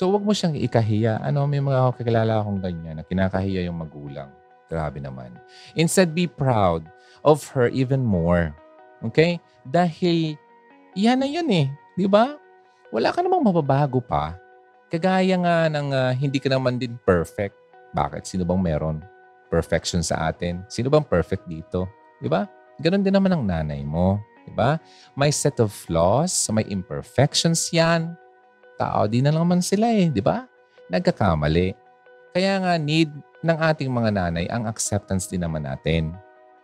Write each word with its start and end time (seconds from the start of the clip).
So, 0.00 0.08
wag 0.08 0.24
mo 0.24 0.32
siyang 0.32 0.56
ikahiya. 0.56 1.20
Ano, 1.20 1.44
may 1.44 1.60
mga 1.60 1.92
kakilala 1.92 2.40
akong 2.40 2.56
ganyan 2.56 2.96
na 2.96 3.04
kinakahiya 3.04 3.68
yung 3.68 3.84
magulang. 3.84 4.32
Grabe 4.64 4.96
naman. 4.96 5.28
Instead, 5.76 6.16
be 6.16 6.24
proud 6.24 6.88
of 7.20 7.44
her 7.52 7.68
even 7.68 8.00
more. 8.00 8.48
Okay? 9.04 9.36
Dahil 9.60 10.40
yan 10.96 11.20
na 11.20 11.28
yun 11.28 11.44
eh. 11.52 11.68
Di 12.00 12.08
ba? 12.08 12.32
Wala 12.88 13.12
ka 13.12 13.20
namang 13.20 13.44
mababago 13.44 14.00
pa. 14.00 14.40
Kagaya 14.88 15.36
nga 15.36 15.68
ng 15.68 15.92
uh, 15.92 16.16
hindi 16.16 16.40
ka 16.40 16.48
naman 16.48 16.80
din 16.80 16.96
perfect. 17.04 17.60
Bakit? 17.92 18.24
Sino 18.24 18.48
bang 18.48 18.56
meron 18.56 19.04
perfection 19.52 20.00
sa 20.00 20.32
atin? 20.32 20.64
Sino 20.72 20.88
bang 20.88 21.04
perfect 21.04 21.44
dito? 21.44 21.84
Di 22.24 22.28
ba? 22.32 22.48
Ganon 22.80 23.04
din 23.04 23.12
naman 23.12 23.36
ang 23.36 23.44
nanay 23.44 23.84
mo. 23.84 24.16
Di 24.48 24.52
ba? 24.56 24.80
May 25.12 25.28
set 25.28 25.60
of 25.60 25.68
flaws, 25.68 26.32
may 26.48 26.64
imperfections 26.72 27.68
yan. 27.68 28.16
Tao 28.80 29.04
din 29.04 29.28
na 29.28 29.32
naman 29.36 29.60
sila 29.60 29.92
eh, 29.92 30.08
di 30.08 30.24
ba? 30.24 30.48
Nagkakamali. 30.88 31.76
Kaya 32.32 32.64
nga 32.64 32.80
need 32.80 33.12
ng 33.44 33.58
ating 33.60 33.92
mga 33.92 34.10
nanay 34.16 34.48
ang 34.48 34.64
acceptance 34.64 35.28
din 35.28 35.44
naman 35.44 35.68
natin. 35.68 36.16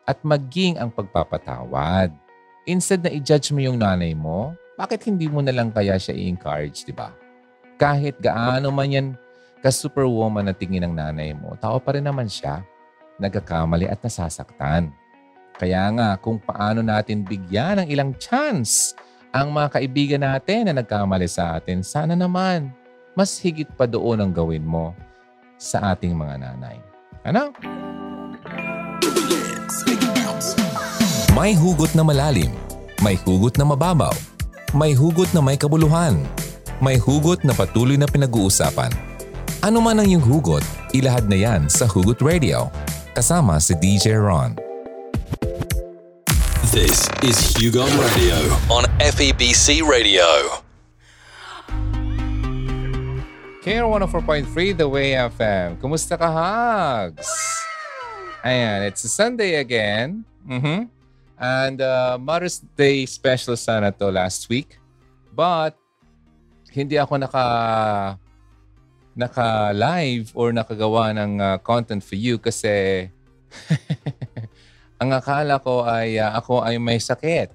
At 0.09 0.25
maging 0.25 0.81
ang 0.81 0.89
pagpapatawad. 0.89 2.09
Instead 2.65 3.05
na 3.05 3.13
i-judge 3.13 3.53
mo 3.53 3.61
yung 3.61 3.77
nanay 3.77 4.17
mo, 4.17 4.57
bakit 4.81 5.05
hindi 5.05 5.29
mo 5.29 5.45
na 5.45 5.53
lang 5.53 5.69
kaya 5.69 6.01
siya 6.01 6.17
i-encourage, 6.17 6.89
di 6.89 6.97
ba? 6.97 7.13
Kahit 7.77 8.17
gaano 8.17 8.73
man 8.73 8.89
yan 8.89 9.09
ka-superwoman 9.61 10.49
na 10.49 10.57
tingin 10.57 10.89
ng 10.89 10.97
nanay 10.97 11.37
mo, 11.37 11.53
tao 11.61 11.77
pa 11.77 11.93
rin 11.93 12.09
naman 12.09 12.33
siya. 12.33 12.65
Nagkakamali 13.21 13.89
at 13.93 14.01
nasasaktan. 14.01 14.89
Kaya 15.57 15.89
nga, 15.93 16.09
kung 16.21 16.41
paano 16.41 16.81
natin 16.81 17.25
bigyan 17.25 17.85
ng 17.85 17.89
ilang 17.93 18.13
chance 18.17 18.97
ang 19.37 19.53
mga 19.53 19.69
kaibigan 19.77 20.23
natin 20.25 20.73
na 20.73 20.81
nagkamali 20.81 21.29
sa 21.29 21.61
atin, 21.61 21.85
sana 21.85 22.17
naman 22.17 22.73
mas 23.13 23.37
higit 23.37 23.69
pa 23.77 23.85
doon 23.85 24.25
ang 24.25 24.33
gawin 24.33 24.65
mo 24.65 24.97
sa 25.61 25.93
ating 25.93 26.17
mga 26.17 26.41
nanay. 26.41 26.77
Ano? 27.29 27.53
May 31.37 31.53
hugot 31.53 31.93
na 31.93 32.01
malalim, 32.01 32.49
may 33.05 33.21
hugot 33.21 33.61
na 33.61 33.69
mababaw, 33.69 34.17
may 34.73 34.97
hugot 34.97 35.29
na 35.37 35.45
may 35.45 35.61
kabuluhan, 35.61 36.17
may 36.81 36.97
hugot 36.97 37.45
na 37.45 37.53
patuloy 37.53 38.01
na 38.01 38.09
pinag-uusapan. 38.09 38.93
Ano 39.61 39.85
man 39.85 40.01
ang 40.01 40.09
iyong 40.09 40.25
hugot, 40.25 40.65
ilahad 40.97 41.29
na 41.29 41.37
yan 41.37 41.69
sa 41.69 41.85
Hugot 41.85 42.21
Radio. 42.25 42.73
Kasama 43.13 43.61
si 43.61 43.77
DJ 43.77 44.17
Ron. 44.17 44.66
This 46.67 47.07
is 47.23 47.39
Hugon 47.55 47.87
Radio 47.95 48.35
on 48.67 48.91
FEBC 48.99 49.87
Radio. 49.87 50.27
Care 53.63 53.87
104.3 53.87 54.75
The 54.75 54.89
Way 54.89 55.15
FM. 55.31 55.79
Kumusta 55.79 56.19
ka, 56.19 56.27
Hugs? 56.27 57.31
Ayan, 58.43 58.83
it's 58.83 59.07
a 59.07 59.09
Sunday 59.09 59.63
again. 59.63 60.27
Mm-hmm. 60.43 60.91
And 61.39 61.79
uh, 61.79 62.19
Mother's 62.19 62.59
Day 62.75 63.07
special 63.07 63.55
sana 63.55 63.95
to 64.03 64.11
last 64.11 64.51
week. 64.51 64.83
But, 65.31 65.79
hindi 66.75 66.99
ako 66.99 67.23
naka 67.23 68.19
naka-live 69.15 70.35
or 70.35 70.51
nakagawa 70.51 71.15
ng 71.15 71.33
uh, 71.39 71.59
content 71.63 72.03
for 72.03 72.19
you 72.19 72.43
kasi 72.43 73.07
Ang 74.97 75.11
akala 75.13 75.61
ko 75.61 75.85
ay 75.85 76.17
uh, 76.17 76.33
ako 76.41 76.65
ay 76.65 76.81
may 76.81 76.97
sakit. 76.97 77.53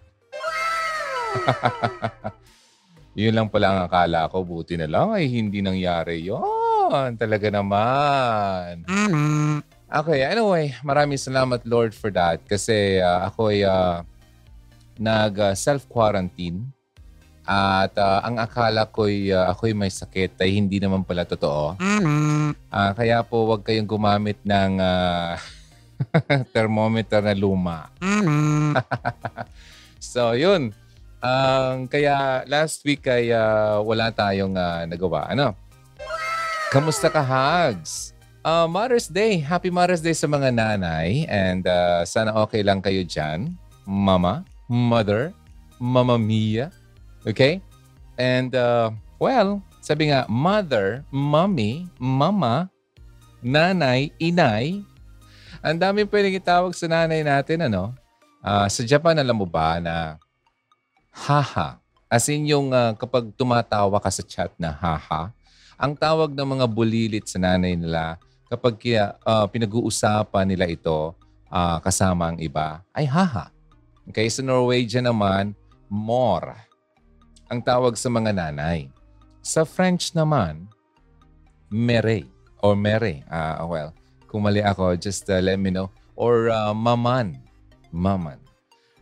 Yun 3.22 3.34
lang 3.36 3.50
pala 3.50 3.74
ang 3.74 3.80
akala 3.90 4.30
ko. 4.30 4.46
Buti 4.46 4.78
na 4.78 4.86
lang 4.86 5.12
ay 5.12 5.26
hindi 5.26 5.60
nangyari 5.60 6.22
yon. 6.22 7.18
Talaga 7.18 7.50
naman. 7.50 8.86
Okay, 9.92 10.24
anyway, 10.24 10.72
maraming 10.88 11.20
salamat 11.20 11.60
Lord 11.68 11.92
for 11.92 12.14
that 12.16 12.40
kasi 12.48 13.04
uh, 13.04 13.28
ako 13.28 13.52
ay 13.52 13.68
uh, 13.68 14.00
nag-self-quarantine 14.96 16.64
at 17.44 17.92
uh, 18.00 18.24
ang 18.24 18.40
akala 18.40 18.88
ko 18.88 19.10
ay 19.10 19.36
uh, 19.36 19.52
ako'y 19.52 19.76
may 19.76 19.92
sakit 19.92 20.40
ay 20.40 20.56
hindi 20.56 20.80
naman 20.80 21.04
pala 21.04 21.28
totoo. 21.28 21.76
Uh, 22.72 22.92
kaya 22.96 23.20
po 23.26 23.52
wag 23.52 23.68
kayong 23.68 23.90
gumamit 23.90 24.40
ng 24.48 24.80
uh, 24.80 25.36
thermometer 26.54 27.22
na 27.22 27.36
luma. 27.36 27.92
so, 30.00 30.34
yun. 30.34 30.74
Um, 31.22 31.86
kaya 31.86 32.42
last 32.50 32.82
week 32.82 33.06
ay 33.06 33.30
uh, 33.30 33.78
wala 33.86 34.10
tayong 34.10 34.58
uh, 34.58 34.90
nagawa. 34.90 35.30
Ano? 35.30 35.54
Kamusta 36.74 37.14
ka, 37.14 37.22
Hugs? 37.22 38.18
Uh, 38.42 38.66
Mother's 38.66 39.06
Day. 39.06 39.38
Happy 39.38 39.70
Mother's 39.70 40.02
Day 40.02 40.18
sa 40.18 40.26
mga 40.26 40.50
nanay. 40.50 41.30
And 41.30 41.62
uh, 41.70 42.02
sana 42.10 42.34
okay 42.42 42.66
lang 42.66 42.82
kayo 42.82 43.06
dyan. 43.06 43.54
Mama, 43.86 44.42
mother, 44.66 45.30
mama 45.78 46.18
mia. 46.18 46.74
Okay? 47.28 47.62
And 48.18 48.58
uh, 48.58 48.90
well, 49.22 49.62
sabi 49.82 50.10
nga, 50.10 50.26
mother, 50.26 51.06
mommy, 51.14 51.86
mama, 52.02 52.70
nanay, 53.46 54.10
inay, 54.18 54.82
ang 55.62 55.78
dami 55.78 56.04
pwedeng 56.10 56.36
itawag 56.42 56.74
sa 56.74 56.90
nanay 56.90 57.22
natin, 57.22 57.70
ano? 57.70 57.94
Uh, 58.42 58.66
sa 58.66 58.82
Japan, 58.82 59.14
alam 59.22 59.38
mo 59.38 59.46
ba 59.46 59.78
na 59.78 60.18
haha, 61.14 61.78
as 62.10 62.26
in 62.34 62.50
yung 62.50 62.74
uh, 62.74 62.98
kapag 62.98 63.30
tumatawa 63.38 64.02
ka 64.02 64.10
sa 64.10 64.26
chat 64.26 64.50
na 64.58 64.74
haha, 64.74 65.30
ang 65.78 65.94
tawag 65.94 66.34
ng 66.34 66.50
mga 66.58 66.66
bulilit 66.66 67.26
sa 67.30 67.38
nanay 67.38 67.78
nila 67.78 68.18
kapag 68.50 68.78
uh, 69.22 69.46
pinag-uusapan 69.48 70.50
nila 70.50 70.66
ito 70.66 71.14
uh, 71.54 71.78
kasama 71.80 72.34
ang 72.34 72.38
iba 72.42 72.82
ay 72.98 73.06
haha. 73.06 73.54
Okay, 74.10 74.26
sa 74.34 74.42
Norwegian 74.42 75.06
naman, 75.06 75.54
mor. 75.86 76.58
Ang 77.54 77.62
tawag 77.62 77.94
sa 77.94 78.10
mga 78.10 78.34
nanay. 78.34 78.90
Sa 79.46 79.62
French 79.62 80.10
naman, 80.18 80.66
mere 81.70 82.26
or 82.66 82.74
mere. 82.74 83.22
Uh, 83.30 83.62
well, 83.70 83.90
kung 84.32 84.48
mali 84.48 84.64
ako, 84.64 84.96
just 84.96 85.28
uh, 85.28 85.44
let 85.44 85.60
me 85.60 85.76
know. 85.76 85.92
Or 86.16 86.48
uh, 86.48 86.72
maman. 86.72 87.36
Maman. 87.92 88.40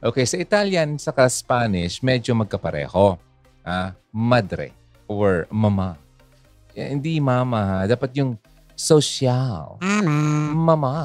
Okay, 0.01 0.25
sa 0.25 0.41
Italian 0.41 0.97
saka 0.97 1.29
Spanish, 1.29 2.01
medyo 2.01 2.33
magkapareho. 2.33 3.21
Ah, 3.61 3.93
madre 4.09 4.73
or 5.05 5.45
mama. 5.53 6.01
Eh, 6.73 6.89
hindi 6.89 7.21
mama 7.21 7.61
ha. 7.61 7.79
Dapat 7.85 8.17
yung 8.17 8.33
social. 8.73 9.77
Mama. 9.77 10.49
Mama. 10.57 10.95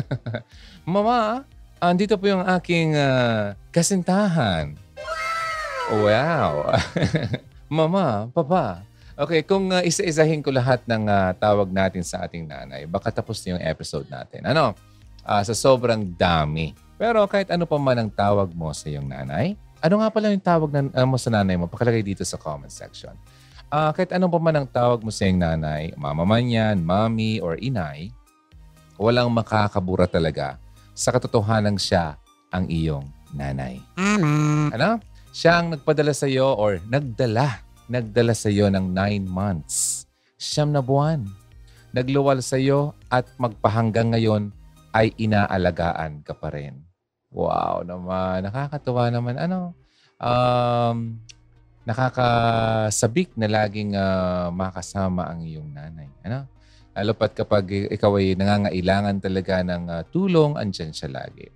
mama, 0.96 1.18
andito 1.76 2.16
po 2.16 2.32
yung 2.32 2.46
aking 2.46 2.96
uh, 2.96 3.52
kasintahan. 3.68 4.72
Wow. 5.92 6.72
mama, 7.76 8.32
papa. 8.32 8.86
Okay, 9.16 9.40
kung 9.48 9.72
uh, 9.72 9.80
isa-isahin 9.80 10.44
ko 10.44 10.52
lahat 10.52 10.84
ng 10.84 11.08
uh, 11.08 11.32
tawag 11.40 11.72
natin 11.72 12.04
sa 12.04 12.28
ating 12.28 12.44
nanay, 12.44 12.84
baka 12.84 13.08
tapos 13.08 13.40
na 13.40 13.56
yung 13.56 13.62
episode 13.64 14.04
natin. 14.12 14.44
Ano? 14.44 14.76
Uh, 15.24 15.40
sa 15.40 15.56
sobrang 15.56 16.04
dami. 16.04 16.76
Pero 17.00 17.24
kahit 17.24 17.48
ano 17.48 17.64
pa 17.64 17.80
man 17.80 17.96
ang 17.96 18.10
tawag 18.12 18.52
mo 18.52 18.68
sa 18.76 18.92
iyong 18.92 19.08
nanay, 19.08 19.56
ano 19.80 20.04
nga 20.04 20.12
pala 20.12 20.28
yung 20.28 20.44
tawag 20.44 20.68
na, 20.68 20.80
uh, 20.92 21.08
mo 21.08 21.16
sa 21.16 21.32
nanay 21.32 21.56
mo? 21.56 21.64
Pakalagay 21.64 22.04
dito 22.04 22.28
sa 22.28 22.36
comment 22.36 22.68
section. 22.68 23.16
Uh, 23.72 23.88
kahit 23.96 24.12
ano 24.12 24.28
pa 24.28 24.36
man 24.36 24.52
ang 24.52 24.68
tawag 24.68 25.00
mo 25.00 25.08
sa 25.08 25.24
iyong 25.24 25.40
nanay, 25.40 25.96
mama 25.96 26.28
man 26.28 26.44
yan, 26.44 26.84
mommy, 26.84 27.40
or 27.40 27.56
inay, 27.56 28.12
walang 29.00 29.32
makakabura 29.32 30.04
talaga 30.04 30.60
sa 30.92 31.08
katotohanan 31.08 31.80
siya 31.80 32.20
ang 32.52 32.68
iyong 32.68 33.08
nanay. 33.32 33.80
Mama. 33.96 34.76
Ano? 34.76 34.90
Siya 35.32 35.64
ang 35.64 35.72
nagpadala 35.72 36.12
sa 36.12 36.28
iyo 36.28 36.52
or 36.52 36.84
nagdala 36.84 37.64
nagdala 37.86 38.34
sa 38.34 38.50
iyo 38.50 38.66
ng 38.70 38.92
nine 38.92 39.26
months, 39.26 40.06
siyam 40.36 40.74
na 40.74 40.82
buwan. 40.82 41.26
Nagluwal 41.94 42.44
sa 42.44 42.60
iyo 42.60 42.92
at 43.08 43.24
magpahanggang 43.40 44.12
ngayon 44.12 44.52
ay 44.92 45.14
inaalagaan 45.16 46.20
ka 46.26 46.36
pa 46.36 46.52
rin. 46.52 46.82
Wow 47.32 47.84
naman. 47.84 48.44
Nakakatuwa 48.44 49.08
naman. 49.08 49.36
Ano? 49.40 49.72
Um, 50.20 51.20
nakakasabik 51.88 53.32
na 53.38 53.48
laging 53.48 53.96
uh, 53.96 54.52
makasama 54.52 55.28
ang 55.30 55.44
iyong 55.44 55.70
nanay. 55.72 56.08
Ano? 56.26 56.44
Lalo 56.96 57.12
pat 57.12 57.36
kapag 57.36 57.92
ikaw 57.92 58.16
ay 58.16 58.36
nangangailangan 58.36 59.20
talaga 59.20 59.60
ng 59.60 59.84
uh, 59.88 60.02
tulong, 60.08 60.56
andyan 60.56 60.96
siya 60.96 61.12
lagi. 61.12 61.52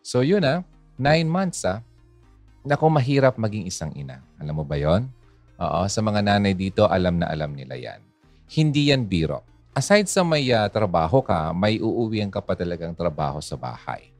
So 0.00 0.24
yun 0.24 0.48
ah, 0.48 0.64
nine 0.96 1.28
months 1.28 1.68
ah, 1.68 1.84
Naku, 2.68 2.84
mahirap 2.92 3.40
maging 3.40 3.64
isang 3.64 3.88
ina. 3.96 4.20
Alam 4.36 4.60
mo 4.60 4.64
ba 4.66 4.76
yon? 4.76 5.08
Oo, 5.58 5.90
sa 5.90 6.00
mga 6.00 6.22
nanay 6.22 6.54
dito, 6.54 6.86
alam 6.86 7.18
na 7.18 7.26
alam 7.26 7.50
nila 7.50 7.74
yan. 7.74 7.98
Hindi 8.46 8.94
yan 8.94 9.10
biro. 9.10 9.42
Aside 9.74 10.06
sa 10.06 10.22
may 10.22 10.46
uh, 10.54 10.70
trabaho 10.70 11.18
ka, 11.18 11.50
may 11.50 11.82
uuwian 11.82 12.30
ka 12.30 12.38
pa 12.38 12.54
talagang 12.54 12.94
trabaho 12.94 13.42
sa 13.42 13.58
bahay. 13.58 14.10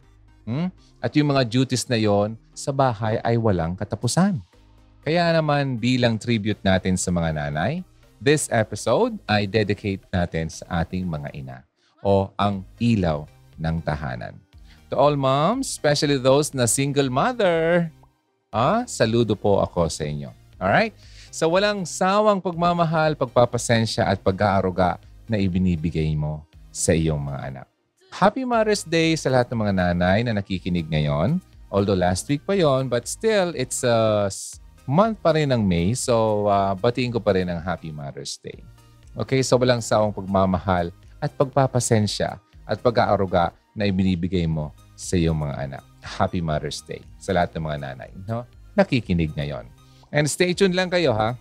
Hmm? 0.42 0.70
At 0.98 1.14
yung 1.14 1.30
mga 1.30 1.46
duties 1.46 1.86
na 1.86 1.98
yon 1.98 2.34
sa 2.50 2.74
bahay 2.74 3.22
ay 3.22 3.38
walang 3.38 3.78
katapusan. 3.78 4.42
Kaya 5.06 5.30
naman 5.30 5.78
bilang 5.78 6.18
tribute 6.18 6.58
natin 6.66 6.98
sa 6.98 7.14
mga 7.14 7.38
nanay, 7.38 7.86
this 8.18 8.50
episode 8.50 9.14
ay 9.30 9.46
dedicate 9.46 10.02
natin 10.10 10.50
sa 10.50 10.82
ating 10.82 11.06
mga 11.06 11.28
ina 11.38 11.58
o 12.02 12.34
ang 12.34 12.66
ilaw 12.82 13.26
ng 13.58 13.76
tahanan. 13.86 14.34
To 14.90 14.98
all 14.98 15.14
moms, 15.14 15.70
especially 15.70 16.18
those 16.18 16.50
na 16.50 16.66
single 16.66 17.12
mother, 17.12 17.92
ah, 18.50 18.82
saludo 18.88 19.38
po 19.38 19.62
ako 19.62 19.86
sa 19.86 20.02
inyo. 20.02 20.34
Alright? 20.58 20.96
Sa 21.28 21.44
walang 21.44 21.84
sawang 21.84 22.40
pagmamahal, 22.40 23.12
pagpapasensya 23.12 24.08
at 24.08 24.16
pag-aaruga 24.24 24.96
na 25.28 25.36
ibinibigay 25.36 26.16
mo 26.16 26.40
sa 26.72 26.96
iyong 26.96 27.20
mga 27.20 27.40
anak. 27.52 27.66
Happy 28.08 28.48
Mother's 28.48 28.80
Day 28.80 29.12
sa 29.12 29.28
lahat 29.28 29.52
ng 29.52 29.60
mga 29.60 29.74
nanay 29.76 30.24
na 30.24 30.32
nakikinig 30.40 30.88
ngayon. 30.88 31.36
Although 31.68 32.00
last 32.00 32.24
week 32.32 32.40
pa 32.48 32.56
yon, 32.56 32.88
but 32.88 33.04
still, 33.04 33.52
it's 33.52 33.84
a 33.84 34.32
month 34.88 35.20
pa 35.20 35.36
rin 35.36 35.52
ng 35.52 35.60
May. 35.60 35.92
So, 35.92 36.48
uh, 36.48 36.72
batiin 36.72 37.12
ko 37.12 37.20
pa 37.20 37.36
rin 37.36 37.52
ang 37.52 37.60
Happy 37.60 37.92
Mother's 37.92 38.40
Day. 38.40 38.64
Okay, 39.12 39.44
so 39.44 39.60
walang 39.60 39.84
sawang 39.84 40.16
pagmamahal 40.16 40.88
at 41.20 41.28
pagpapasensya 41.36 42.40
at 42.64 42.78
pag-aaruga 42.80 43.52
na 43.76 43.84
ibinibigay 43.84 44.48
mo 44.48 44.72
sa 44.96 45.20
iyong 45.20 45.36
mga 45.36 45.54
anak. 45.68 45.84
Happy 46.00 46.40
Mother's 46.40 46.80
Day 46.88 47.04
sa 47.20 47.36
lahat 47.36 47.52
ng 47.52 47.68
mga 47.68 47.78
nanay. 47.84 48.10
No? 48.24 48.48
Nakikinig 48.72 49.36
ngayon. 49.36 49.77
And 50.08 50.24
stay 50.28 50.56
tuned 50.56 50.76
lang 50.76 50.88
kayo 50.88 51.12
ha. 51.12 51.36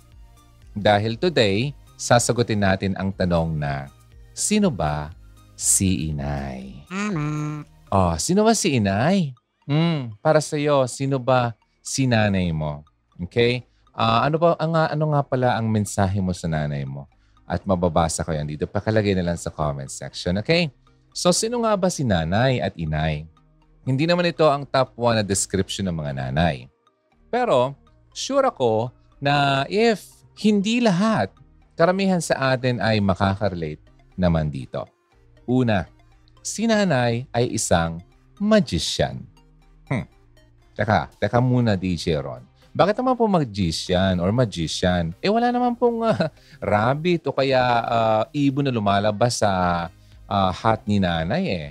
Dahil 0.77 1.17
today, 1.17 1.73
sasagutin 1.97 2.61
natin 2.61 2.93
ang 2.99 3.09
tanong 3.09 3.57
na, 3.57 3.89
sino 4.35 4.69
ba 4.69 5.09
si 5.57 6.13
Inay? 6.13 6.85
Tama. 6.85 7.65
Oh, 7.87 8.13
sino 8.19 8.43
ba 8.43 8.53
si 8.53 8.77
Inay? 8.77 9.33
Hmm, 9.67 10.15
para 10.23 10.39
sa 10.39 10.55
iyo, 10.55 10.87
sino 10.87 11.19
ba 11.19 11.51
si 11.83 12.07
nanay 12.07 12.51
mo? 12.51 12.83
Okay? 13.27 13.63
Ah, 13.91 14.27
ano 14.27 14.39
ba 14.39 14.55
ang 14.59 14.75
ano 14.75 15.05
nga 15.15 15.21
pala 15.23 15.55
ang 15.55 15.67
mensahe 15.67 16.19
mo 16.19 16.31
sa 16.31 16.47
nanay 16.47 16.83
mo? 16.83 17.07
At 17.47 17.63
mababasa 17.63 18.27
ko 18.27 18.35
yan 18.35 18.47
dito. 18.47 18.67
Pakalagay 18.67 19.15
na 19.15 19.31
lang 19.31 19.39
sa 19.39 19.47
comment 19.47 19.87
section, 19.87 20.35
okay? 20.39 20.67
So, 21.15 21.31
sino 21.31 21.63
nga 21.63 21.73
ba 21.79 21.87
si 21.87 22.03
nanay 22.03 22.59
at 22.59 22.75
inay? 22.75 23.23
Hindi 23.87 24.03
naman 24.03 24.27
ito 24.27 24.43
ang 24.51 24.67
top 24.67 24.93
1 24.99 25.19
na 25.19 25.23
description 25.23 25.87
ng 25.87 25.95
mga 25.95 26.11
nanay. 26.27 26.67
Pero, 27.31 27.71
sure 28.17 28.49
ako 28.49 28.89
na 29.21 29.61
if 29.69 30.09
hindi 30.41 30.81
lahat, 30.81 31.29
karamihan 31.77 32.17
sa 32.17 32.57
atin 32.57 32.81
ay 32.81 32.97
makakarelate 32.97 33.85
naman 34.17 34.49
dito. 34.49 34.89
Una, 35.45 35.85
si 36.41 36.65
nanay 36.65 37.29
ay 37.29 37.53
isang 37.53 38.01
magician. 38.41 39.21
Hmm. 39.85 40.09
Teka, 40.73 41.13
teka 41.21 41.37
muna 41.37 41.77
DJ 41.77 42.17
Ron. 42.17 42.41
Bakit 42.73 43.01
naman 43.01 43.17
po 43.17 43.25
magician 43.25 44.21
or 44.21 44.29
magician? 44.33 45.13
Eh 45.21 45.29
wala 45.29 45.49
naman 45.53 45.77
pong 45.77 46.05
ah, 46.05 46.29
rabbit 46.73 47.25
o 47.29 47.33
kaya 47.33 47.61
ah, 47.85 48.23
ibon 48.33 48.65
na 48.65 48.73
lumalabas 48.73 49.41
sa 49.41 49.49
ah, 50.25 50.51
hat 50.53 50.85
ni 50.89 51.01
nanay 51.01 51.45
eh. 51.45 51.69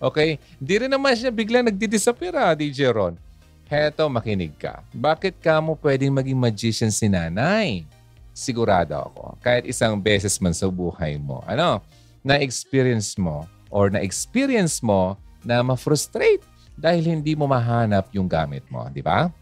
Okay? 0.00 0.40
Di 0.56 0.84
rin 0.84 0.92
naman 0.92 1.12
siya 1.16 1.28
biglang 1.28 1.68
nagdidisappear 1.68 2.32
ah, 2.36 2.52
DJ 2.56 2.88
Ron. 2.92 3.31
Heto, 3.72 4.04
makinig 4.12 4.52
ka. 4.60 4.84
Bakit 4.92 5.40
ka 5.40 5.56
mo 5.64 5.72
pwedeng 5.80 6.12
maging 6.12 6.36
magician 6.36 6.92
si 6.92 7.08
nanay? 7.08 7.88
Sigurado 8.36 8.92
ako. 9.00 9.40
Kahit 9.40 9.64
isang 9.64 9.96
beses 9.96 10.36
man 10.44 10.52
sa 10.52 10.68
buhay 10.68 11.16
mo. 11.16 11.40
Ano? 11.48 11.80
Na-experience 12.20 13.16
mo 13.16 13.48
or 13.72 13.88
na-experience 13.88 14.84
mo 14.84 15.16
na 15.40 15.64
ma-frustrate 15.64 16.44
dahil 16.76 17.16
hindi 17.16 17.32
mo 17.32 17.48
mahanap 17.48 18.12
yung 18.12 18.28
gamit 18.28 18.60
mo. 18.68 18.84
Di 18.92 19.00
ba? 19.00 19.32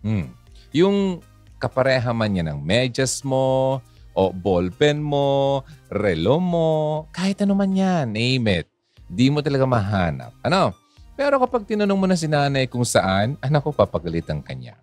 Hmm. 0.00 0.32
Yung 0.72 1.20
kapareha 1.60 2.08
man 2.16 2.32
niya 2.32 2.48
ng 2.48 2.56
medyas 2.56 3.20
mo, 3.20 3.84
o 4.16 4.32
ballpen 4.32 5.04
mo, 5.04 5.60
relo 5.92 6.40
mo, 6.40 7.04
kahit 7.12 7.44
ano 7.44 7.52
man 7.52 7.72
yan, 7.72 8.16
name 8.16 8.64
it. 8.64 8.66
Di 9.12 9.28
mo 9.28 9.44
talaga 9.44 9.68
mahanap. 9.68 10.32
Ano? 10.40 10.81
Pero 11.22 11.38
kapag 11.38 11.62
tinanong 11.62 11.94
mo 12.02 12.06
na 12.10 12.18
si 12.18 12.26
nanay 12.26 12.66
kung 12.66 12.82
saan, 12.82 13.38
anak 13.38 13.62
ko 13.62 13.70
papagalitan 13.70 14.42
kanya. 14.42 14.74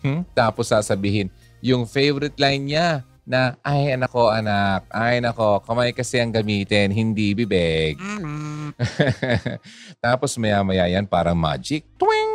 Hmm? 0.00 0.24
Tapos 0.32 0.72
sasabihin, 0.72 1.28
yung 1.60 1.84
favorite 1.84 2.40
line 2.40 2.64
niya 2.64 3.04
na, 3.28 3.60
ay 3.60 3.92
anak 3.92 4.08
ko 4.08 4.32
anak, 4.32 4.88
ay 4.88 5.20
anak 5.20 5.36
ko, 5.36 5.60
kamay 5.60 5.92
kasi 5.92 6.16
ang 6.16 6.32
gamitin, 6.32 6.88
hindi 6.88 7.36
bibig. 7.36 8.00
Tapos 10.04 10.40
maya-maya 10.40 10.88
yan 10.88 11.04
parang 11.04 11.36
magic. 11.36 11.84
Twing! 12.00 12.32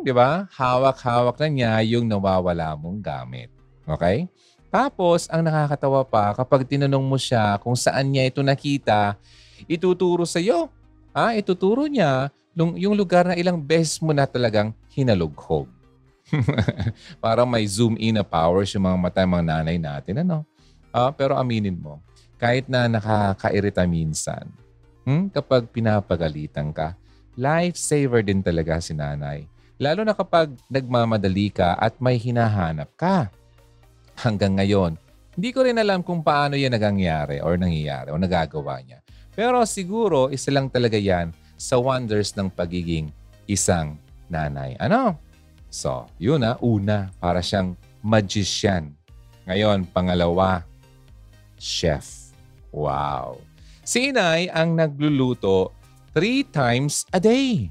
Di 0.00 0.12
ba? 0.16 0.48
Hawak-hawak 0.56 1.36
na 1.44 1.48
niya 1.52 1.72
yung 1.84 2.08
nawawala 2.08 2.72
mong 2.72 3.04
gamit. 3.04 3.52
Okay? 3.84 4.32
Tapos, 4.72 5.28
ang 5.28 5.44
nakakatawa 5.44 6.08
pa, 6.08 6.32
kapag 6.32 6.64
tinanong 6.64 7.04
mo 7.04 7.20
siya 7.20 7.60
kung 7.60 7.76
saan 7.76 8.16
niya 8.16 8.32
ito 8.32 8.40
nakita, 8.40 9.20
ituturo 9.68 10.24
sa 10.24 10.40
iyo. 10.40 10.72
Ah, 11.12 11.36
ituturo 11.36 11.84
niya 11.84 12.32
yung 12.54 12.94
lugar 12.94 13.26
na 13.26 13.34
ilang 13.34 13.58
beses 13.58 13.98
mo 13.98 14.14
na 14.14 14.24
talagang 14.24 14.70
hinalughog. 14.94 15.66
Parang 17.24 17.50
may 17.50 17.66
zoom 17.66 17.98
in 17.98 18.16
na 18.16 18.24
powers 18.24 18.70
yung 18.72 18.86
mga 18.86 18.98
mata 18.98 19.26
mga 19.26 19.44
nanay 19.44 19.76
natin. 19.76 20.22
Ano? 20.22 20.46
Ah, 20.94 21.10
pero 21.10 21.34
aminin 21.34 21.74
mo, 21.74 21.98
kahit 22.38 22.70
na 22.70 22.86
nakakairita 22.86 23.82
minsan, 23.84 24.46
hmm, 25.02 25.34
kapag 25.34 25.66
pinapagalitan 25.74 26.70
ka, 26.70 26.94
lifesaver 27.34 28.22
din 28.22 28.40
talaga 28.40 28.78
si 28.78 28.94
nanay. 28.94 29.42
Lalo 29.74 30.06
na 30.06 30.14
kapag 30.14 30.54
nagmamadali 30.70 31.50
ka 31.50 31.74
at 31.74 31.98
may 31.98 32.14
hinahanap 32.14 32.94
ka. 32.94 33.26
Hanggang 34.14 34.54
ngayon, 34.54 34.94
hindi 35.34 35.50
ko 35.50 35.66
rin 35.66 35.74
alam 35.74 36.06
kung 36.06 36.22
paano 36.22 36.54
yan 36.54 36.70
nagangyari 36.70 37.42
or 37.42 37.58
nangyayari 37.58 38.14
o 38.14 38.18
nagagawa 38.18 38.78
niya. 38.86 39.02
Pero 39.34 39.66
siguro, 39.66 40.30
isa 40.30 40.54
lang 40.54 40.70
talaga 40.70 40.94
yan 40.94 41.34
sa 41.58 41.78
wonders 41.78 42.34
ng 42.34 42.50
pagiging 42.50 43.10
isang 43.46 43.98
nanay. 44.28 44.76
Ano? 44.80 45.18
So, 45.68 46.06
yun 46.22 46.42
na. 46.42 46.54
Una, 46.62 47.10
para 47.18 47.42
siyang 47.42 47.74
magician. 47.98 48.94
Ngayon, 49.44 49.90
pangalawa, 49.90 50.62
chef. 51.58 52.32
Wow. 52.70 53.42
Si 53.84 54.10
inay 54.10 54.48
ang 54.48 54.78
nagluluto 54.78 55.74
three 56.14 56.46
times 56.46 57.04
a 57.12 57.18
day. 57.18 57.68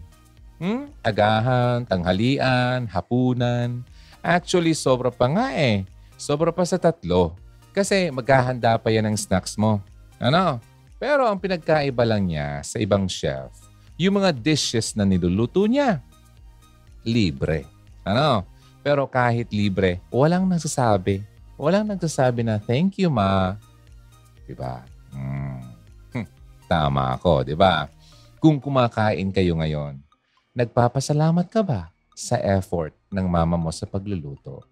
Hmm? 0.62 0.91
Agahan, 1.01 1.89
tanghalian, 1.89 2.85
hapunan. 2.88 3.81
Actually, 4.24 4.77
sobra 4.77 5.12
pa 5.12 5.27
nga 5.27 5.51
eh. 5.56 5.83
Sobra 6.15 6.53
pa 6.53 6.63
sa 6.63 6.80
tatlo. 6.80 7.35
Kasi 7.74 8.13
maghahanda 8.13 8.77
pa 8.77 8.94
yan 8.94 9.09
ng 9.09 9.18
snacks 9.18 9.57
mo. 9.57 9.81
Ano? 10.21 10.61
Pero 11.02 11.28
ang 11.28 11.35
pinagkaiba 11.35 12.07
lang 12.07 12.31
niya 12.31 12.63
sa 12.63 12.80
ibang 12.80 13.09
chef, 13.11 13.52
yung 14.04 14.19
mga 14.19 14.36
dishes 14.36 14.92
na 15.00 15.07
niluluto 15.07 15.64
niya, 15.64 16.04
libre. 17.07 17.64
Ano? 18.04 18.44
Pero 18.83 19.07
kahit 19.07 19.48
libre, 19.56 20.04
walang 20.12 20.44
nagsasabi. 20.44 21.24
Walang 21.56 21.88
nagsasabi 21.88 22.44
na, 22.44 22.60
thank 22.60 23.00
you, 23.00 23.07
ma. 23.07 23.56
Diba? 24.44 24.83
Hmm. 25.16 25.64
Hmm. 26.12 26.28
Tama 26.68 27.16
ako, 27.16 27.48
di 27.48 27.56
ba? 27.56 27.88
Kung 28.44 28.60
kumakain 28.60 29.31
kayo 29.31 29.56
ngayon, 29.56 30.04
nagpapasalamat 30.52 31.48
ka 31.48 31.64
ba 31.64 31.88
sa 32.12 32.36
effort 32.44 32.92
ng 33.07 33.24
mama 33.24 33.56
mo 33.56 33.72
sa 33.72 33.88
pagluluto? 33.88 34.68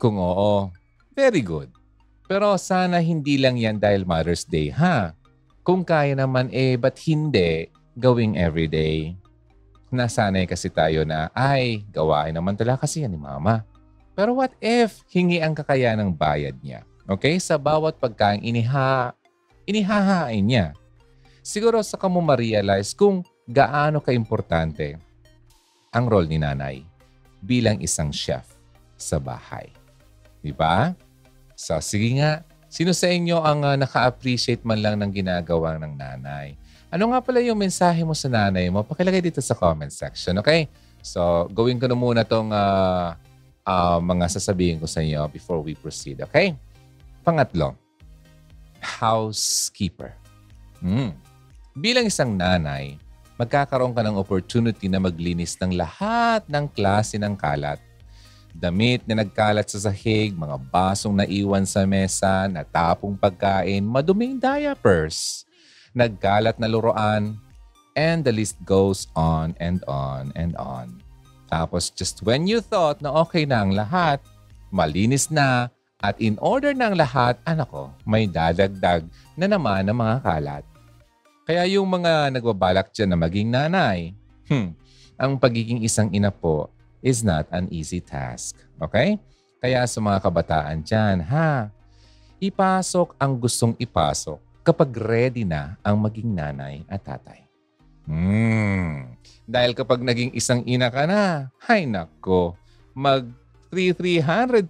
Kung 0.00 0.16
oo, 0.16 0.72
very 1.12 1.44
good. 1.44 1.68
Pero 2.24 2.56
sana 2.56 2.96
hindi 3.04 3.36
lang 3.36 3.60
yan 3.60 3.76
dahil 3.76 4.08
Mother's 4.08 4.48
Day, 4.48 4.72
ha? 4.72 5.12
Kung 5.60 5.84
kaya 5.84 6.16
naman 6.16 6.48
eh, 6.48 6.80
ba't 6.80 6.96
hindi 7.04 7.75
gawing 7.96 8.36
everyday? 8.36 9.16
Nasanay 9.88 10.44
kasi 10.44 10.68
tayo 10.68 11.02
na, 11.08 11.32
ay, 11.32 11.82
gawain 11.88 12.36
naman 12.36 12.54
talaga 12.54 12.84
kasi 12.84 13.02
yan 13.02 13.16
ni 13.16 13.20
mama. 13.20 13.64
Pero 14.12 14.36
what 14.36 14.52
if 14.60 15.00
hingi 15.08 15.40
ang 15.40 15.56
kakayahan 15.56 16.04
ng 16.04 16.12
bayad 16.12 16.56
niya? 16.60 16.84
Okay? 17.08 17.40
Sa 17.40 17.56
bawat 17.56 17.96
pagkain 17.96 18.44
iniha, 18.44 19.16
inihahain 19.64 20.44
niya. 20.44 20.66
Siguro 21.40 21.80
sa 21.80 21.96
mo 22.08 22.20
ma-realize 22.20 22.92
kung 22.92 23.24
gaano 23.46 24.02
kaimportante 24.02 24.98
ang 25.94 26.04
role 26.10 26.28
ni 26.28 26.36
nanay 26.36 26.82
bilang 27.40 27.78
isang 27.78 28.10
chef 28.10 28.58
sa 28.98 29.16
bahay. 29.22 29.70
Di 30.42 30.50
ba? 30.50 30.92
So, 31.54 31.78
sige 31.80 32.18
nga. 32.18 32.42
Sino 32.66 32.90
sa 32.92 33.08
inyo 33.08 33.40
ang 33.40 33.62
uh, 33.62 33.78
naka-appreciate 33.78 34.66
man 34.66 34.82
lang 34.82 34.98
ng 35.00 35.12
ginagawa 35.14 35.78
ng 35.78 35.94
nanay? 35.94 36.58
Ano 36.86 37.10
nga 37.10 37.18
pala 37.18 37.42
yung 37.42 37.58
mensahe 37.58 38.06
mo 38.06 38.14
sa 38.14 38.30
nanay 38.30 38.70
mo? 38.70 38.86
Pakilagay 38.86 39.18
dito 39.18 39.42
sa 39.42 39.58
comment 39.58 39.90
section, 39.90 40.38
okay? 40.38 40.70
So, 41.02 41.50
gawin 41.50 41.82
ko 41.82 41.90
na 41.90 41.98
muna 41.98 42.22
itong 42.22 42.54
uh, 42.54 43.18
uh, 43.66 43.98
mga 43.98 44.26
sasabihin 44.30 44.78
ko 44.78 44.86
sa 44.86 45.02
inyo 45.02 45.26
before 45.30 45.58
we 45.58 45.74
proceed, 45.74 46.22
okay? 46.22 46.54
Pangatlo, 47.26 47.74
housekeeper. 48.78 50.14
Hmm. 50.78 51.10
Bilang 51.74 52.06
isang 52.06 52.38
nanay, 52.38 53.02
magkakaroon 53.34 53.92
ka 53.92 54.06
ng 54.06 54.16
opportunity 54.16 54.86
na 54.86 55.02
maglinis 55.02 55.58
ng 55.58 55.74
lahat 55.74 56.46
ng 56.46 56.70
klase 56.70 57.18
ng 57.18 57.34
kalat 57.34 57.82
damit 58.56 59.04
na 59.04 59.20
nagkalat 59.20 59.68
sa 59.68 59.76
sahig, 59.76 60.32
mga 60.32 60.56
basong 60.72 61.12
naiwan 61.12 61.68
sa 61.68 61.84
mesa, 61.84 62.48
natapong 62.48 63.12
pagkain, 63.12 63.84
maduming 63.84 64.40
diapers, 64.40 65.44
nagkalat 65.96 66.60
na 66.60 66.68
luruan, 66.68 67.40
and 67.96 68.20
the 68.20 68.30
list 68.30 68.60
goes 68.68 69.08
on 69.16 69.56
and 69.56 69.80
on 69.88 70.28
and 70.36 70.52
on. 70.60 71.00
Tapos 71.48 71.88
just 71.88 72.20
when 72.20 72.44
you 72.44 72.60
thought 72.60 73.00
na 73.00 73.08
okay 73.24 73.48
na 73.48 73.64
ang 73.64 73.72
lahat, 73.72 74.20
malinis 74.68 75.32
na, 75.32 75.72
at 76.04 76.20
in 76.20 76.36
order 76.44 76.76
ng 76.76 76.92
lahat, 76.92 77.40
anak 77.48 77.72
ko, 77.72 77.88
may 78.04 78.28
dadagdag 78.28 79.08
na 79.32 79.48
naman 79.48 79.88
ng 79.88 79.96
mga 79.96 80.16
kalat. 80.20 80.64
Kaya 81.48 81.64
yung 81.64 81.88
mga 81.88 82.36
nagbabalak 82.36 82.92
dyan 82.92 83.16
na 83.16 83.18
maging 83.18 83.48
nanay, 83.48 84.12
hmm, 84.52 84.76
ang 85.16 85.40
pagiging 85.40 85.80
isang 85.80 86.12
ina 86.12 86.28
po 86.28 86.68
is 87.00 87.24
not 87.24 87.48
an 87.48 87.70
easy 87.72 88.02
task. 88.02 88.60
Okay? 88.76 89.16
Kaya 89.62 89.88
sa 89.88 89.98
mga 90.04 90.20
kabataan 90.20 90.84
dyan, 90.84 91.24
ha, 91.24 91.72
ipasok 92.36 93.16
ang 93.16 93.32
gustong 93.40 93.72
ipasok 93.80 94.45
kapag 94.66 94.90
ready 94.98 95.46
na 95.46 95.78
ang 95.86 95.94
maging 96.02 96.34
nanay 96.34 96.82
at 96.90 97.06
tatay. 97.06 97.46
Hmm. 98.02 99.14
Dahil 99.46 99.78
kapag 99.78 100.02
naging 100.02 100.34
isang 100.34 100.66
ina 100.66 100.90
ka 100.90 101.06
na, 101.06 101.54
hay 101.62 101.86
nako, 101.86 102.58
mag 102.90 103.22
360 103.70 104.66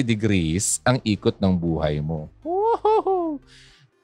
degrees 0.00 0.80
ang 0.80 0.96
ikot 1.04 1.36
ng 1.36 1.52
buhay 1.52 2.00
mo. 2.00 2.32
Woohoo! 2.40 3.36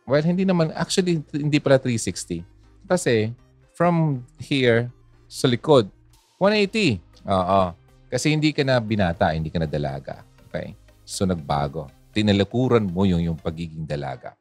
Well, 0.05 0.25
hindi 0.27 0.45
naman, 0.45 0.69
actually, 0.77 1.25
hindi 1.33 1.57
pala 1.57 1.81
360. 1.81 2.45
Kasi, 2.85 3.33
from 3.73 4.21
here 4.37 4.93
sa 5.25 5.49
likod, 5.49 5.89
180. 6.37 7.01
Oo. 7.29 7.63
Kasi 8.11 8.35
hindi 8.35 8.51
ka 8.51 8.67
na 8.67 8.83
binata, 8.83 9.31
hindi 9.31 9.53
ka 9.53 9.63
na 9.63 9.69
dalaga. 9.71 10.27
Okay? 10.51 10.75
So 11.07 11.23
nagbago. 11.23 11.87
Tinalakuran 12.11 12.91
mo 12.91 13.07
yung, 13.07 13.23
yung 13.23 13.39
pagiging 13.39 13.87
dalaga. 13.87 14.35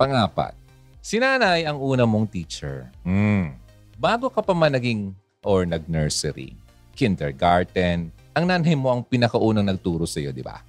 Pangapat, 0.00 0.56
si 1.04 1.20
nanay 1.20 1.68
ang 1.68 1.76
una 1.76 2.08
mong 2.08 2.32
teacher. 2.32 2.88
Mm. 3.04 3.52
Bago 4.00 4.32
ka 4.32 4.40
pa 4.40 4.56
man 4.56 4.72
naging 4.72 5.12
or 5.44 5.68
nag-nursery, 5.68 6.56
kindergarten, 6.96 8.08
ang 8.32 8.44
nanay 8.48 8.72
mo 8.72 8.88
ang 8.88 9.04
pinakaunang 9.04 9.68
nagturo 9.68 10.08
sa 10.08 10.16
iyo, 10.16 10.32
di 10.32 10.40
ba? 10.40 10.64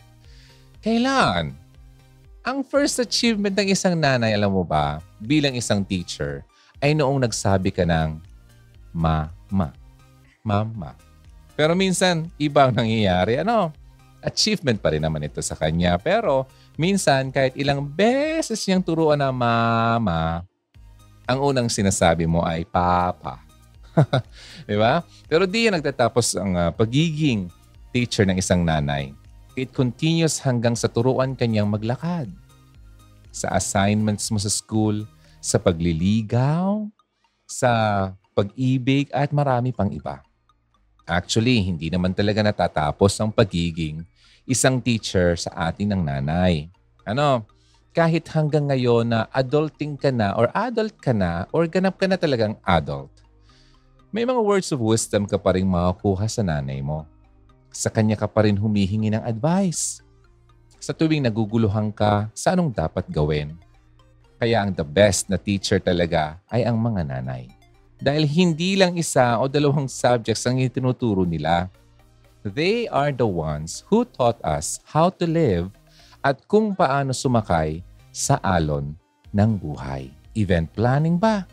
Kailan? 0.84 1.56
Ang 2.44 2.60
first 2.68 3.00
achievement 3.00 3.56
ng 3.56 3.72
isang 3.72 3.96
nanay, 3.96 4.36
alam 4.36 4.52
mo 4.52 4.68
ba, 4.68 5.00
bilang 5.16 5.56
isang 5.56 5.80
teacher, 5.80 6.44
ay 6.84 6.92
noong 6.92 7.24
nagsabi 7.24 7.72
ka 7.72 7.88
ng 7.88 8.20
ma-ma. 8.92 9.72
Mama. 10.42 10.98
Pero 11.54 11.78
minsan, 11.78 12.26
iba 12.42 12.66
ang 12.66 12.74
nangyayari. 12.74 13.38
Ano? 13.46 13.70
Achievement 14.26 14.82
pa 14.82 14.90
rin 14.90 15.06
naman 15.06 15.22
ito 15.22 15.38
sa 15.40 15.54
kanya. 15.54 16.02
Pero 16.02 16.50
minsan, 16.82 17.30
kahit 17.30 17.54
ilang 17.54 17.86
beses 17.86 18.66
niyang 18.66 18.82
turuan 18.82 19.22
na 19.22 19.30
mama, 19.30 20.42
ang 21.30 21.40
unang 21.46 21.70
sinasabi 21.70 22.26
mo 22.26 22.42
ay 22.42 22.66
papa. 22.66 23.46
Di 24.70 24.74
ba? 24.74 25.06
Pero 25.30 25.46
di 25.46 25.70
yan 25.70 25.78
nagtatapos 25.78 26.34
ang 26.40 26.52
uh, 26.58 26.72
pagiging 26.74 27.52
teacher 27.94 28.26
ng 28.26 28.42
isang 28.42 28.66
nanay. 28.66 29.14
It 29.54 29.76
continues 29.76 30.40
hanggang 30.42 30.80
sa 30.80 30.88
turuan 30.88 31.36
kanyang 31.36 31.70
maglakad. 31.70 32.32
Sa 33.30 33.52
assignments 33.52 34.32
mo 34.32 34.40
sa 34.40 34.50
school, 34.52 35.04
sa 35.44 35.60
pagliligaw, 35.60 36.88
sa 37.48 37.72
pag-ibig 38.32 39.12
at 39.12 39.36
marami 39.36 39.76
pang 39.76 39.92
iba. 39.92 40.24
Actually, 41.04 41.60
hindi 41.60 41.92
naman 41.92 42.16
talaga 42.16 42.40
natatapos 42.40 43.20
ang 43.20 43.32
pagiging 43.36 44.08
isang 44.50 44.82
teacher 44.82 45.38
sa 45.38 45.72
ating 45.72 45.90
ng 45.92 46.02
nanay. 46.02 46.70
Ano, 47.06 47.46
kahit 47.92 48.28
hanggang 48.32 48.72
ngayon 48.72 49.12
na 49.12 49.28
adulting 49.36 50.00
ka 50.00 50.10
na 50.10 50.32
or 50.40 50.48
adult 50.56 50.96
ka 51.00 51.12
na 51.12 51.46
or 51.52 51.68
ganap 51.68 52.00
ka 52.00 52.08
na 52.08 52.16
talagang 52.16 52.56
adult, 52.64 53.12
may 54.12 54.28
mga 54.28 54.44
words 54.44 54.72
of 54.76 54.84
wisdom 54.84 55.24
ka 55.24 55.40
pa 55.40 55.56
rin 55.56 55.68
makakuha 55.68 56.28
sa 56.28 56.44
nanay 56.44 56.84
mo. 56.84 57.08
Sa 57.72 57.88
kanya 57.88 58.20
ka 58.20 58.28
pa 58.28 58.44
rin 58.44 58.60
humihingi 58.60 59.08
ng 59.16 59.24
advice. 59.24 60.04
Sa 60.84 60.92
tuwing 60.92 61.24
naguguluhan 61.24 61.96
ka 61.96 62.28
sa 62.36 62.52
anong 62.52 62.76
dapat 62.76 63.08
gawin. 63.08 63.56
Kaya 64.36 64.66
ang 64.66 64.76
the 64.76 64.84
best 64.84 65.32
na 65.32 65.40
teacher 65.40 65.80
talaga 65.80 66.36
ay 66.52 66.68
ang 66.68 66.76
mga 66.76 67.08
nanay. 67.08 67.48
Dahil 68.02 68.26
hindi 68.26 68.74
lang 68.74 68.98
isa 68.98 69.38
o 69.38 69.46
dalawang 69.46 69.86
subjects 69.86 70.44
ang 70.50 70.58
itinuturo 70.58 71.22
nila. 71.22 71.70
They 72.42 72.90
are 72.90 73.14
the 73.14 73.30
ones 73.30 73.86
who 73.86 74.02
taught 74.02 74.42
us 74.42 74.82
how 74.90 75.14
to 75.22 75.30
live 75.30 75.70
at 76.26 76.42
kung 76.50 76.74
paano 76.74 77.14
sumakay 77.14 77.86
sa 78.10 78.42
alon 78.42 78.98
ng 79.30 79.62
buhay. 79.62 80.10
Event 80.34 80.74
planning 80.74 81.22
ba? 81.22 81.46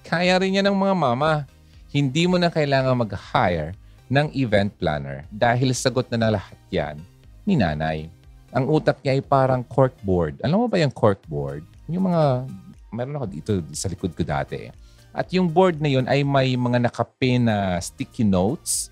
Kaya 0.00 0.40
rin 0.40 0.56
yan 0.56 0.72
ng 0.72 0.78
mga 0.80 0.96
mama. 0.96 1.44
Hindi 1.92 2.24
mo 2.24 2.40
na 2.40 2.48
kailangan 2.48 3.04
mag-hire 3.04 3.76
ng 4.08 4.32
event 4.32 4.72
planner 4.80 5.28
dahil 5.28 5.76
sagot 5.76 6.08
na 6.08 6.16
na 6.16 6.40
lahat 6.40 6.56
yan 6.72 6.96
ni 7.44 7.60
nanay. 7.60 8.08
Ang 8.56 8.64
utak 8.72 9.04
niya 9.04 9.20
ay 9.20 9.22
parang 9.22 9.60
corkboard. 9.60 10.40
Alam 10.40 10.64
mo 10.64 10.66
ba 10.72 10.80
yung 10.80 10.94
corkboard? 10.94 11.68
Yung 11.84 12.08
mga, 12.08 12.48
meron 12.88 13.18
ako 13.20 13.26
dito 13.28 13.52
sa 13.76 13.92
likod 13.92 14.16
ko 14.16 14.24
dati 14.24 14.72
at 15.10 15.26
yung 15.34 15.50
board 15.50 15.82
na 15.82 15.90
yun 15.90 16.06
ay 16.06 16.22
may 16.22 16.54
mga 16.54 16.86
nakapin 16.86 17.50
na 17.50 17.76
sticky 17.82 18.22
notes 18.22 18.88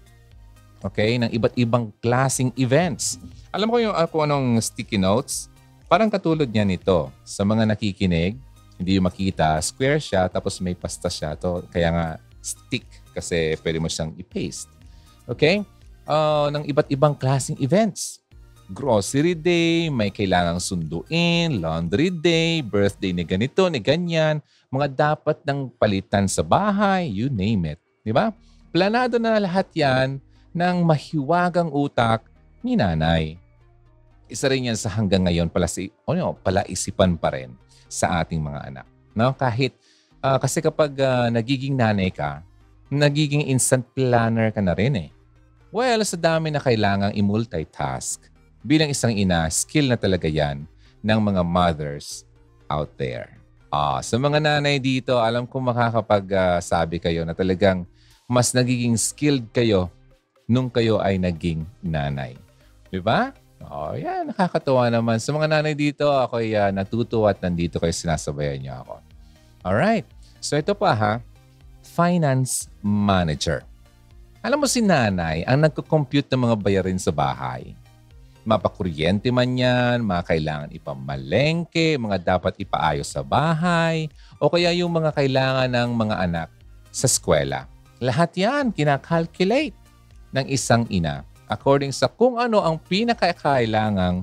okay, 0.83 1.19
ng 1.19 1.31
iba't 1.33 1.55
ibang 1.59 1.91
klasing 2.03 2.55
events. 2.59 3.19
Alam 3.51 3.69
ko 3.73 3.77
yung 3.81 3.95
uh, 3.95 4.07
kung 4.07 4.29
anong 4.29 4.61
sticky 4.61 5.01
notes? 5.01 5.49
Parang 5.89 6.13
katulad 6.13 6.47
niya 6.47 6.69
nito. 6.69 7.09
Sa 7.25 7.43
mga 7.49 7.65
nakikinig, 7.65 8.37
hindi 8.77 8.91
yung 8.95 9.09
makita, 9.09 9.57
square 9.65 9.99
siya 9.99 10.29
tapos 10.29 10.61
may 10.61 10.77
pasta 10.77 11.09
siya. 11.09 11.35
To, 11.41 11.65
kaya 11.73 11.89
nga 11.91 12.07
stick 12.39 12.85
kasi 13.17 13.57
pwede 13.65 13.79
mo 13.81 13.89
siyang 13.89 14.13
i-paste. 14.21 14.69
Okay? 15.25 15.65
Uh, 16.05 16.53
ng 16.53 16.65
iba't 16.69 16.89
ibang 16.93 17.17
klaseng 17.17 17.59
events. 17.59 18.21
Grocery 18.69 19.33
day, 19.33 19.89
may 19.89 20.13
kailangang 20.13 20.61
sunduin, 20.61 21.57
laundry 21.57 22.13
day, 22.13 22.61
birthday 22.61 23.17
ni 23.17 23.25
ganito, 23.25 23.65
ni 23.73 23.81
ganyan 23.81 24.45
mga 24.69 25.17
dapat 25.17 25.41
ng 25.49 25.73
palitan 25.81 26.29
sa 26.29 26.45
bahay, 26.45 27.09
you 27.09 27.33
name 27.33 27.73
it. 27.73 27.81
Di 28.05 28.13
ba? 28.13 28.33
Planado 28.69 29.17
na 29.17 29.41
lahat 29.41 29.69
yan 29.73 30.21
ng 30.59 30.83
mahiwagang 30.83 31.71
utak 31.71 32.27
ni 32.67 32.75
nanay. 32.75 33.39
Isa 34.27 34.51
rin 34.51 34.67
yan 34.67 34.75
sa 34.75 34.91
hanggang 34.91 35.23
ngayon 35.25 35.47
pala, 35.47 35.71
si, 35.71 35.95
o 36.03 36.13
no, 36.13 36.35
pala 36.35 36.67
isipan 36.67 37.15
pa 37.15 37.31
rin 37.31 37.55
sa 37.87 38.19
ating 38.21 38.43
mga 38.43 38.61
anak. 38.67 38.87
No? 39.15 39.31
Kahit, 39.39 39.79
uh, 40.19 40.37
kasi 40.43 40.59
kapag 40.59 40.99
uh, 40.99 41.31
nagiging 41.31 41.79
nanay 41.79 42.11
ka, 42.11 42.43
nagiging 42.91 43.47
instant 43.47 43.87
planner 43.95 44.51
ka 44.51 44.59
na 44.59 44.75
rin 44.75 44.99
eh. 44.99 45.11
Well, 45.71 46.03
sa 46.03 46.19
dami 46.19 46.51
na 46.51 46.59
kailangang 46.59 47.15
i-multitask, 47.15 48.27
bilang 48.65 48.91
isang 48.91 49.15
ina, 49.15 49.47
skill 49.53 49.89
na 49.89 49.97
talaga 50.01 50.27
yan 50.27 50.67
ng 51.05 51.21
mga 51.23 51.43
mothers 51.47 52.27
out 52.67 52.91
there. 52.99 53.39
Ah, 53.69 54.01
sa 54.01 54.17
mga 54.17 54.41
nanay 54.41 54.81
dito, 54.81 55.21
alam 55.21 55.45
ko 55.45 55.61
makakapag-sabi 55.61 56.97
uh, 56.99 57.03
kayo 57.05 57.23
na 57.29 57.37
talagang 57.37 57.85
mas 58.25 58.53
nagiging 58.57 58.97
skilled 58.97 59.45
kayo 59.53 59.93
nung 60.49 60.73
kayo 60.73 60.99
ay 60.99 61.21
naging 61.21 61.69
nanay. 61.85 62.35
Di 62.89 62.99
ba? 62.99 63.37
Oh, 63.69 63.93
yan. 63.93 64.33
Nakakatuwa 64.33 64.89
naman. 64.89 65.21
Sa 65.21 65.37
mga 65.37 65.47
nanay 65.61 65.77
dito, 65.77 66.09
ako 66.09 66.41
ay 66.41 66.57
uh, 66.57 66.73
natutuwa 66.73 67.31
at 67.31 67.39
nandito 67.45 67.77
kayo 67.77 67.93
sinasabayan 67.93 68.59
niyo 68.65 68.75
ako. 68.81 68.95
Alright. 69.63 70.09
So 70.41 70.57
ito 70.57 70.73
pa 70.73 70.97
ha. 70.97 71.13
Finance 71.85 72.73
manager. 72.81 73.61
Alam 74.41 74.65
mo 74.65 74.67
si 74.71 74.81
nanay 74.81 75.45
ang 75.45 75.61
nagko-compute 75.61 76.33
ng 76.33 76.49
mga 76.49 76.57
bayarin 76.57 76.97
sa 76.97 77.13
bahay 77.13 77.77
mapakuryente 78.49 79.29
man 79.29 79.53
yan, 79.53 80.01
mga 80.01 80.23
kailangan 80.25 80.73
ipamalengke, 80.73 82.01
mga 82.01 82.17
dapat 82.37 82.57
ipaayos 82.57 83.13
sa 83.13 83.21
bahay, 83.21 84.09
o 84.41 84.49
kaya 84.49 84.73
yung 84.73 84.89
mga 84.89 85.13
kailangan 85.13 85.69
ng 85.69 85.91
mga 85.93 86.17
anak 86.25 86.49
sa 86.89 87.05
eskwela. 87.05 87.69
Lahat 88.01 88.33
yan 88.33 88.73
kinakalculate 88.73 89.77
ng 90.33 90.47
isang 90.49 90.85
ina 90.93 91.25
according 91.49 91.91
sa 91.91 92.07
kung 92.07 92.37
ano 92.37 92.61
ang 92.61 92.77
pinakakailangang 92.77 94.23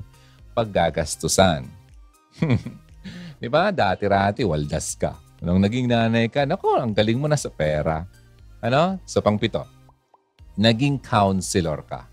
paggagastusan. 0.54 1.66
Di 3.42 3.48
ba? 3.50 3.68
Dati-rati, 3.68 4.46
waldas 4.46 4.96
ka. 4.96 5.12
Nung 5.44 5.60
naging 5.60 5.90
nanay 5.90 6.32
ka, 6.32 6.48
nako, 6.48 6.80
ang 6.80 6.96
galing 6.96 7.20
mo 7.20 7.28
na 7.28 7.36
sa 7.36 7.52
pera. 7.52 8.08
Ano? 8.64 8.96
Sa 9.04 9.20
pangpito. 9.20 9.68
Naging 10.56 10.96
counselor 10.96 11.84
ka. 11.84 12.08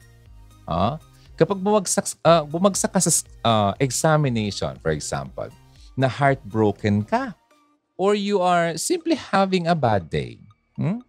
Ah? 0.68 1.00
Kapag 1.40 1.58
bumagsak, 1.64 2.20
uh, 2.28 2.44
bumagsak 2.44 2.92
ka 2.92 3.00
sa 3.00 3.12
uh, 3.48 3.72
examination, 3.80 4.76
for 4.84 4.92
example, 4.92 5.48
na 5.96 6.12
heartbroken 6.12 7.08
ka, 7.08 7.32
or 7.96 8.14
you 8.14 8.44
are 8.44 8.76
simply 8.76 9.16
having 9.16 9.70
a 9.70 9.78
bad 9.78 10.12
day, 10.12 10.38
hmm? 10.76 11.00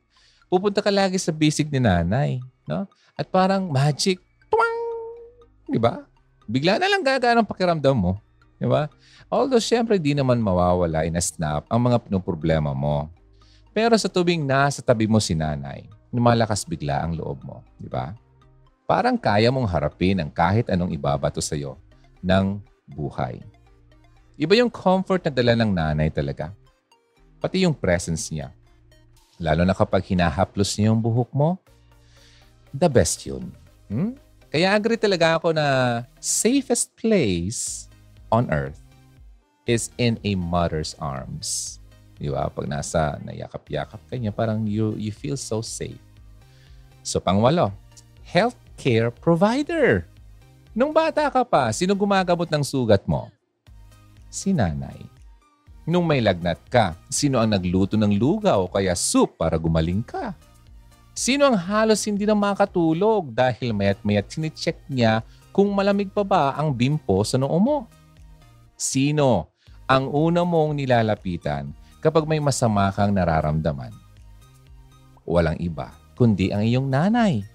pupunta 0.47 0.79
ka 0.79 0.93
lagi 0.93 1.19
sa 1.19 1.35
basic 1.35 1.67
ni 1.69 1.83
nanay. 1.83 2.39
No? 2.69 2.89
At 3.15 3.31
parang 3.31 3.71
magic, 3.71 4.19
Di 5.69 5.81
ba? 5.81 6.05
Bigla 6.45 6.77
na 6.77 6.87
lang 6.87 7.03
gagaan 7.03 7.41
ang 7.41 7.49
pakiramdam 7.49 7.97
mo. 7.97 8.21
Di 8.61 8.69
ba? 8.69 8.87
Although, 9.33 9.63
syempre, 9.63 9.97
di 9.97 10.13
naman 10.13 10.39
mawawala 10.39 11.09
in 11.09 11.17
a 11.17 11.23
snap 11.25 11.65
ang 11.73 11.81
mga 11.89 12.05
pinoproblema 12.05 12.77
mo. 12.77 13.09
Pero 13.75 13.97
sa 13.99 14.07
tubing 14.07 14.45
nasa 14.45 14.85
tabi 14.85 15.11
mo 15.11 15.19
si 15.19 15.35
nanay, 15.35 15.89
lumalakas 16.15 16.63
bigla 16.63 17.03
ang 17.03 17.19
loob 17.19 17.43
mo. 17.43 17.65
Di 17.81 17.89
ba? 17.91 18.15
Parang 18.85 19.17
kaya 19.17 19.49
mong 19.49 19.67
harapin 19.67 20.21
ang 20.21 20.31
kahit 20.31 20.69
anong 20.69 20.93
ibabato 20.93 21.41
sa'yo 21.41 21.81
ng 22.21 22.61
buhay. 22.87 23.41
Iba 24.37 24.55
yung 24.61 24.71
comfort 24.71 25.25
na 25.27 25.33
dala 25.33 25.57
ng 25.57 25.71
nanay 25.73 26.13
talaga. 26.13 26.53
Pati 27.41 27.65
yung 27.65 27.75
presence 27.75 28.29
niya. 28.29 28.53
Lalo 29.41 29.67
na 29.67 29.75
kapag 29.75 30.05
hinahaplos 30.07 30.77
niya 30.77 30.93
yung 30.93 31.01
buhok 31.03 31.33
mo, 31.35 31.59
the 32.75 32.91
best 32.91 33.23
yun. 33.23 33.55
Hmm? 33.87 34.19
Kaya 34.51 34.75
agree 34.75 34.99
talaga 34.99 35.39
ako 35.39 35.55
na 35.55 36.03
safest 36.19 36.95
place 36.99 37.87
on 38.35 38.51
earth 38.51 38.83
is 39.67 39.95
in 39.99 40.19
a 40.27 40.35
mother's 40.35 40.99
arms. 40.99 41.79
Di 42.19 42.31
ba? 42.31 42.47
Pag 42.51 42.71
nasa 42.71 43.19
nayakap-yakap 43.23 43.99
ka 44.07 44.15
niya, 44.15 44.31
parang 44.31 44.67
you, 44.67 44.95
you 44.95 45.11
feel 45.11 45.39
so 45.39 45.59
safe. 45.63 45.99
So, 47.03 47.19
pangwalo, 47.19 47.75
healthcare 48.23 49.11
provider. 49.11 50.07
Nung 50.71 50.95
bata 50.95 51.31
ka 51.31 51.43
pa, 51.43 51.71
sino 51.75 51.95
gumagamot 51.95 52.51
ng 52.51 52.63
sugat 52.63 53.03
mo? 53.07 53.31
Si 54.31 54.55
nanay. 54.55 54.99
Nung 55.85 56.07
may 56.09 56.23
lagnat 56.23 56.59
ka, 56.73 56.97
sino 57.13 57.43
ang 57.43 57.53
nagluto 57.53 57.99
ng 57.99 58.17
lugaw 58.17 58.67
o 58.67 58.71
kaya 58.73 58.97
soup 58.97 59.37
para 59.37 59.61
gumaling 59.61 60.01
ka? 60.01 60.33
Sino 61.15 61.47
ang 61.47 61.55
halos 61.55 62.03
hindi 62.11 62.27
na 62.27 62.35
makatulog 62.35 63.31
dahil 63.31 63.71
mayat 63.71 64.03
mayat 64.03 64.27
sinicheck 64.27 64.83
niya 64.91 65.23
kung 65.55 65.71
malamig 65.71 66.11
pa 66.11 66.27
ba 66.27 66.51
ang 66.59 66.75
bimpo 66.75 67.23
sa 67.23 67.39
noo 67.39 67.55
mo? 67.63 67.87
Sino 68.75 69.55
ang 69.87 70.11
una 70.11 70.43
mong 70.43 70.75
nilalapitan 70.75 71.71
kapag 72.03 72.27
may 72.27 72.43
masama 72.43 72.91
kang 72.91 73.15
nararamdaman? 73.15 73.95
Walang 75.23 75.63
iba, 75.63 75.95
kundi 76.19 76.51
ang 76.51 76.67
iyong 76.67 76.91
nanay. 76.91 77.47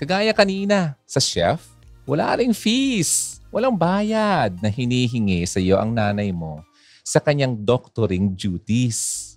Kagaya 0.00 0.32
kanina, 0.32 0.96
sa 1.04 1.20
chef, 1.20 1.60
wala 2.08 2.32
ring 2.40 2.56
fees. 2.56 3.44
Walang 3.52 3.76
bayad 3.76 4.56
na 4.64 4.72
hinihingi 4.72 5.44
sa 5.44 5.60
iyo 5.60 5.76
ang 5.76 5.92
nanay 5.92 6.32
mo 6.32 6.64
sa 7.04 7.20
kanyang 7.20 7.60
doctoring 7.60 8.32
duties. 8.32 9.36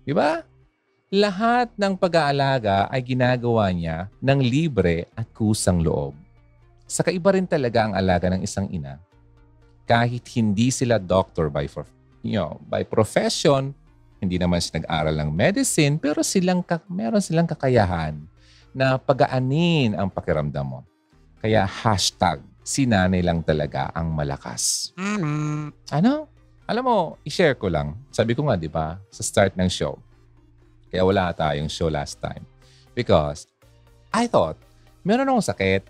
Di 0.00 0.16
ba? 0.16 0.40
Lahat 1.10 1.66
ng 1.74 1.98
pag-aalaga 1.98 2.86
ay 2.86 3.02
ginagawa 3.02 3.66
niya 3.74 4.06
ng 4.22 4.46
libre 4.46 5.10
at 5.18 5.26
kusang 5.34 5.82
loob. 5.82 6.14
Sa 6.86 7.02
kaiba 7.02 7.34
rin 7.34 7.50
talaga 7.50 7.82
ang 7.82 7.98
alaga 7.98 8.30
ng 8.30 8.46
isang 8.46 8.70
ina. 8.70 8.94
Kahit 9.90 10.22
hindi 10.38 10.70
sila 10.70 11.02
doctor 11.02 11.50
by, 11.50 11.66
for, 11.66 11.82
you 12.22 12.38
know, 12.38 12.62
by 12.70 12.86
profession, 12.86 13.74
hindi 14.22 14.38
naman 14.38 14.62
siya 14.62 14.78
nag-aral 14.78 15.18
ng 15.18 15.30
medicine, 15.34 15.98
pero 15.98 16.22
silang, 16.22 16.62
meron 16.86 17.18
silang 17.18 17.50
kakayahan 17.50 18.14
na 18.70 18.94
pagaanin 18.94 19.98
ang 19.98 20.06
pakiramdam 20.06 20.62
mo. 20.62 20.86
Kaya 21.42 21.66
hashtag, 21.66 22.38
si 22.62 22.86
nanay 22.86 23.18
lang 23.18 23.42
talaga 23.42 23.90
ang 23.98 24.14
malakas. 24.14 24.94
Ano? 25.90 26.30
Alam 26.70 26.84
mo, 26.86 26.98
i-share 27.26 27.58
ko 27.58 27.66
lang. 27.66 27.98
Sabi 28.14 28.38
ko 28.38 28.46
nga, 28.46 28.54
di 28.54 28.70
ba, 28.70 29.02
sa 29.10 29.26
start 29.26 29.58
ng 29.58 29.66
show, 29.66 29.98
kaya 30.90 31.06
wala 31.06 31.30
tayong 31.30 31.70
show 31.70 31.86
last 31.86 32.18
time. 32.18 32.42
Because 32.92 33.46
I 34.10 34.26
thought, 34.26 34.58
meron 35.06 35.30
akong 35.30 35.54
sakit. 35.54 35.86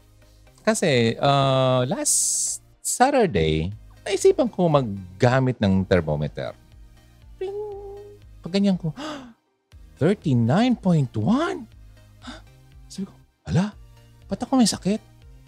Kasi 0.60 1.16
uh, 1.16 1.88
last 1.88 2.60
Saturday, 2.84 3.72
naisipan 4.04 4.52
ko 4.52 4.68
maggamit 4.68 5.56
ng 5.56 5.88
thermometer. 5.88 6.52
Ping! 7.40 7.56
Pag 8.44 8.52
ganyan 8.52 8.76
ko, 8.76 8.92
39.1? 9.96 11.08
Sabi 12.88 13.04
ko, 13.08 13.14
hala, 13.48 13.72
ba't 14.28 14.40
ako 14.44 14.60
may 14.60 14.68
sakit? 14.68 15.00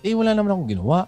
Eh, 0.02 0.16
wala 0.16 0.32
naman 0.32 0.52
akong 0.52 0.70
ginawa. 0.72 1.04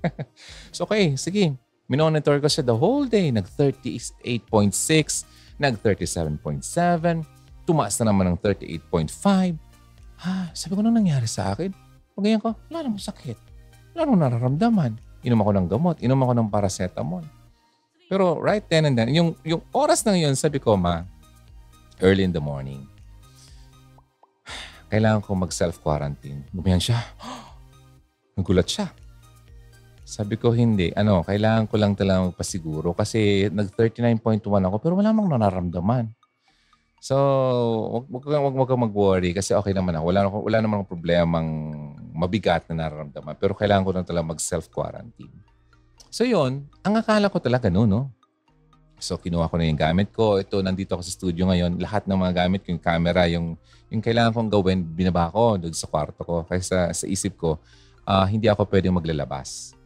so, 0.74 0.88
okay, 0.88 1.14
sige. 1.14 1.54
Minonitor 1.86 2.42
ko 2.42 2.50
siya 2.50 2.66
the 2.66 2.74
whole 2.74 3.06
day. 3.06 3.30
Nag-38.6, 3.30 4.34
nag-37.7, 5.62 7.22
tumaas 7.66 7.98
na 7.98 8.14
naman 8.14 8.32
ng 8.32 8.38
38.5. 8.38 9.58
Ha, 10.22 10.54
sabi 10.54 10.72
ko, 10.72 10.80
ano 10.80 10.94
nangyari 10.94 11.26
sa 11.26 11.52
akin? 11.52 11.74
Pagayan 12.16 12.40
ko, 12.40 12.54
wala 12.70 12.86
namang 12.86 13.02
sakit. 13.02 13.36
Wala 13.92 14.08
namang 14.08 14.22
nararamdaman. 14.24 14.92
Inom 15.26 15.42
ako 15.42 15.50
ng 15.52 15.66
gamot, 15.68 15.96
inom 16.00 16.22
ako 16.22 16.32
ng 16.38 16.48
paracetamol. 16.48 17.24
Pero 18.06 18.38
right 18.38 18.62
then 18.70 18.86
and 18.86 18.94
then, 18.94 19.10
yung, 19.10 19.34
yung 19.42 19.60
oras 19.74 20.06
na 20.06 20.14
yun, 20.14 20.38
sabi 20.38 20.62
ko, 20.62 20.78
ma, 20.78 21.02
early 21.98 22.22
in 22.22 22.30
the 22.30 22.40
morning, 22.40 22.86
kailangan 24.94 25.20
ko 25.26 25.34
mag-self-quarantine. 25.34 26.46
Gumayan 26.54 26.80
siya. 26.80 27.02
Nagulat 28.38 28.70
siya. 28.70 28.86
Sabi 30.06 30.38
ko, 30.38 30.54
hindi. 30.54 30.94
Ano, 30.94 31.26
kailangan 31.26 31.66
ko 31.66 31.74
lang 31.82 31.98
talaga 31.98 32.30
magpasiguro 32.30 32.94
kasi 32.94 33.50
nag-39.1 33.50 34.38
ako 34.46 34.76
pero 34.78 34.94
wala 34.94 35.10
mang 35.10 35.26
nararamdaman. 35.26 36.14
So, 37.06 37.14
wag 38.10 38.10
wag 38.10 38.26
wag, 38.26 38.56
wag 38.58 38.66
kang 38.66 38.82
mag-worry 38.82 39.30
kasi 39.30 39.54
okay 39.54 39.70
naman 39.70 39.94
ako. 39.94 40.10
Wala 40.10 40.20
wala 40.26 40.58
naman 40.58 40.74
akong 40.82 40.98
problemang 40.98 41.48
mabigat 42.10 42.66
na 42.66 42.82
nararamdaman. 42.82 43.38
Pero 43.38 43.54
kailangan 43.54 43.86
ko 43.86 43.90
lang 43.94 44.02
talaga 44.02 44.34
mag-self-quarantine. 44.34 45.30
So, 46.10 46.26
yun. 46.26 46.66
Ang 46.82 46.94
akala 46.98 47.30
ko 47.30 47.38
talaga 47.38 47.70
noon, 47.70 47.86
no? 47.86 48.02
So, 48.98 49.22
kinuha 49.22 49.46
ko 49.46 49.54
na 49.54 49.70
yung 49.70 49.78
gamit 49.78 50.10
ko. 50.10 50.42
Ito, 50.42 50.66
nandito 50.66 50.98
ako 50.98 51.06
sa 51.06 51.14
studio 51.14 51.46
ngayon. 51.46 51.78
Lahat 51.78 52.10
ng 52.10 52.18
mga 52.18 52.42
gamit 52.42 52.66
ko, 52.66 52.74
yung 52.74 52.82
camera, 52.82 53.22
yung, 53.30 53.54
yung 53.86 54.02
kailangan 54.02 54.34
kong 54.34 54.50
gawin, 54.50 54.82
binaba 54.82 55.30
ko 55.30 55.60
doon 55.62 55.76
sa 55.76 55.86
kwarto 55.86 56.26
ko. 56.26 56.42
Kasi 56.42 56.62
sa, 56.66 56.90
sa 56.90 57.06
isip 57.06 57.38
ko, 57.38 57.62
uh, 58.02 58.26
hindi 58.26 58.50
ako 58.50 58.66
pwedeng 58.66 58.98
maglalabas 58.98 59.76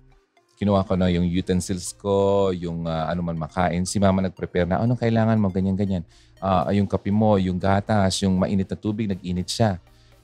kinuha 0.61 0.85
ko 0.85 0.93
na 0.93 1.09
yung 1.09 1.25
utensils 1.25 1.97
ko, 1.97 2.53
yung 2.53 2.85
uh, 2.85 3.09
ano 3.09 3.25
man 3.25 3.41
makain. 3.41 3.89
Si 3.89 3.97
mama 3.97 4.21
nag-prepare 4.21 4.69
na, 4.69 4.85
anong 4.85 5.01
kailangan 5.01 5.41
mo, 5.41 5.49
ganyan-ganyan. 5.49 6.05
Uh, 6.41 6.73
yung 6.73 6.89
kape 6.89 7.13
mo, 7.13 7.37
yung 7.37 7.61
gatas, 7.61 8.25
yung 8.25 8.41
mainit 8.41 8.67
na 8.67 8.79
tubig, 8.81 9.05
nag-init 9.07 9.47
siya. 9.47 9.77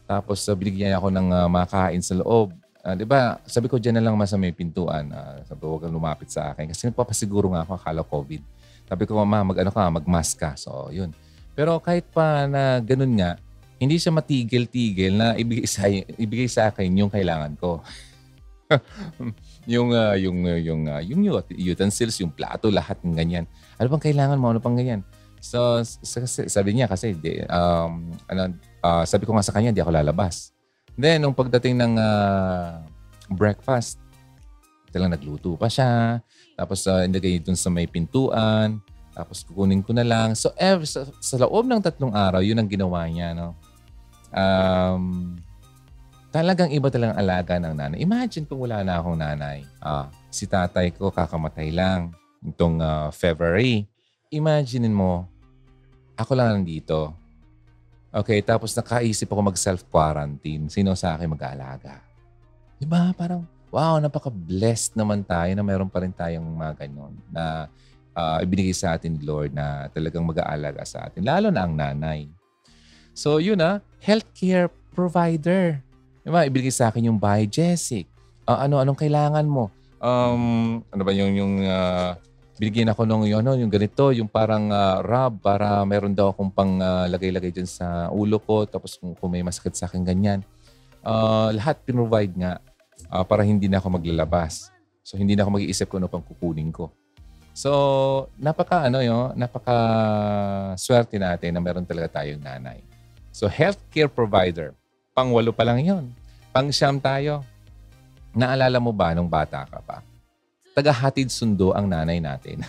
Tapos 0.08 0.40
uh, 0.48 0.56
binigyan 0.56 0.96
ako 0.96 1.12
ng 1.12 1.28
uh, 1.28 1.48
makain 1.52 2.00
sa 2.00 2.16
loob. 2.16 2.56
Uh, 2.80 2.94
di 2.96 3.04
ba, 3.04 3.36
sabi 3.44 3.68
ko 3.68 3.76
dyan 3.76 4.00
na 4.00 4.02
lang 4.08 4.16
mas 4.16 4.32
may 4.34 4.54
pintuan. 4.54 5.12
Uh, 5.12 5.44
sabi 5.44 5.58
ko, 5.60 5.76
huwag 5.76 5.84
kang 5.84 5.94
lumapit 5.94 6.32
sa 6.32 6.54
akin. 6.54 6.72
Kasi 6.72 6.88
nagpapasiguro 6.88 7.52
nga 7.52 7.68
ako, 7.68 7.72
akala 7.76 8.02
COVID. 8.06 8.42
Sabi 8.86 9.02
ko, 9.04 9.18
mama, 9.18 9.42
mag-ano 9.42 9.70
ka, 9.74 9.90
mag-mask 9.90 10.38
ka. 10.38 10.50
So, 10.54 10.88
yun. 10.94 11.10
Pero 11.52 11.76
kahit 11.82 12.06
pa 12.14 12.46
na 12.46 12.78
ganun 12.78 13.18
nga, 13.18 13.36
hindi 13.76 14.00
siya 14.00 14.14
matigil-tigil 14.14 15.12
na 15.18 15.36
ibigay 15.36 15.68
sa, 15.68 15.90
ibigay 15.92 16.48
sa 16.48 16.72
akin 16.72 16.88
yung 16.96 17.12
kailangan 17.12 17.58
ko. 17.60 17.82
yung 19.74 19.94
uh, 19.94 20.14
yung 20.14 20.38
uh, 20.46 20.58
yung 20.58 20.82
uh, 20.90 21.02
yung 21.02 21.20
utensils, 21.54 22.18
yung 22.22 22.30
plato, 22.30 22.70
lahat 22.70 22.98
ng 23.02 23.14
ganyan. 23.14 23.44
Ano 23.78 23.90
bang 23.94 24.04
kailangan 24.10 24.38
mo? 24.38 24.54
Ano 24.54 24.62
pang 24.62 24.78
ganyan? 24.78 25.02
So, 25.46 25.82
sabi 26.50 26.74
niya 26.74 26.90
kasi 26.90 27.14
um, 27.46 28.10
ano, 28.26 28.42
uh, 28.82 29.06
sabi 29.06 29.24
ko 29.24 29.34
nga 29.38 29.46
sa 29.46 29.54
kanya, 29.54 29.70
hindi 29.70 29.82
ako 29.82 29.94
lalabas. 29.94 30.50
Then, 30.98 31.22
nung 31.22 31.36
pagdating 31.36 31.78
ng 31.78 31.94
uh, 32.00 32.82
breakfast, 33.30 34.02
lang 34.96 35.12
nagluto 35.12 35.60
pa 35.60 35.68
siya. 35.68 36.24
Tapos, 36.56 36.88
uh, 36.88 37.04
inagay 37.04 37.36
dun 37.36 37.54
sa 37.54 37.68
may 37.68 37.84
pintuan. 37.84 38.80
Tapos, 39.12 39.44
kukunin 39.44 39.84
ko 39.84 39.92
na 39.92 40.02
lang. 40.02 40.32
So, 40.32 40.56
every, 40.56 40.88
sa, 40.88 41.04
sa 41.20 41.36
loob 41.36 41.68
ng 41.68 41.84
tatlong 41.84 42.16
araw, 42.16 42.40
yun 42.40 42.56
ang 42.56 42.64
ginawa 42.64 43.04
niya. 43.04 43.36
No? 43.36 43.52
Um, 44.32 45.36
Talagang 46.36 46.68
iba 46.68 46.92
talagang 46.92 47.16
alaga 47.16 47.56
ng 47.56 47.72
nanay. 47.72 47.98
Imagine 48.04 48.44
kung 48.44 48.60
wala 48.60 48.84
na 48.84 49.00
akong 49.00 49.16
nanay. 49.16 49.64
Ah, 49.80 50.12
si 50.28 50.44
tatay 50.44 50.92
ko 50.92 51.08
kakamatay 51.08 51.72
lang 51.72 52.12
itong 52.44 52.76
uh, 52.76 53.08
February. 53.08 53.88
Imagine 54.28 54.92
mo, 54.92 55.24
ako 56.16 56.32
lang 56.32 56.60
nandito. 56.60 57.12
Okay, 58.16 58.40
tapos 58.40 58.72
nakaisip 58.72 59.28
ako 59.28 59.52
mag-self-quarantine. 59.52 60.72
Sino 60.72 60.96
sa 60.96 61.14
akin 61.14 61.28
mag-aalaga? 61.28 62.00
Di 62.80 62.88
ba? 62.88 63.12
Parang, 63.12 63.44
wow, 63.68 64.00
napaka-blessed 64.00 64.96
naman 64.96 65.20
tayo 65.20 65.52
na 65.52 65.60
meron 65.60 65.92
pa 65.92 66.00
rin 66.00 66.12
tayong 66.16 66.44
mga 66.44 66.72
ganyan 66.80 67.12
na 67.28 67.68
uh, 68.16 68.40
ibinigay 68.40 68.72
sa 68.72 68.96
atin 68.96 69.20
Lord 69.20 69.52
na 69.52 69.92
talagang 69.92 70.24
mag-aalaga 70.24 70.80
sa 70.88 71.04
atin. 71.04 71.28
Lalo 71.28 71.52
na 71.52 71.68
ang 71.68 71.76
nanay. 71.76 72.24
So, 73.12 73.36
yun 73.36 73.60
ah, 73.60 73.84
healthcare 74.00 74.72
provider. 74.96 75.84
Diba, 76.24 76.48
ibigay 76.48 76.72
sa 76.72 76.88
akin 76.88 77.12
yung 77.12 77.20
bahay, 77.20 77.44
Jessic. 77.44 78.08
Uh, 78.48 78.64
ano, 78.64 78.80
anong 78.80 78.96
kailangan 78.96 79.44
mo? 79.44 79.68
Um, 80.00 80.80
ano 80.88 81.02
ba 81.04 81.12
yung, 81.12 81.36
yung 81.36 81.54
uh, 81.68 82.16
binigyan 82.56 82.92
ako 82.92 83.04
nung 83.04 83.24
yung, 83.28 83.44
ano, 83.44 83.56
yung 83.56 83.72
ganito, 83.72 84.12
yung 84.12 84.28
parang 84.28 84.72
uh, 84.72 85.00
rub 85.04 85.40
para 85.44 85.84
meron 85.84 86.16
daw 86.16 86.32
akong 86.32 86.50
pang 86.52 86.80
uh, 86.80 87.04
lagay-lagay 87.06 87.52
dyan 87.52 87.68
sa 87.68 88.08
ulo 88.12 88.40
ko. 88.40 88.64
Tapos 88.64 88.96
kung, 88.96 89.12
kung 89.16 89.30
may 89.32 89.44
masakit 89.44 89.76
sa 89.76 89.86
akin, 89.88 90.04
ganyan. 90.04 90.40
Uh, 91.04 91.52
lahat 91.54 91.78
pinrovide 91.84 92.32
nga. 92.34 92.58
uh, 93.10 93.24
para 93.24 93.44
hindi 93.44 93.68
na 93.68 93.78
ako 93.78 94.00
maglalabas. 94.00 94.72
So 95.06 95.14
hindi 95.20 95.36
na 95.36 95.44
ako 95.44 95.60
mag-iisip 95.60 95.86
kung 95.86 96.02
ano 96.02 96.10
pang 96.10 96.24
kukunin 96.24 96.72
ko. 96.72 96.90
So, 97.56 97.72
napaka 98.36 98.84
ano 98.84 99.00
'yo, 99.00 99.32
napaka 99.32 99.76
swerte 100.76 101.16
natin 101.16 101.56
na 101.56 101.60
meron 101.64 101.88
talaga 101.88 102.20
tayong 102.20 102.44
nanay. 102.44 102.84
So, 103.32 103.48
healthcare 103.48 104.12
provider, 104.12 104.76
pangwalo 105.16 105.56
pa 105.56 105.64
lang 105.64 105.80
'yon. 105.80 106.04
Pangsyam 106.52 107.00
tayo. 107.00 107.40
Naalala 108.36 108.76
mo 108.76 108.92
ba 108.92 109.16
nung 109.16 109.32
bata 109.32 109.64
ka 109.64 109.80
pa? 109.80 110.04
Tagahatid 110.76 111.32
sundo 111.32 111.72
ang 111.72 111.88
nanay 111.88 112.20
natin. 112.20 112.60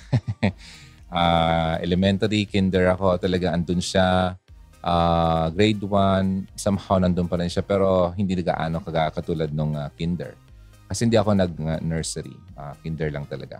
uh, 1.11 1.75
elementary, 1.85 2.47
kinder 2.47 2.87
ako, 2.95 3.19
talaga 3.19 3.51
andun 3.51 3.83
siya. 3.83 4.39
Uh, 4.79 5.51
grade 5.51 5.83
1, 5.83 6.55
somehow 6.55 7.03
nandun 7.03 7.27
pa 7.27 7.35
rin 7.35 7.51
siya 7.51 7.59
pero 7.67 8.15
hindi 8.15 8.39
na 8.39 8.47
gaano 8.47 8.79
katulad 8.79 9.51
nung 9.51 9.75
uh, 9.75 9.91
kinder. 9.99 10.39
Kasi 10.87 11.03
hindi 11.03 11.19
ako 11.19 11.35
nag-nursery. 11.35 12.31
Uh, 12.55 12.71
kinder 12.79 13.11
lang 13.11 13.27
talaga. 13.27 13.59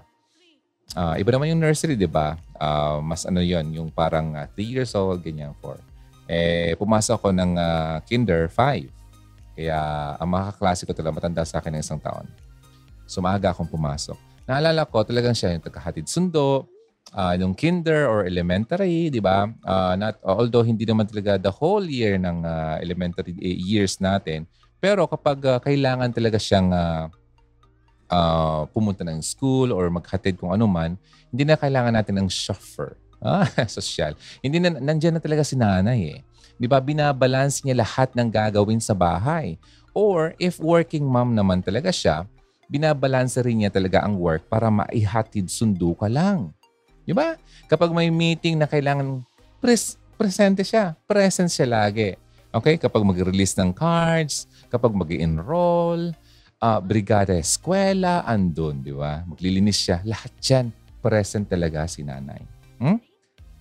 Uh, 0.95 1.19
iba 1.19 1.27
naman 1.35 1.51
yung 1.51 1.59
nursery, 1.67 1.99
di 1.99 2.07
ba? 2.07 2.39
Uh, 2.55 3.03
mas 3.03 3.27
ano 3.27 3.43
yon 3.43 3.67
yung 3.75 3.91
parang 3.91 4.31
3 4.31 4.47
uh, 4.47 4.63
years 4.63 4.95
old, 4.95 5.19
ganyan, 5.19 5.51
4. 5.59 5.75
Eh, 6.31 6.71
pumasok 6.79 7.19
ako 7.19 7.35
ng 7.35 7.51
uh, 7.59 7.99
kinder, 8.07 8.47
5. 8.47 9.59
Kaya 9.59 9.79
ang 10.15 10.29
mga 10.31 10.55
kaklase 10.55 10.87
ko 10.87 10.95
talaga 10.95 11.19
matanda 11.19 11.43
sa 11.43 11.59
akin 11.59 11.75
ng 11.75 11.83
isang 11.83 11.99
taon. 11.99 12.23
So 13.03 13.19
maaga 13.19 13.51
akong 13.51 13.67
pumasok. 13.67 14.15
Naalala 14.47 14.87
ko 14.87 15.03
talagang 15.03 15.35
siya 15.35 15.59
yung 15.59 15.63
tagahatid 15.67 16.07
sundo, 16.07 16.71
uh, 17.11 17.35
yung 17.35 17.51
kinder 17.51 18.07
or 18.07 18.23
elementary, 18.23 19.11
di 19.11 19.19
ba? 19.19 19.51
Uh, 19.67 19.99
not, 19.99 20.15
although 20.23 20.63
hindi 20.63 20.87
naman 20.87 21.03
talaga 21.03 21.35
the 21.35 21.51
whole 21.51 21.83
year 21.83 22.15
ng 22.15 22.47
uh, 22.47 22.79
elementary 22.79 23.35
years 23.43 23.99
natin, 23.99 24.47
pero 24.79 25.03
kapag 25.03 25.43
uh, 25.43 25.59
kailangan 25.59 26.15
talaga 26.15 26.39
siyang 26.39 26.71
uh, 26.71 27.11
uh, 28.07 28.63
pumunta 28.71 29.03
ng 29.03 29.19
school 29.19 29.75
or 29.75 29.91
maghatid 29.91 30.39
kung 30.39 30.55
ano 30.55 30.63
man, 30.63 30.95
hindi 31.27 31.43
na 31.43 31.59
kailangan 31.59 31.93
natin 31.93 32.23
ng 32.23 32.29
chauffeur. 32.31 32.95
Ah, 33.17 33.49
social. 33.65 34.13
Hindi 34.45 34.61
na, 34.61 34.77
nandiyan 34.77 35.17
na 35.17 35.21
talaga 35.21 35.41
si 35.41 35.57
nanay 35.57 35.99
eh. 36.13 36.19
Di 36.53 36.69
ba, 36.69 36.77
binabalance 36.77 37.65
niya 37.65 37.81
lahat 37.81 38.13
ng 38.13 38.29
gagawin 38.29 38.77
sa 38.77 38.93
bahay. 38.93 39.57
Or 39.89 40.37
if 40.37 40.61
working 40.61 41.01
mom 41.01 41.33
naman 41.33 41.65
talaga 41.65 41.89
siya, 41.89 42.29
binabalansa 42.67 43.43
rin 43.43 43.63
niya 43.63 43.71
talaga 43.71 44.03
ang 44.03 44.19
work 44.19 44.47
para 44.51 44.67
maihatid 44.67 45.47
sundo 45.47 45.95
ka 45.95 46.11
lang. 46.11 46.51
Di 47.07 47.15
ba? 47.15 47.39
Kapag 47.71 47.91
may 47.95 48.11
meeting 48.11 48.59
na 48.59 48.67
kailangan 48.67 49.23
pres 49.63 49.95
presente 50.19 50.63
siya, 50.67 50.95
present 51.07 51.47
siya 51.47 51.67
lagi. 51.67 52.19
Okay? 52.51 52.75
Kapag 52.75 53.03
mag-release 53.03 53.55
ng 53.59 53.71
cards, 53.71 54.49
kapag 54.67 54.91
mag 54.91 55.07
enroll 55.13 56.11
uh, 56.59 56.79
brigada 56.81 57.37
eskwela, 57.37 58.25
andun, 58.27 58.81
di 58.81 58.91
ba? 58.91 59.23
Maglilinis 59.23 59.77
siya. 59.77 60.01
Lahat 60.03 60.33
yan, 60.41 60.73
present 60.99 61.45
talaga 61.47 61.85
si 61.85 62.01
nanay. 62.01 62.41
Hmm? 62.81 62.99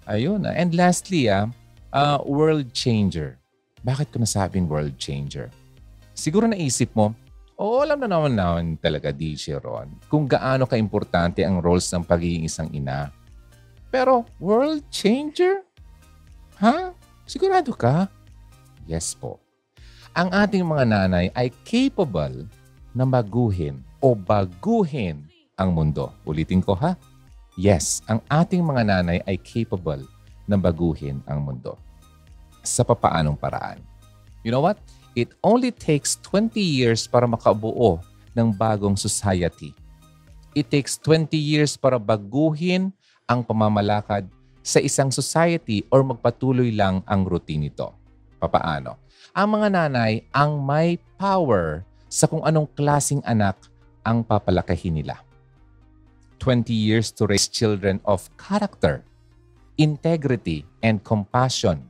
Ayun. 0.09 0.49
Uh, 0.49 0.55
and 0.57 0.73
lastly, 0.73 1.29
ah, 1.29 1.51
uh, 1.92 2.19
world 2.25 2.73
changer. 2.73 3.37
Bakit 3.85 4.11
ko 4.11 4.19
nasabing 4.19 4.66
world 4.66 4.97
changer? 4.99 5.53
Siguro 6.16 6.49
naisip 6.49 6.90
mo, 6.97 7.12
oo, 7.57 7.81
alam 7.81 7.99
na 8.01 8.09
naman 8.09 8.33
naman 8.37 8.64
talaga, 8.79 9.12
DJ 9.12 9.61
Ron, 9.61 9.97
kung 10.09 10.29
gaano 10.29 10.69
kaimportante 10.69 11.42
ang 11.42 11.61
roles 11.61 11.88
ng 11.92 12.05
pagiging 12.05 12.45
isang 12.45 12.69
ina. 12.73 13.11
Pero, 13.88 14.29
world 14.37 14.85
changer? 14.92 15.64
Ha? 16.61 16.92
Sigurado 17.25 17.73
ka? 17.73 18.09
Yes 18.87 19.16
po. 19.16 19.40
Ang 20.16 20.33
ating 20.33 20.64
mga 20.64 20.85
nanay 20.88 21.27
ay 21.37 21.53
capable 21.64 22.49
na 22.97 23.05
baguhin 23.05 23.85
o 24.01 24.16
baguhin 24.16 25.21
ang 25.57 25.73
mundo. 25.73 26.12
Ulitin 26.25 26.64
ko 26.64 26.73
ha. 26.77 26.97
Yes, 27.57 28.05
ang 28.09 28.21
ating 28.29 28.61
mga 28.61 28.85
nanay 28.85 29.19
ay 29.25 29.40
capable 29.40 30.05
na 30.45 30.57
baguhin 30.57 31.21
ang 31.25 31.45
mundo. 31.45 31.77
Sa 32.61 32.85
papaanong 32.85 33.37
paraan? 33.37 33.81
You 34.45 34.53
know 34.53 34.64
what? 34.64 34.81
It 35.16 35.33
only 35.40 35.72
takes 35.72 36.20
20 36.29 36.61
years 36.61 37.09
para 37.09 37.24
makabuo 37.24 38.05
ng 38.37 38.52
bagong 38.52 39.00
society. 39.00 39.72
It 40.52 40.68
takes 40.68 41.00
20 41.00 41.33
years 41.40 41.72
para 41.81 41.96
baguhin 41.96 42.92
ang 43.24 43.40
pamamalakad 43.40 44.29
sa 44.61 44.76
isang 44.76 45.09
society 45.09 45.88
or 45.88 46.05
magpatuloy 46.05 46.68
lang 46.68 47.00
ang 47.09 47.24
routine 47.24 47.64
nito. 47.64 47.96
Papaano? 48.37 49.00
Ang 49.33 49.57
mga 49.57 49.68
nanay 49.72 50.20
ang 50.37 50.61
may 50.61 51.00
power 51.16 51.81
sa 52.12 52.29
kung 52.29 52.44
anong 52.44 52.68
klasing 52.76 53.24
anak 53.24 53.57
ang 54.05 54.20
papalakahin 54.20 55.00
nila. 55.00 55.16
20 56.44 56.68
years 56.76 57.09
to 57.09 57.24
raise 57.24 57.48
children 57.48 58.05
of 58.05 58.29
character, 58.37 59.00
integrity, 59.81 60.68
and 60.85 61.00
compassion. 61.00 61.81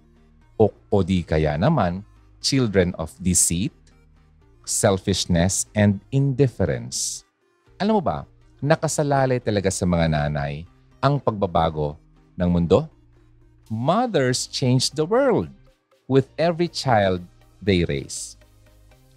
O, 0.62 0.70
o 0.70 1.02
di 1.02 1.26
kaya 1.26 1.58
naman, 1.58 2.06
children 2.46 2.94
of 2.94 3.10
deceit, 3.18 3.74
selfishness, 4.62 5.66
and 5.74 5.98
indifference. 6.14 7.26
Alam 7.82 7.98
mo 7.98 8.02
ba, 8.06 8.22
nakasalalay 8.62 9.42
talaga 9.42 9.74
sa 9.74 9.82
mga 9.82 10.14
nanay 10.14 10.62
ang 11.02 11.18
pagbabago 11.18 11.98
ng 12.38 12.46
mundo? 12.46 12.86
Mothers 13.66 14.46
change 14.46 14.94
the 14.94 15.02
world 15.02 15.50
with 16.06 16.30
every 16.38 16.70
child 16.70 17.18
they 17.58 17.82
raise. 17.90 18.38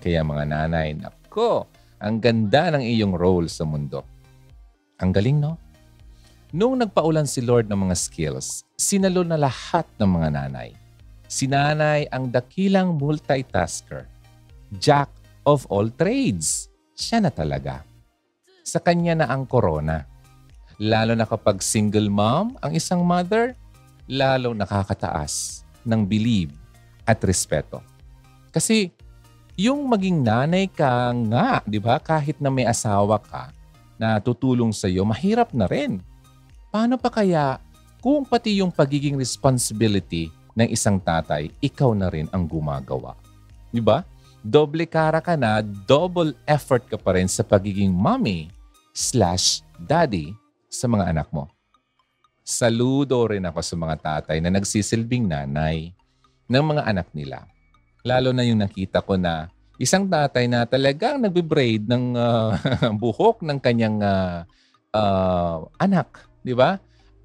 Kaya 0.01 0.25
mga 0.25 0.49
nanay, 0.49 0.97
nako, 0.97 1.69
ang 2.01 2.17
ganda 2.17 2.73
ng 2.73 2.81
iyong 2.81 3.13
role 3.13 3.45
sa 3.45 3.61
mundo. 3.67 4.01
Ang 4.97 5.13
galing, 5.13 5.37
no? 5.37 5.55
Noong 6.49 6.81
nagpaulan 6.81 7.29
si 7.29 7.45
Lord 7.45 7.69
ng 7.69 7.77
mga 7.77 7.95
skills, 7.95 8.65
sinalo 8.73 9.21
na 9.21 9.37
lahat 9.37 9.85
ng 10.01 10.09
mga 10.09 10.29
nanay. 10.33 10.73
Si 11.29 11.45
nanay 11.45 12.09
ang 12.09 12.33
dakilang 12.33 12.97
multitasker. 12.97 14.09
Jack 14.81 15.13
of 15.45 15.69
all 15.69 15.93
trades. 15.93 16.73
Siya 16.97 17.21
na 17.21 17.29
talaga. 17.29 17.85
Sa 18.65 18.81
kanya 18.81 19.13
na 19.13 19.29
ang 19.29 19.45
corona. 19.45 20.09
Lalo 20.81 21.13
na 21.13 21.29
kapag 21.29 21.61
single 21.61 22.09
mom 22.09 22.57
ang 22.65 22.73
isang 22.73 23.05
mother, 23.05 23.53
lalo 24.09 24.57
nakakataas 24.57 25.61
ng 25.85 26.01
believe 26.01 26.49
at 27.05 27.21
respeto. 27.21 27.85
Kasi 28.49 28.89
yung 29.53 29.85
maging 29.85 30.25
nanay 30.25 30.65
ka 30.65 31.13
nga, 31.29 31.61
di 31.61 31.77
ba? 31.77 32.01
Kahit 32.01 32.41
na 32.41 32.49
may 32.49 32.65
asawa 32.65 33.21
ka 33.21 33.53
na 34.01 34.17
tutulong 34.17 34.73
sa 34.73 34.89
iyo, 34.89 35.05
mahirap 35.05 35.53
na 35.53 35.69
rin. 35.69 36.01
Paano 36.73 36.97
pa 36.97 37.13
kaya 37.13 37.61
kung 38.01 38.25
pati 38.25 38.65
yung 38.65 38.73
pagiging 38.73 39.13
responsibility 39.13 40.38
ng 40.59 40.69
isang 40.69 40.99
tatay, 40.99 41.49
ikaw 41.63 41.95
na 41.95 42.11
rin 42.11 42.27
ang 42.35 42.43
gumagawa? 42.43 43.15
Di 43.71 43.79
ba? 43.79 44.03
Doble 44.43 44.83
kara 44.83 45.23
ka 45.23 45.39
na, 45.39 45.63
double 45.63 46.35
effort 46.43 46.83
ka 46.87 46.99
pa 46.99 47.15
rin 47.15 47.31
sa 47.31 47.43
pagiging 47.43 47.91
mommy 47.91 48.51
slash 48.91 49.63
daddy 49.79 50.35
sa 50.67 50.91
mga 50.91 51.15
anak 51.15 51.27
mo. 51.31 51.47
Saludo 52.43 53.29
rin 53.29 53.47
ako 53.47 53.59
sa 53.63 53.75
mga 53.79 53.95
tatay 53.99 54.37
na 54.43 54.51
nagsisilbing 54.51 55.31
nanay 55.31 55.95
ng 56.49 56.63
mga 56.65 56.83
anak 56.83 57.07
nila 57.13 57.45
Lalo 58.07 58.31
na 58.31 58.47
yung 58.47 58.63
nakita 58.63 59.03
ko 59.03 59.19
na 59.19 59.51
isang 59.75 60.07
tatay 60.07 60.47
na 60.47 60.63
talagang 60.63 61.19
nagbe-braid 61.19 61.87
ng 61.87 62.15
uh, 62.15 62.55
buhok 63.01 63.43
ng 63.43 63.59
kanyang 63.59 63.99
uh, 63.99 64.47
uh, 64.95 65.67
anak, 65.79 66.23
di 66.43 66.55
ba? 66.55 66.79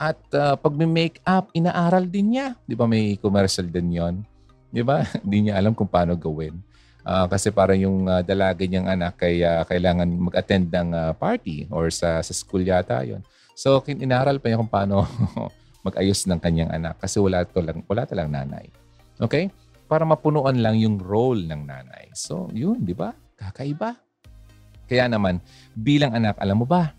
At 0.05 0.21
uh, 0.37 0.61
pag 0.61 0.75
may 0.77 0.85
make-up, 0.85 1.49
inaaral 1.57 2.05
din 2.05 2.37
niya. 2.37 2.61
Di 2.69 2.77
ba 2.77 2.85
may 2.85 3.17
commercial 3.17 3.65
din 3.65 3.89
yon 3.97 4.15
Di 4.69 4.85
ba? 4.85 5.01
Hindi 5.25 5.49
niya 5.49 5.57
alam 5.57 5.73
kung 5.73 5.89
paano 5.89 6.13
gawin. 6.21 6.61
Uh, 7.05 7.25
kasi 7.29 7.49
parang 7.49 7.81
yung 7.81 8.09
uh, 8.09 8.21
dalaga 8.25 8.65
niyang 8.65 8.89
anak 8.89 9.21
kaya 9.21 9.61
uh, 9.61 9.65
kailangan 9.69 10.09
mag-attend 10.09 10.73
ng 10.73 10.89
uh, 10.93 11.13
party 11.17 11.69
or 11.69 11.93
sa, 11.93 12.21
sa 12.25 12.33
school 12.33 12.65
yata 12.65 13.05
yon 13.05 13.21
So, 13.57 13.81
inaral 13.87 14.41
pa 14.41 14.51
niya 14.51 14.61
kung 14.61 14.73
paano 14.73 15.09
mag-ayos 15.87 16.25
ng 16.29 16.41
kanyang 16.41 16.73
anak 16.75 17.01
kasi 17.01 17.21
wala, 17.21 17.45
to 17.45 17.61
lang, 17.65 17.81
wala 17.89 18.03
talang 18.05 18.33
nanay. 18.33 18.67
Okay? 19.21 19.53
para 19.85 20.03
mapunuan 20.03 20.59
lang 20.59 20.81
yung 20.81 20.97
role 20.99 21.45
ng 21.45 21.63
nanay. 21.69 22.09
So, 22.17 22.49
yun, 22.51 22.83
di 22.83 22.97
ba? 22.97 23.13
Kakaiba. 23.37 23.97
Kaya 24.89 25.09
naman, 25.09 25.41
bilang 25.77 26.13
anak, 26.13 26.37
alam 26.41 26.61
mo 26.61 26.67
ba, 26.69 26.93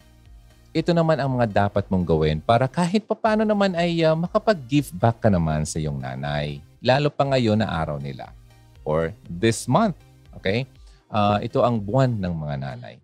ito 0.75 0.91
naman 0.91 1.15
ang 1.23 1.39
mga 1.39 1.71
dapat 1.71 1.87
mong 1.87 2.03
gawin 2.03 2.43
para 2.43 2.67
kahit 2.67 3.07
papano 3.07 3.47
naman 3.47 3.71
ay 3.79 4.03
uh, 4.03 4.11
makapag-give 4.11 4.91
back 4.99 5.23
ka 5.23 5.31
naman 5.31 5.63
sa 5.63 5.79
iyong 5.79 6.03
nanay. 6.03 6.59
Lalo 6.83 7.07
pa 7.07 7.23
ngayon 7.23 7.63
na 7.63 7.71
araw 7.71 7.95
nila. 7.95 8.35
Or 8.83 9.15
this 9.31 9.71
month. 9.71 9.95
Okay? 10.35 10.67
Uh, 11.07 11.39
ito 11.39 11.63
ang 11.63 11.79
buwan 11.79 12.19
ng 12.19 12.33
mga 12.35 12.55
nanay. 12.59 12.99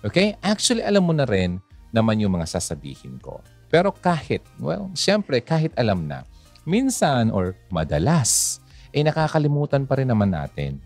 Okay? 0.00 0.32
Actually, 0.40 0.80
alam 0.80 1.04
mo 1.04 1.12
na 1.12 1.28
rin 1.28 1.60
naman 1.92 2.16
yung 2.24 2.40
mga 2.40 2.56
sasabihin 2.56 3.20
ko. 3.20 3.44
Pero 3.68 3.92
kahit, 3.92 4.40
well, 4.56 4.88
siyempre, 4.96 5.44
kahit 5.44 5.76
alam 5.76 6.08
na, 6.08 6.24
minsan 6.64 7.28
or 7.36 7.52
madalas, 7.68 8.64
eh 8.96 9.04
nakakalimutan 9.04 9.84
pa 9.84 10.00
rin 10.00 10.08
naman 10.08 10.32
natin. 10.32 10.80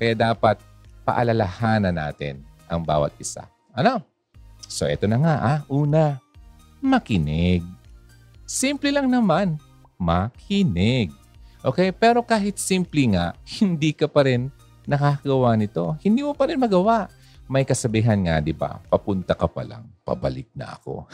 Kaya 0.00 0.16
dapat 0.16 0.56
paalalahanan 1.04 1.92
natin 1.92 2.40
ang 2.72 2.80
bawat 2.80 3.12
isa. 3.20 3.44
Ano? 3.76 4.13
So, 4.68 4.88
ito 4.88 5.04
na 5.06 5.20
nga 5.20 5.34
ah. 5.40 5.58
Una, 5.70 6.18
makinig. 6.80 7.64
Simple 8.44 8.92
lang 8.92 9.08
naman, 9.08 9.56
makinig. 9.96 11.12
Okay? 11.64 11.88
Pero 11.96 12.20
kahit 12.20 12.60
simple 12.60 13.16
nga, 13.16 13.32
hindi 13.60 13.96
ka 13.96 14.04
pa 14.04 14.28
rin 14.28 14.52
nakakagawa 14.84 15.56
nito. 15.56 15.96
Hindi 16.04 16.20
mo 16.20 16.36
pa 16.36 16.44
rin 16.48 16.60
magawa. 16.60 17.08
May 17.44 17.64
kasabihan 17.68 18.16
nga, 18.24 18.40
di 18.40 18.56
ba? 18.56 18.80
Papunta 18.88 19.36
ka 19.36 19.44
pa 19.44 19.60
lang, 19.60 19.84
pabalik 20.00 20.48
na 20.56 20.80
ako. 20.80 21.04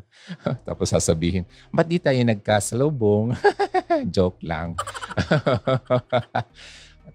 Tapos 0.68 0.92
sasabihin, 0.92 1.48
ba't 1.72 1.88
di 1.88 1.96
tayo 1.96 2.20
nagkasalubong? 2.20 3.32
Joke 4.14 4.44
lang. 4.44 4.76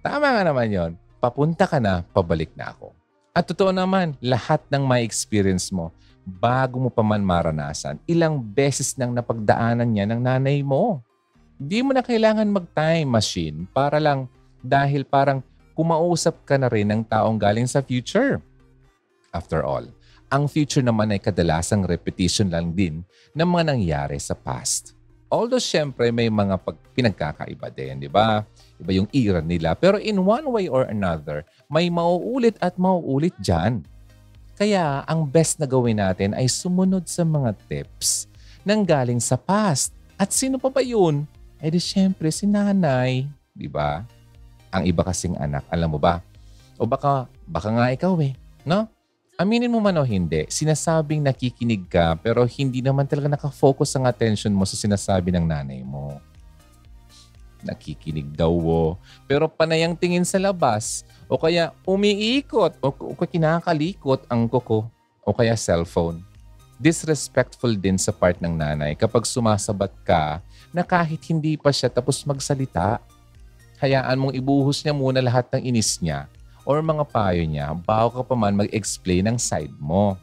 Tama 0.02 0.28
nga 0.34 0.42
naman 0.42 0.74
yon. 0.74 0.92
Papunta 1.22 1.70
ka 1.70 1.78
na, 1.78 2.02
pabalik 2.10 2.58
na 2.58 2.74
ako. 2.74 3.05
At 3.36 3.52
totoo 3.52 3.76
naman, 3.76 4.16
lahat 4.24 4.64
ng 4.72 4.88
may 4.88 5.04
experience 5.04 5.68
mo, 5.68 5.92
bago 6.24 6.80
mo 6.80 6.88
pa 6.88 7.04
man 7.04 7.20
maranasan, 7.20 8.00
ilang 8.08 8.40
beses 8.40 8.96
nang 8.96 9.12
napagdaanan 9.12 9.92
niya 9.92 10.08
ng 10.08 10.24
nanay 10.24 10.64
mo. 10.64 11.04
Hindi 11.60 11.84
mo 11.84 11.92
na 11.92 12.00
kailangan 12.00 12.48
mag-time 12.48 13.04
machine 13.04 13.68
para 13.76 14.00
lang 14.00 14.32
dahil 14.64 15.04
parang 15.04 15.44
kumausap 15.76 16.48
ka 16.48 16.56
na 16.56 16.72
rin 16.72 16.88
ng 16.88 17.04
taong 17.04 17.36
galing 17.36 17.68
sa 17.68 17.84
future. 17.84 18.40
After 19.36 19.68
all, 19.68 19.92
ang 20.32 20.48
future 20.48 20.80
naman 20.80 21.12
ay 21.12 21.20
kadalasang 21.20 21.84
repetition 21.84 22.48
lang 22.48 22.72
din 22.72 23.04
ng 23.36 23.48
mga 23.52 23.76
nangyari 23.76 24.16
sa 24.16 24.32
past. 24.32 24.96
Although 25.28 25.60
syempre 25.60 26.08
may 26.08 26.32
mga 26.32 26.56
pag 26.56 26.80
pinagkakaiba 26.96 27.68
din, 27.68 28.08
di 28.08 28.08
ba? 28.08 28.48
Iba 28.80 28.92
yung 28.92 29.10
era 29.16 29.40
nila. 29.40 29.74
Pero 29.76 29.96
in 30.02 30.20
one 30.20 30.46
way 30.52 30.66
or 30.68 30.88
another, 30.88 31.48
may 31.72 31.88
mauulit 31.88 32.60
at 32.60 32.76
mauulit 32.76 33.36
dyan. 33.40 33.84
Kaya 34.56 35.04
ang 35.04 35.28
best 35.28 35.60
na 35.60 35.68
gawin 35.68 36.00
natin 36.00 36.32
ay 36.32 36.48
sumunod 36.48 37.08
sa 37.12 37.28
mga 37.28 37.56
tips 37.68 38.32
nang 38.64 38.88
galing 38.88 39.20
sa 39.20 39.36
past. 39.36 39.92
At 40.16 40.32
sino 40.32 40.56
pa 40.56 40.72
ba 40.72 40.80
yun? 40.80 41.28
Eh 41.60 41.72
di 41.72 41.80
syempre 41.80 42.32
si 42.32 42.48
nanay, 42.48 43.28
di 43.52 43.68
ba? 43.68 44.04
Ang 44.72 44.88
iba 44.88 45.04
kasing 45.04 45.36
anak, 45.40 45.64
alam 45.68 45.92
mo 45.92 46.00
ba? 46.00 46.24
O 46.76 46.84
baka, 46.88 47.28
baka 47.48 47.72
nga 47.72 47.92
ikaw 47.92 48.16
eh, 48.20 48.36
no? 48.68 48.88
Aminin 49.36 49.68
mo 49.68 49.84
man 49.84 50.00
o 50.00 50.08
hindi, 50.08 50.48
sinasabing 50.48 51.20
nakikinig 51.20 51.92
ka 51.92 52.16
pero 52.24 52.48
hindi 52.48 52.80
naman 52.80 53.04
talaga 53.04 53.28
nakafocus 53.28 53.92
ang 53.96 54.08
attention 54.08 54.56
mo 54.56 54.64
sa 54.64 54.80
sinasabi 54.80 55.36
ng 55.36 55.44
nanay 55.44 55.84
mo. 55.84 56.24
Nakikinig 57.66 58.30
daw 58.38 58.54
o, 58.54 58.94
pero 59.26 59.50
panayang 59.50 59.98
tingin 59.98 60.22
sa 60.22 60.38
labas 60.38 61.02
o 61.26 61.34
kaya 61.34 61.74
umiikot 61.82 62.78
o, 62.78 62.94
o 62.94 63.18
kinakalikot 63.18 64.22
ang 64.30 64.46
kuko 64.46 64.86
o 65.26 65.30
kaya 65.34 65.58
cellphone. 65.58 66.22
Disrespectful 66.78 67.74
din 67.74 67.98
sa 67.98 68.14
part 68.14 68.38
ng 68.38 68.54
nanay 68.54 68.94
kapag 68.94 69.26
sumasabat 69.26 69.90
ka 70.06 70.46
na 70.70 70.86
kahit 70.86 71.24
hindi 71.26 71.58
pa 71.58 71.74
siya 71.74 71.90
tapos 71.90 72.22
magsalita. 72.22 73.02
Hayaan 73.82 74.22
mong 74.22 74.38
ibuhos 74.38 74.86
niya 74.86 74.94
muna 74.96 75.20
lahat 75.20 75.50
ng 75.52 75.74
inis 75.74 76.00
niya 76.00 76.30
or 76.66 76.82
mga 76.82 77.06
payo 77.10 77.44
niya 77.46 77.74
bago 77.74 78.22
ka 78.22 78.24
pa 78.26 78.36
man 78.36 78.58
mag-explain 78.58 79.30
ng 79.30 79.38
side 79.40 79.74
mo. 79.78 80.18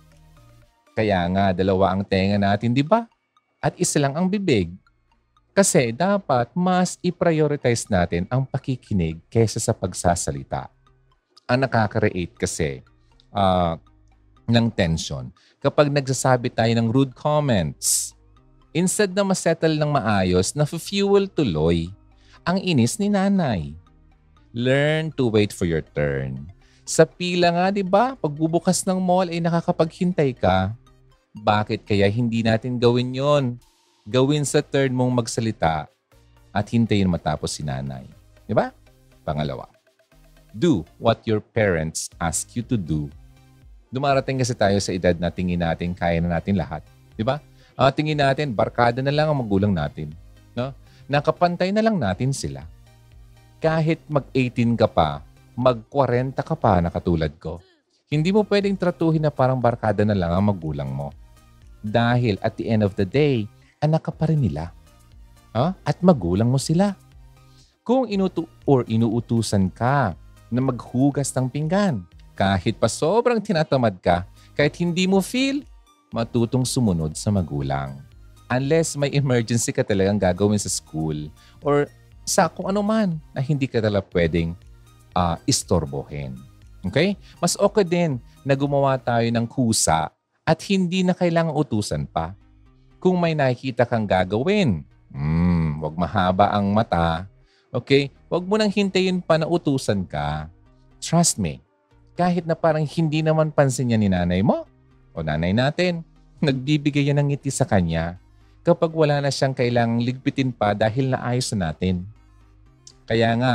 Kaya 0.93 1.25
nga, 1.33 1.57
dalawa 1.57 1.97
ang 1.97 2.05
tenga 2.05 2.37
natin, 2.37 2.77
di 2.77 2.85
ba? 2.85 3.09
At 3.65 3.73
isa 3.81 3.97
lang 3.97 4.13
ang 4.13 4.29
bibig. 4.29 4.75
Kasi 5.53 5.93
dapat 5.93 6.49
mas 6.57 6.97
i-prioritize 7.05 7.85
natin 7.93 8.25
ang 8.33 8.49
pakikinig 8.49 9.21
kaysa 9.29 9.61
sa 9.61 9.77
pagsasalita. 9.77 10.73
Ang 11.45 11.69
nakaka-create 11.69 12.33
kasi 12.41 12.81
uh, 13.37 13.77
ng 14.49 14.73
tension 14.73 15.29
kapag 15.61 15.93
nagsasabi 15.93 16.49
tayo 16.49 16.73
ng 16.73 16.89
rude 16.89 17.13
comments. 17.13 18.17
Instead 18.73 19.13
na 19.13 19.21
masettle 19.21 19.77
ng 19.77 19.93
maayos 19.93 20.57
na 20.57 20.65
fuel 20.65 21.29
tuloy 21.29 21.93
ang 22.49 22.57
inis 22.65 22.97
ni 22.97 23.13
nanay. 23.13 23.77
Learn 24.57 25.13
to 25.17 25.29
wait 25.29 25.53
for 25.53 25.69
your 25.69 25.85
turn. 25.93 26.49
Sa 26.83 27.07
pila 27.07 27.55
nga, 27.55 27.67
di 27.71 27.85
ba? 27.87 28.19
Pagbubukas 28.19 28.83
ng 28.89 28.99
mall 28.99 29.31
ay 29.31 29.39
nakakapaghintay 29.39 30.35
ka. 30.35 30.75
Bakit 31.33 31.87
kaya 31.89 32.09
hindi 32.11 32.45
natin 32.45 32.77
gawin 32.77 33.15
yon? 33.15 33.45
Gawin 34.03 34.43
sa 34.43 34.61
turn 34.61 34.91
mong 34.91 35.23
magsalita 35.23 35.87
at 36.51 36.67
hintayin 36.69 37.07
matapos 37.07 37.55
si 37.55 37.63
nanay. 37.63 38.05
Di 38.45 38.53
ba? 38.53 38.75
Pangalawa, 39.23 39.71
do 40.51 40.83
what 40.99 41.23
your 41.23 41.39
parents 41.39 42.11
ask 42.19 42.53
you 42.59 42.67
to 42.67 42.75
do. 42.75 43.07
Dumarating 43.95 44.43
kasi 44.43 44.53
tayo 44.59 44.77
sa 44.83 44.91
edad 44.91 45.15
na 45.15 45.31
tingin 45.31 45.63
natin 45.63 45.95
kaya 45.95 46.19
na 46.19 46.37
natin 46.41 46.59
lahat. 46.59 46.83
Di 47.15 47.23
ba? 47.23 47.39
Uh, 47.79 47.89
tingin 47.95 48.19
natin, 48.19 48.51
barkada 48.51 48.99
na 49.01 49.15
lang 49.15 49.31
ang 49.31 49.39
magulang 49.39 49.71
natin. 49.71 50.11
No? 50.53 50.75
Nakapantay 51.07 51.71
na 51.71 51.81
lang 51.81 51.97
natin 51.97 52.35
sila 52.35 52.67
kahit 53.63 54.03
mag-18 54.11 54.75
ka 54.75 54.91
pa, 54.91 55.23
mag-40 55.55 56.35
ka 56.35 56.59
pa 56.59 56.83
na 56.83 56.91
katulad 56.91 57.31
ko, 57.39 57.63
hindi 58.11 58.35
mo 58.35 58.43
pwedeng 58.43 58.75
tratuhin 58.75 59.23
na 59.23 59.31
parang 59.31 59.63
barkada 59.63 60.03
na 60.03 60.19
lang 60.19 60.35
ang 60.35 60.51
magulang 60.51 60.91
mo. 60.91 61.15
Dahil 61.79 62.43
at 62.43 62.59
the 62.59 62.67
end 62.67 62.83
of 62.83 62.99
the 62.99 63.07
day, 63.07 63.47
anak 63.83 64.07
ka 64.07 64.13
pa 64.15 64.31
rin 64.31 64.39
nila. 64.39 64.71
Huh? 65.51 65.75
At 65.83 65.99
magulang 66.01 66.49
mo 66.49 66.57
sila. 66.57 66.95
Kung 67.83 68.07
inutu 68.07 68.47
or 68.63 68.87
inuutusan 68.87 69.69
ka 69.75 70.15
na 70.49 70.61
maghugas 70.63 71.35
ng 71.35 71.51
pinggan, 71.51 72.07
kahit 72.39 72.79
pa 72.79 72.87
sobrang 72.87 73.43
tinatamad 73.43 73.99
ka, 73.99 74.23
kahit 74.55 74.79
hindi 74.79 75.11
mo 75.11 75.19
feel, 75.19 75.67
matutong 76.15 76.63
sumunod 76.63 77.19
sa 77.19 77.35
magulang. 77.35 77.99
Unless 78.47 79.01
may 79.01 79.11
emergency 79.17 79.75
ka 79.75 79.83
talagang 79.83 80.21
gagawin 80.21 80.61
sa 80.61 80.69
school 80.69 81.33
or 81.65 81.89
sa 82.23 82.47
kung 82.47 82.69
ano 82.71 82.85
man 82.85 83.19
na 83.35 83.41
hindi 83.43 83.67
ka 83.67 83.83
talaga 83.83 84.07
pwedeng 84.15 84.55
uh, 85.17 85.41
istorbohin. 85.49 86.37
Okay? 86.85 87.17
Mas 87.41 87.57
okay 87.57 87.83
din 87.83 88.21
na 88.45 88.53
gumawa 88.53 89.01
tayo 89.01 89.25
ng 89.27 89.47
kusa 89.49 90.13
at 90.45 90.59
hindi 90.69 91.01
na 91.03 91.17
kailangang 91.17 91.57
utusan 91.57 92.05
pa. 92.07 92.37
Kung 93.03 93.19
may 93.19 93.35
nakikita 93.35 93.83
kang 93.83 94.07
gagawin, 94.07 94.87
hmm, 95.11 95.83
wag 95.83 95.99
mahaba 95.99 96.55
ang 96.55 96.71
mata, 96.71 97.27
okay? 97.75 98.15
Wag 98.31 98.47
mo 98.47 98.55
nang 98.55 98.71
hintayin 98.71 99.19
pa 99.19 99.43
na 99.43 99.51
utusan 99.51 100.07
ka. 100.07 100.47
Trust 101.03 101.43
me, 101.43 101.59
kahit 102.15 102.47
na 102.47 102.55
parang 102.55 102.87
hindi 102.87 103.19
naman 103.27 103.51
pansin 103.51 103.91
niya 103.91 103.99
ni 103.99 104.07
nanay 104.07 104.47
mo 104.47 104.71
o 105.11 105.19
nanay 105.19 105.51
natin, 105.51 106.07
nagbibigay 106.47 107.11
yan 107.11 107.19
ng 107.19 107.35
ngiti 107.35 107.51
sa 107.51 107.67
kanya 107.67 108.23
kapag 108.63 108.95
wala 108.95 109.19
na 109.19 109.35
siyang 109.35 109.59
kailangang 109.59 110.07
ligpitin 110.07 110.55
pa 110.55 110.71
dahil 110.71 111.11
naayos 111.11 111.51
na 111.59 111.75
natin. 111.75 112.07
Kaya 113.03 113.35
nga, 113.35 113.55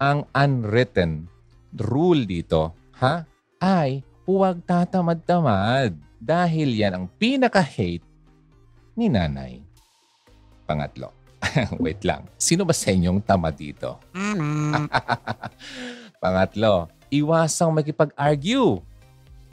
ang 0.00 0.24
unwritten 0.32 1.28
rule 1.76 2.24
dito, 2.24 2.72
ha, 2.96 3.28
ay 3.60 4.00
huwag 4.24 4.64
tatamad-tamad 4.64 5.92
dahil 6.16 6.72
yan 6.72 6.96
ang 6.96 7.06
pinaka-hate 7.20 8.07
ni 8.98 9.06
nanay. 9.06 9.62
Pangatlo. 10.66 11.14
Wait 11.82 12.02
lang. 12.02 12.26
Sino 12.34 12.66
ba 12.66 12.74
sa 12.74 12.90
inyong 12.90 13.22
tamad 13.22 13.54
dito? 13.54 14.02
Pangatlo, 16.22 16.90
iwasang 17.06 17.70
makipag-argue. 17.70 18.82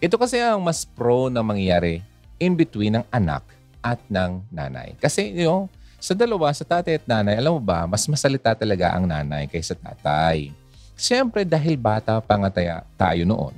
Ito 0.01 0.17
kasi 0.17 0.41
ang 0.41 0.65
mas 0.65 0.81
pro 0.81 1.29
na 1.29 1.45
mangyayari 1.45 2.01
in 2.41 2.57
between 2.57 2.97
ng 2.99 3.05
anak 3.13 3.45
at 3.85 4.01
ng 4.09 4.41
nanay. 4.49 4.97
Kasi 4.97 5.29
yung 5.37 5.69
sa 6.01 6.17
dalawa, 6.17 6.49
sa 6.53 6.65
tatay 6.65 7.01
at 7.01 7.05
nanay, 7.05 7.37
alam 7.37 7.57
mo 7.57 7.61
ba, 7.61 7.85
mas 7.85 8.05
masalita 8.09 8.53
talaga 8.57 8.93
ang 8.93 9.05
nanay 9.05 9.45
kaysa 9.45 9.77
tatay. 9.77 10.53
Siyempre 10.97 11.45
dahil 11.45 11.77
bata 11.77 12.17
pa 12.21 12.35
nga 12.37 12.81
tayo 12.97 13.23
noon. 13.25 13.53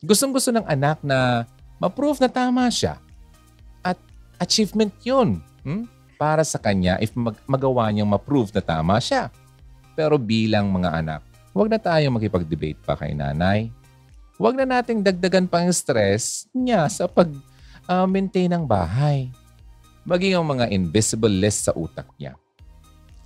Gustong 0.00 0.32
gusto 0.32 0.50
ng 0.50 0.64
anak 0.64 1.02
na 1.02 1.44
ma-prove 1.82 2.18
na 2.22 2.30
tama 2.30 2.66
siya. 2.70 2.98
Achievement 4.40 4.90
yun. 5.04 5.44
Hmm? 5.62 5.84
Para 6.16 6.42
sa 6.42 6.56
kanya 6.56 6.96
if 6.98 7.12
mag- 7.12 7.38
magawa 7.44 7.92
niyang 7.92 8.08
ma-prove 8.08 8.50
na 8.56 8.64
tama 8.64 8.96
siya. 8.98 9.28
Pero 9.92 10.16
bilang 10.16 10.72
mga 10.72 10.90
anak, 10.96 11.20
huwag 11.52 11.68
na 11.68 11.76
tayong 11.76 12.16
makipag-debate 12.16 12.80
pa 12.80 12.96
kay 12.96 13.12
nanay. 13.12 13.68
Huwag 14.40 14.56
na 14.56 14.64
nating 14.64 15.04
dagdagan 15.04 15.44
pang 15.44 15.68
stress 15.68 16.48
niya 16.56 16.88
sa 16.88 17.04
pag-maintain 17.04 18.48
ah, 18.48 18.56
uh, 18.56 18.60
ng 18.60 18.64
bahay 18.64 19.28
maging 20.04 20.36
ang 20.36 20.46
mga 20.46 20.72
invisible 20.72 21.32
list 21.32 21.68
sa 21.68 21.72
utak 21.76 22.08
niya. 22.16 22.36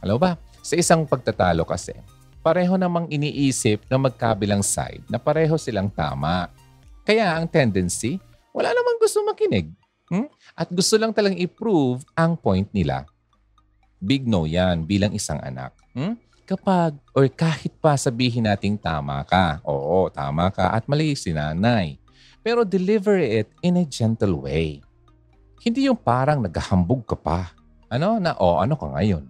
Alam 0.03 0.19
ba, 0.19 0.37
sa 0.61 0.75
isang 0.77 1.07
pagtatalo 1.07 1.65
kasi, 1.65 1.95
pareho 2.45 2.77
namang 2.77 3.09
iniisip 3.09 3.87
na 3.89 3.97
magkabilang 3.97 4.61
side 4.61 5.01
na 5.09 5.17
pareho 5.17 5.57
silang 5.57 5.89
tama. 5.89 6.51
Kaya 7.05 7.37
ang 7.37 7.49
tendency, 7.49 8.21
wala 8.53 8.73
namang 8.73 9.01
gusto 9.01 9.25
makinig. 9.25 9.71
Hmm? 10.13 10.29
At 10.53 10.69
gusto 10.69 11.01
lang 11.01 11.17
talang 11.17 11.37
i-prove 11.37 12.05
ang 12.13 12.37
point 12.37 12.69
nila. 12.77 13.09
Big 14.05 14.29
no 14.29 14.45
yan 14.45 14.85
bilang 14.85 15.17
isang 15.17 15.41
anak. 15.41 15.73
Hmm? 15.97 16.21
Kapag 16.45 16.93
or 17.17 17.25
kahit 17.33 17.73
pa 17.81 17.97
sabihin 17.97 18.45
nating 18.45 18.77
tama 18.77 19.25
ka, 19.25 19.65
oo, 19.65 20.13
tama 20.13 20.53
ka 20.53 20.77
at 20.77 20.85
mali 20.85 21.17
si 21.17 21.33
nanay. 21.33 21.97
Pero 22.45 22.69
deliver 22.69 23.17
it 23.17 23.49
in 23.65 23.81
a 23.81 23.85
gentle 23.89 24.45
way. 24.45 24.85
Hindi 25.65 25.89
yung 25.89 25.97
parang 25.97 26.45
naghahambog 26.45 27.09
ka 27.09 27.17
pa. 27.17 27.57
Ano? 27.89 28.21
Na, 28.21 28.37
oh, 28.37 28.61
ano 28.61 28.77
ka 28.77 28.93
ngayon? 28.93 29.25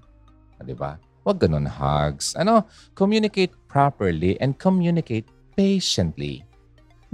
Ah, 0.59 0.67
di 0.67 0.75
ba? 0.75 0.99
Huwag 1.23 1.39
ganun 1.39 1.71
hugs. 1.71 2.35
Ano? 2.35 2.67
Communicate 2.99 3.55
properly 3.71 4.35
and 4.43 4.59
communicate 4.59 5.31
patiently. 5.55 6.43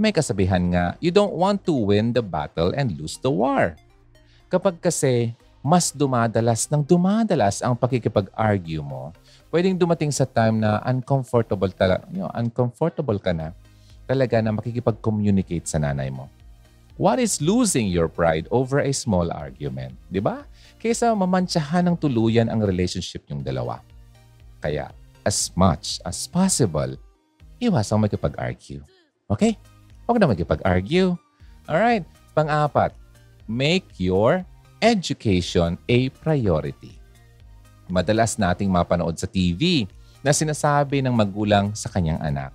May 0.01 0.09
kasabihan 0.09 0.65
nga, 0.73 0.97
you 0.97 1.13
don't 1.13 1.37
want 1.37 1.61
to 1.69 1.77
win 1.77 2.09
the 2.09 2.25
battle 2.25 2.73
and 2.73 2.97
lose 2.97 3.21
the 3.21 3.29
war. 3.29 3.77
Kapag 4.49 4.81
kasi 4.81 5.37
mas 5.61 5.93
dumadalas 5.93 6.65
ng 6.73 6.81
dumadalas 6.81 7.61
ang 7.61 7.77
pakikipag-argue 7.77 8.81
mo, 8.81 9.13
pwedeng 9.53 9.77
dumating 9.77 10.09
sa 10.09 10.25
time 10.25 10.57
na 10.57 10.81
uncomfortable 10.89 11.69
talaga, 11.69 12.01
you 12.09 12.25
know, 12.25 12.33
uncomfortable 12.33 13.21
ka 13.21 13.29
na 13.29 13.53
talaga 14.09 14.41
na 14.41 14.49
makikipag-communicate 14.57 15.69
sa 15.69 15.77
nanay 15.77 16.09
mo. 16.09 16.25
What 16.97 17.21
is 17.21 17.37
losing 17.37 17.85
your 17.85 18.09
pride 18.09 18.49
over 18.49 18.81
a 18.81 18.89
small 18.97 19.29
argument? 19.29 19.93
Di 20.09 20.17
ba? 20.17 20.49
Kaysa 20.81 21.13
mamantsahan 21.13 21.85
ng 21.85 22.01
tuluyan 22.01 22.49
ang 22.49 22.65
relationship 22.65 23.29
yung 23.29 23.45
dalawa. 23.45 23.85
Kaya, 24.65 24.89
as 25.21 25.53
much 25.53 26.01
as 26.01 26.25
possible, 26.25 26.97
iwasang 27.61 28.01
makipag-argue. 28.01 28.81
Okay? 29.29 29.61
Huwag 30.11 30.19
na 30.19 30.27
makipag-argue. 30.27 31.15
Alright. 31.71 32.03
Pang-apat, 32.35 32.91
make 33.47 33.87
your 33.95 34.43
education 34.83 35.79
a 35.87 36.11
priority. 36.19 36.99
Madalas 37.87 38.35
nating 38.35 38.67
mapanood 38.67 39.15
sa 39.15 39.23
TV 39.23 39.87
na 40.19 40.35
sinasabi 40.35 40.99
ng 40.99 41.15
magulang 41.15 41.71
sa 41.71 41.87
kanyang 41.87 42.19
anak, 42.19 42.51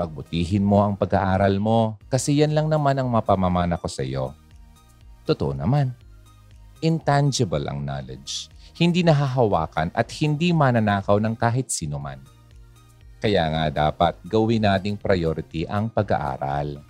Pagbutihin 0.00 0.64
mo 0.64 0.80
ang 0.80 0.96
pag-aaral 0.96 1.60
mo 1.60 2.00
kasi 2.08 2.40
yan 2.40 2.56
lang 2.56 2.72
naman 2.72 2.96
ang 2.96 3.12
mapamamana 3.12 3.76
ko 3.76 3.84
sa 3.84 4.00
iyo. 4.00 4.32
Totoo 5.28 5.52
naman. 5.52 5.92
Intangible 6.80 7.68
ang 7.68 7.84
knowledge. 7.84 8.48
Hindi 8.80 9.04
nahahawakan 9.04 9.92
at 9.92 10.08
hindi 10.24 10.56
mananakaw 10.56 11.20
ng 11.20 11.36
kahit 11.36 11.68
sino 11.68 12.00
man. 12.00 12.31
Kaya 13.22 13.46
nga 13.54 13.64
dapat 13.70 14.18
gawin 14.26 14.66
nating 14.66 14.98
priority 14.98 15.62
ang 15.70 15.86
pag-aaral. 15.86 16.82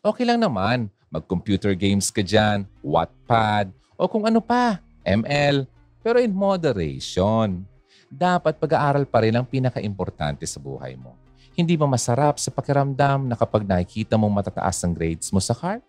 Okay 0.00 0.24
lang 0.24 0.40
naman, 0.40 0.88
mag-computer 1.12 1.76
games 1.76 2.08
ka 2.08 2.24
dyan, 2.24 2.64
Wattpad, 2.80 3.68
o 4.00 4.08
kung 4.08 4.24
ano 4.24 4.40
pa, 4.40 4.80
ML, 5.04 5.68
pero 6.00 6.16
in 6.24 6.32
moderation. 6.32 7.68
Dapat 8.08 8.56
pag-aaral 8.56 9.04
pa 9.04 9.20
rin 9.20 9.36
ang 9.36 9.44
pinaka-importante 9.44 10.48
sa 10.48 10.56
buhay 10.56 10.96
mo. 10.96 11.12
Hindi 11.52 11.76
ba 11.76 11.84
masarap 11.84 12.40
sa 12.40 12.48
pakiramdam 12.48 13.28
na 13.28 13.36
kapag 13.36 13.68
nakikita 13.68 14.16
mong 14.16 14.40
matataas 14.40 14.80
ang 14.88 14.96
grades 14.96 15.28
mo 15.28 15.36
sa 15.36 15.52
card? 15.52 15.84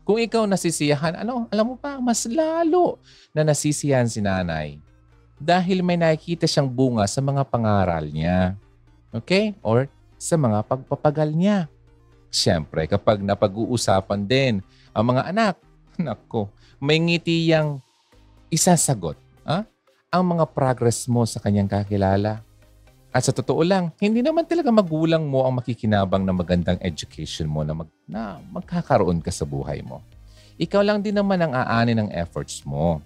Kung 0.00 0.16
ikaw 0.16 0.48
nasisiyahan, 0.48 1.20
ano, 1.20 1.44
alam 1.52 1.66
mo 1.72 1.76
pa, 1.76 2.00
mas 2.00 2.24
lalo 2.24 2.96
na 3.36 3.44
nasisiyahan 3.44 4.08
si 4.08 4.24
nanay. 4.24 4.80
Dahil 5.36 5.84
may 5.84 6.00
nakikita 6.00 6.48
siyang 6.48 6.72
bunga 6.72 7.04
sa 7.04 7.20
mga 7.20 7.44
pangaral 7.44 8.08
niya. 8.08 8.56
Okay? 9.14 9.54
Or 9.62 9.86
sa 10.18 10.34
mga 10.34 10.66
pagpapagal 10.66 11.30
niya. 11.30 11.70
Siyempre, 12.34 12.90
kapag 12.90 13.22
napag-uusapan 13.22 14.26
din 14.26 14.54
ang 14.90 15.04
mga 15.14 15.22
anak, 15.30 15.54
nako, 16.02 16.50
may 16.82 16.98
ngiti 16.98 17.54
yang 17.54 17.78
isasagot 18.50 19.14
ha? 19.46 19.62
ang 20.10 20.24
mga 20.26 20.50
progress 20.50 21.06
mo 21.06 21.22
sa 21.22 21.38
kanyang 21.38 21.70
kakilala. 21.70 22.42
At 23.14 23.22
sa 23.22 23.30
totoo 23.30 23.62
lang, 23.62 23.94
hindi 24.02 24.26
naman 24.26 24.42
talaga 24.42 24.74
magulang 24.74 25.22
mo 25.22 25.46
ang 25.46 25.62
makikinabang 25.62 26.26
na 26.26 26.34
magandang 26.34 26.82
education 26.82 27.46
mo 27.46 27.62
na, 27.62 27.70
mag, 27.70 27.90
na 28.10 28.42
magkakaroon 28.50 29.22
ka 29.22 29.30
sa 29.30 29.46
buhay 29.46 29.86
mo. 29.86 30.02
Ikaw 30.58 30.82
lang 30.82 30.98
din 30.98 31.14
naman 31.14 31.38
ang 31.38 31.54
aani 31.54 31.94
ng 31.94 32.10
efforts 32.10 32.66
mo. 32.66 32.98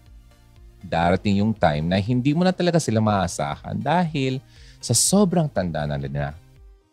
Darating 0.81 1.45
yung 1.45 1.53
time 1.53 1.85
na 1.93 2.01
hindi 2.01 2.33
mo 2.33 2.41
na 2.41 2.57
talaga 2.57 2.81
sila 2.81 3.05
maasahan 3.05 3.77
dahil 3.77 4.41
sa 4.79 4.95
sobrang 4.95 5.51
tanda 5.51 5.87
na 5.87 5.99
nila. 5.99 6.35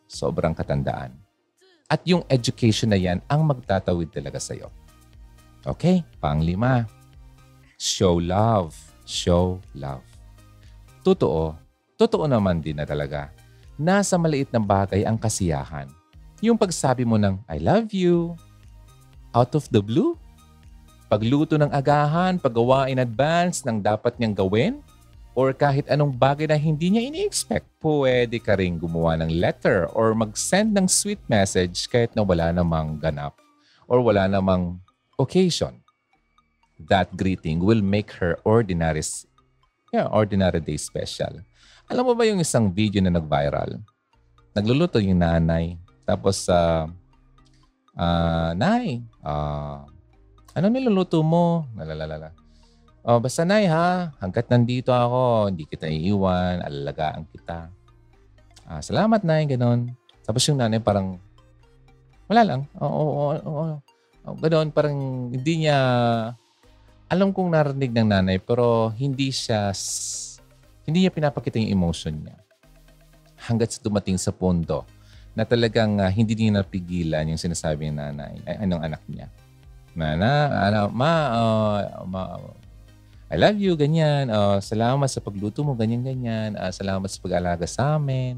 Sobrang 0.05 0.53
katandaan. 0.53 1.13
At 1.85 2.01
yung 2.05 2.25
education 2.29 2.89
na 2.89 2.97
yan 2.97 3.21
ang 3.29 3.45
magtatawid 3.45 4.09
talaga 4.09 4.41
sa'yo. 4.41 4.73
Okay, 5.65 6.01
panglima. 6.17 6.89
Show 7.77 8.21
love. 8.21 8.73
Show 9.05 9.61
love. 9.77 10.05
Totoo. 11.05 11.53
Totoo 11.93 12.25
naman 12.25 12.61
din 12.61 12.81
na 12.81 12.85
talaga. 12.89 13.29
Nasa 13.77 14.17
maliit 14.17 14.49
na 14.49 14.57
bagay 14.57 15.05
ang 15.05 15.17
kasiyahan. 15.19 15.85
Yung 16.41 16.57
pagsabi 16.57 17.05
mo 17.05 17.21
ng 17.21 17.37
I 17.45 17.61
love 17.61 17.93
you. 17.93 18.33
Out 19.35 19.53
of 19.53 19.69
the 19.69 19.83
blue. 19.83 20.17
Pagluto 21.05 21.53
ng 21.53 21.69
agahan, 21.69 22.41
paggawa 22.41 22.89
in 22.89 22.97
advance 22.97 23.61
ng 23.61 23.77
dapat 23.77 24.17
niyang 24.17 24.33
gawin. 24.33 24.73
Or 25.35 25.51
kahit 25.51 25.91
anong 25.91 26.15
bagay 26.15 26.47
na 26.47 26.55
hindi 26.55 26.95
niya 26.95 27.03
ini-expect. 27.11 27.67
Pwede 27.83 28.39
ka 28.39 28.55
rin 28.55 28.79
gumawa 28.79 29.19
ng 29.19 29.35
letter 29.35 29.91
or 29.91 30.15
mag-send 30.15 30.71
ng 30.71 30.87
sweet 30.87 31.19
message 31.27 31.91
kahit 31.91 32.15
na 32.15 32.23
wala 32.23 32.55
namang 32.55 32.95
ganap 33.03 33.35
or 33.91 33.99
wala 33.99 34.31
namang 34.31 34.79
occasion. 35.19 35.83
That 36.87 37.11
greeting 37.19 37.59
will 37.59 37.83
make 37.83 38.15
her 38.19 38.39
ordinary, 38.47 39.03
yeah, 39.91 40.07
ordinary 40.07 40.63
day 40.63 40.79
special. 40.79 41.43
Alam 41.91 42.03
mo 42.07 42.13
ba 42.15 42.23
yung 42.23 42.39
isang 42.39 42.71
video 42.71 43.03
na 43.03 43.11
nag-viral? 43.11 43.79
Nagluluto 44.55 45.03
yung 45.03 45.19
nanay. 45.19 45.75
Tapos, 46.07 46.47
uh, 46.47 46.87
uh, 47.95 48.51
Nay, 48.55 49.03
uh, 49.19 49.83
ano 50.55 50.65
niluluto 50.71 51.19
mo? 51.19 51.67
Lalalala. 51.75 52.44
Oh, 53.05 53.21
basta 53.21 53.45
Nay 53.45 53.69
ha, 53.69 54.09
hanggat 54.17 54.49
nandito 54.49 54.89
ako, 54.89 55.53
hindi 55.53 55.69
kita 55.69 55.85
iiwan, 55.85 56.65
alalagaan 56.65 57.29
kita. 57.29 57.69
Ah, 58.65 58.81
salamat 58.81 59.21
Nay, 59.21 59.45
ganun. 59.45 59.93
Tapos 60.25 60.41
yung 60.49 60.57
nanay 60.57 60.81
parang, 60.81 61.21
wala 62.25 62.41
lang. 62.41 62.61
Oo, 62.81 62.89
oo, 62.89 63.25
oo. 63.45 63.45
oo. 63.45 63.77
Oh, 64.25 64.33
ganoon, 64.41 64.73
parang 64.73 65.29
hindi 65.29 65.53
niya, 65.69 65.77
alam 67.05 67.29
kong 67.29 67.53
narinig 67.53 67.93
ng 67.93 68.09
nanay, 68.09 68.41
pero 68.41 68.89
hindi 68.97 69.29
siya, 69.29 69.69
hindi 70.89 71.05
niya 71.05 71.13
pinapakita 71.13 71.61
yung 71.61 71.77
emotion 71.77 72.25
niya. 72.25 72.41
Hanggat 73.37 73.77
sa 73.77 73.85
dumating 73.85 74.17
sa 74.17 74.33
punto 74.33 74.81
na 75.37 75.45
talagang 75.45 76.01
uh, 76.01 76.09
hindi 76.09 76.33
niya 76.33 76.65
napigilan 76.65 77.29
yung 77.29 77.37
sinasabi 77.37 77.93
ng 77.93 78.01
nanay, 78.01 78.33
ay, 78.49 78.65
anong 78.65 78.81
anak 78.81 79.05
niya. 79.05 79.29
Na, 79.93 80.17
na, 80.17 80.31
ano, 80.73 80.79
ma, 80.89 81.11
uh, 81.37 81.79
ma, 82.09 82.21
I 83.25 83.41
love 83.41 83.57
you, 83.57 83.73
ganyan. 83.73 84.29
Uh, 84.29 84.61
salamat 84.61 85.09
sa 85.09 85.17
pagluto 85.17 85.65
mo, 85.65 85.73
ganyan-ganyan. 85.73 86.53
Uh, 86.53 86.69
salamat 86.69 87.09
sa 87.09 87.17
pag-alaga 87.17 87.65
sa 87.65 87.97
amin. 87.97 88.37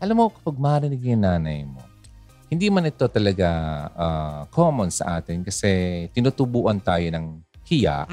Alam 0.00 0.24
mo, 0.24 0.24
kapag 0.32 0.56
marinig 0.56 1.04
yung 1.04 1.20
nanay 1.20 1.68
mo, 1.68 1.84
hindi 2.48 2.72
man 2.72 2.88
ito 2.88 3.04
talaga 3.10 3.48
uh, 3.92 4.40
common 4.48 4.88
sa 4.88 5.18
atin 5.18 5.42
kasi 5.42 6.06
tinutubuan 6.16 6.80
tayo 6.80 7.04
ng 7.12 7.42
hiya. 7.66 8.06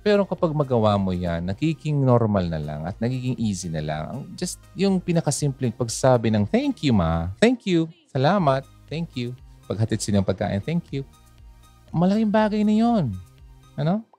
Pero 0.00 0.26
kapag 0.26 0.50
magawa 0.52 0.98
mo 0.98 1.14
yan, 1.14 1.46
nagiging 1.46 2.00
normal 2.00 2.48
na 2.50 2.60
lang 2.60 2.80
at 2.88 2.96
nagiging 2.98 3.38
easy 3.38 3.70
na 3.70 3.84
lang. 3.84 4.26
Just 4.34 4.58
yung 4.74 4.98
pinakasimpleng 4.98 5.72
pagsabi 5.72 6.32
ng 6.32 6.48
thank 6.48 6.82
you 6.82 6.92
ma, 6.92 7.30
thank 7.38 7.68
you, 7.68 7.86
salamat, 8.10 8.66
thank 8.90 9.14
you. 9.14 9.36
Paghatid 9.70 10.02
silang 10.02 10.26
pagkain, 10.26 10.58
thank 10.58 10.90
you. 10.90 11.06
Malaking 11.94 12.32
bagay 12.32 12.66
na 12.66 12.74
yon. 12.74 13.14
Ano? 13.78 14.09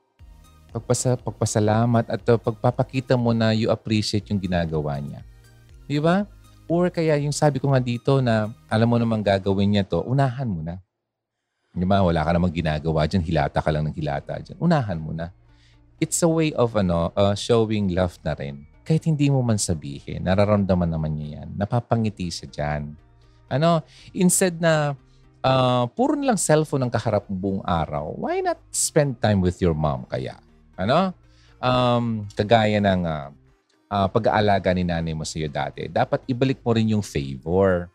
Pagpasa, 0.72 1.20
pagpasalamat 1.20 2.08
at 2.08 2.24
uh, 2.32 2.40
pagpapakita 2.40 3.20
mo 3.20 3.36
na 3.36 3.52
you 3.52 3.68
appreciate 3.68 4.24
yung 4.32 4.40
ginagawa 4.40 4.96
niya. 5.04 5.20
Di 5.84 6.00
ba? 6.00 6.24
Or 6.72 6.88
kaya 6.88 7.20
yung 7.20 7.36
sabi 7.36 7.60
ko 7.60 7.76
nga 7.76 7.84
dito 7.84 8.24
na 8.24 8.48
alam 8.72 8.88
mo 8.88 8.96
namang 8.96 9.20
gagawin 9.20 9.76
niya 9.76 9.84
to, 9.84 10.00
unahan 10.08 10.48
mo 10.48 10.64
na. 10.64 10.80
Di 11.76 11.84
ba? 11.84 12.00
Wala 12.00 12.24
ka 12.24 12.32
namang 12.32 12.56
ginagawa 12.56 13.04
dyan. 13.04 13.20
Hilata 13.20 13.60
ka 13.60 13.68
lang 13.68 13.92
ng 13.92 13.96
hilata 13.96 14.40
dyan. 14.40 14.56
Unahan 14.56 14.96
mo 14.96 15.12
na. 15.12 15.36
It's 16.00 16.24
a 16.24 16.32
way 16.32 16.56
of 16.56 16.72
ano, 16.80 17.12
uh, 17.14 17.36
showing 17.36 17.92
love 17.92 18.16
na 18.24 18.32
rin. 18.32 18.64
Kahit 18.88 19.04
hindi 19.06 19.28
mo 19.28 19.44
man 19.44 19.60
sabihin, 19.60 20.24
nararamdaman 20.24 20.88
naman 20.88 21.20
niya 21.20 21.44
yan. 21.44 21.60
Napapangiti 21.60 22.32
siya 22.32 22.48
dyan. 22.48 22.96
Ano, 23.52 23.84
instead 24.16 24.56
na 24.64 24.96
uh, 25.44 25.86
puro 25.92 26.16
lang 26.16 26.40
cellphone 26.40 26.88
ang 26.88 26.92
kaharap 26.94 27.28
buong 27.28 27.62
araw, 27.68 28.16
why 28.16 28.40
not 28.40 28.58
spend 28.72 29.20
time 29.20 29.44
with 29.44 29.60
your 29.60 29.76
mom 29.76 30.08
kaya? 30.08 30.40
Ano? 30.86 31.16
Um, 31.62 32.26
kagaya 32.34 32.82
ng 32.82 33.02
uh, 33.06 33.30
uh, 33.92 34.08
pag-aalaga 34.10 34.74
ni 34.74 34.88
nanay 34.88 35.14
mo 35.14 35.28
sa 35.28 35.38
iyo 35.38 35.52
dati, 35.52 35.86
dapat 35.92 36.26
ibalik 36.26 36.64
mo 36.64 36.72
rin 36.74 36.94
yung 36.96 37.06
favor. 37.06 37.92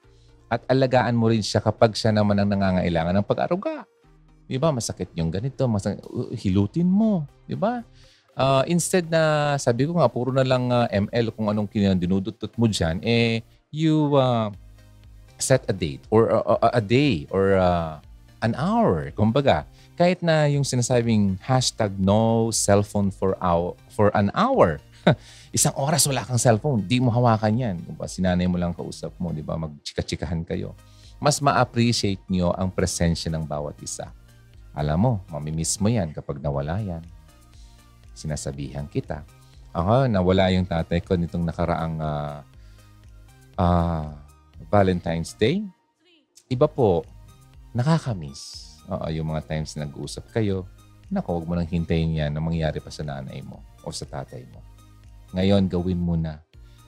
At 0.47 0.63
alagaan 0.71 1.19
mo 1.19 1.27
rin 1.27 1.43
siya 1.43 1.59
kapag 1.59 1.99
siya 1.99 2.15
naman 2.15 2.39
ang 2.39 2.47
nangangailangan 2.47 3.19
ng 3.19 3.27
pag-aruga. 3.27 3.83
Di 4.47 4.63
ba? 4.63 4.71
Masakit 4.71 5.11
yung 5.19 5.35
ganito. 5.35 5.67
Masakit, 5.67 6.07
hilutin 6.39 6.87
mo. 6.87 7.27
Di 7.51 7.59
ba? 7.59 7.83
Uh, 8.39 8.63
instead 8.71 9.11
na, 9.11 9.57
sabi 9.59 9.91
ko 9.91 9.99
nga, 9.99 10.07
puro 10.07 10.31
na 10.31 10.47
lang 10.47 10.71
uh, 10.71 10.87
ML 10.87 11.35
kung 11.35 11.51
anong 11.51 11.67
dinudutot 11.73 12.55
mo 12.55 12.71
dyan, 12.71 13.03
eh, 13.03 13.43
you, 13.75 14.15
uh, 14.15 14.55
set 15.37 15.65
a 15.69 15.75
date 15.75 16.01
or 16.09 16.33
a- 16.33 16.81
a 16.81 16.83
day 16.83 17.29
or 17.29 17.57
uh, 17.57 18.01
an 18.41 18.57
hour. 18.57 19.13
Kumbaga, 19.13 19.69
kahit 19.97 20.21
na 20.21 20.45
yung 20.45 20.63
sinasabing 20.63 21.41
hashtag 21.41 21.97
no 21.97 22.53
cellphone 22.53 23.09
for, 23.09 23.33
hour, 23.41 23.73
for 23.89 24.13
an 24.13 24.29
hour. 24.37 24.77
Isang 25.57 25.73
oras 25.73 26.05
wala 26.05 26.21
kang 26.21 26.37
cellphone, 26.37 26.85
di 26.85 27.01
mo 27.01 27.09
hawakan 27.09 27.57
yan. 27.57 27.77
Kung 27.81 27.97
ba, 27.97 28.05
sinanay 28.05 28.45
mo 28.45 28.61
lang 28.61 28.77
kausap 28.77 29.17
mo, 29.17 29.33
di 29.33 29.41
ba? 29.41 29.57
Magchika-chikahan 29.57 30.45
kayo. 30.45 30.77
Mas 31.17 31.41
ma-appreciate 31.41 32.21
nyo 32.29 32.53
ang 32.53 32.69
presensya 32.69 33.33
ng 33.33 33.49
bawat 33.49 33.81
isa. 33.81 34.13
Alam 34.77 34.99
mo, 35.01 35.13
mamimiss 35.33 35.81
mo 35.81 35.89
yan 35.89 36.13
kapag 36.13 36.45
nawala 36.45 36.77
yan. 36.85 37.01
Sinasabihan 38.13 38.85
kita. 38.85 39.25
Ako, 39.73 40.13
nawala 40.13 40.53
yung 40.53 40.69
tatay 40.69 41.01
ko 41.01 41.17
nitong 41.17 41.49
nakaraang 41.49 41.97
ah, 42.05 42.45
ah, 43.57 44.13
Valentine's 44.69 45.33
Day. 45.33 45.65
Iba 46.53 46.69
po, 46.69 47.01
nakakamiss. 47.73 48.66
Oo, 48.87 49.07
yung 49.11 49.35
mga 49.35 49.43
times 49.51 49.75
na 49.75 49.87
nag-uusap 49.87 50.31
kayo, 50.31 50.67
naku, 51.11 51.35
huwag 51.35 51.47
mo 51.47 51.55
nang 51.59 51.67
hintayin 51.67 52.15
yan 52.15 52.31
na 52.31 52.43
mangyari 52.43 52.79
pa 52.79 52.91
sa 52.91 53.03
nanay 53.03 53.43
mo 53.43 53.63
o 53.83 53.91
sa 53.91 54.07
tatay 54.07 54.47
mo. 54.51 54.63
Ngayon, 55.35 55.67
gawin 55.67 55.99
mo 55.99 56.15
na. 56.15 56.43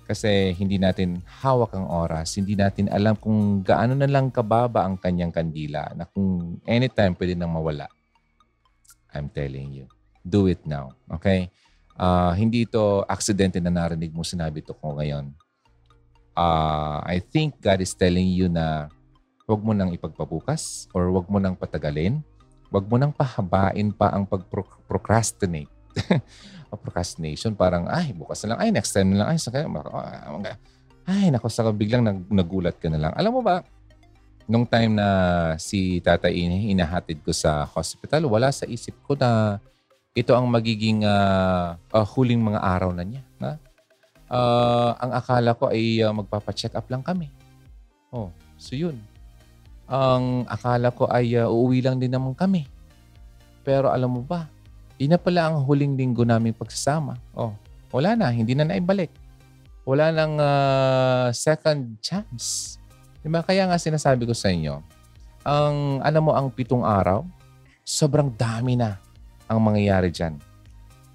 Kasi 0.09 0.57
hindi 0.57 0.81
natin 0.81 1.21
hawak 1.45 1.77
ang 1.77 1.85
oras. 1.85 2.33
Hindi 2.39 2.57
natin 2.57 2.89
alam 2.89 3.13
kung 3.19 3.61
gaano 3.61 3.93
na 3.93 4.09
lang 4.09 4.33
kababa 4.33 4.89
ang 4.89 4.97
kanyang 4.97 5.35
kandila 5.35 5.93
na 5.93 6.09
kung 6.09 6.57
anytime 6.65 7.13
pwede 7.13 7.37
nang 7.37 7.53
mawala. 7.53 7.85
I'm 9.13 9.29
telling 9.29 9.75
you. 9.75 9.85
Do 10.25 10.49
it 10.49 10.65
now. 10.65 10.97
Okay? 11.21 11.53
Ah, 11.99 12.33
hindi 12.33 12.65
ito 12.65 13.05
aksidente 13.05 13.61
na 13.61 13.69
narinig 13.69 14.15
mo 14.15 14.25
sinabi 14.25 14.65
to 14.65 14.73
ko 14.73 14.97
ngayon. 14.97 15.29
Ah, 16.33 17.05
I 17.05 17.21
think 17.21 17.61
God 17.61 17.85
is 17.85 17.93
telling 17.93 18.33
you 18.33 18.49
na 18.49 18.89
wag 19.49 19.61
mo 19.65 19.73
nang 19.73 19.91
ipagpabukas 19.97 20.93
or 20.93 21.09
wag 21.09 21.25
mo 21.33 21.41
nang 21.41 21.57
patagalin. 21.57 22.21
Wag 22.69 22.85
mo 22.85 23.01
nang 23.01 23.17
pahabain 23.17 23.89
pa 23.97 24.13
ang 24.13 24.29
pag-procrastinate. 24.29 25.73
o 26.69 26.77
procrastination, 26.77 27.57
parang, 27.57 27.89
ay, 27.89 28.13
bukas 28.13 28.45
na 28.45 28.55
lang, 28.55 28.59
ay, 28.61 28.69
next 28.69 28.93
time 28.93 29.17
na 29.17 29.25
lang, 29.25 29.29
ay, 29.33 29.39
sa 29.41 29.49
ay, 31.09 31.33
nako, 31.33 31.49
sa 31.49 31.65
biglang 31.73 32.05
nag, 32.05 32.29
nagulat 32.29 32.77
ka 32.77 32.93
na 32.93 33.01
lang. 33.01 33.13
Alam 33.17 33.41
mo 33.41 33.43
ba, 33.43 33.65
nung 34.45 34.69
time 34.69 34.93
na 34.93 35.09
si 35.57 36.05
Tata 36.05 36.29
Ine, 36.29 36.69
inahatid 36.69 37.25
ko 37.25 37.33
sa 37.33 37.65
hospital, 37.65 38.29
wala 38.29 38.53
sa 38.53 38.69
isip 38.69 38.93
ko 39.09 39.17
na 39.17 39.57
ito 40.13 40.37
ang 40.37 40.45
magiging 40.45 41.09
ah, 41.09 41.81
ah, 41.89 42.05
huling 42.05 42.45
mga 42.45 42.61
araw 42.61 42.93
na 42.93 43.05
niya. 43.05 43.25
Na? 43.41 43.57
Ah, 44.29 44.93
ang 45.01 45.13
akala 45.17 45.57
ko 45.57 45.73
ay 45.73 46.05
ah, 46.05 46.13
magpapacheck 46.13 46.77
up 46.77 46.85
lang 46.93 47.01
kami. 47.01 47.33
Oh, 48.13 48.29
so 48.61 48.77
yun. 48.77 49.01
Ang 49.89 50.45
akala 50.45 50.93
ko 50.93 51.09
ay 51.09 51.41
ah, 51.41 51.49
uuwi 51.49 51.81
lang 51.81 51.97
din 51.97 52.13
naman 52.13 52.37
kami. 52.37 52.69
Pero 53.65 53.89
alam 53.89 54.13
mo 54.13 54.21
ba, 54.21 54.45
yun 55.01 55.17
na 55.17 55.21
pala 55.21 55.49
ang 55.49 55.65
huling 55.65 55.97
linggo 55.97 56.29
namin 56.29 56.53
pagsasama. 56.53 57.17
Oh, 57.33 57.57
wala 57.89 58.13
na, 58.13 58.29
hindi 58.29 58.53
na 58.53 58.69
naibalik. 58.69 59.09
Wala 59.89 60.13
nang 60.13 60.37
ah, 60.37 61.33
second 61.33 61.97
chance. 62.05 62.77
Diba? 63.25 63.41
Kaya 63.41 63.65
nga 63.65 63.81
sinasabi 63.81 64.29
ko 64.29 64.37
sa 64.37 64.53
inyo, 64.53 64.85
ang 65.49 66.05
alam 66.05 66.23
mo 66.23 66.37
ang 66.37 66.53
pitong 66.53 66.85
araw, 66.85 67.25
sobrang 67.81 68.29
dami 68.29 68.77
na 68.77 69.01
ang 69.49 69.65
mangyayari 69.65 70.13
dyan. 70.13 70.37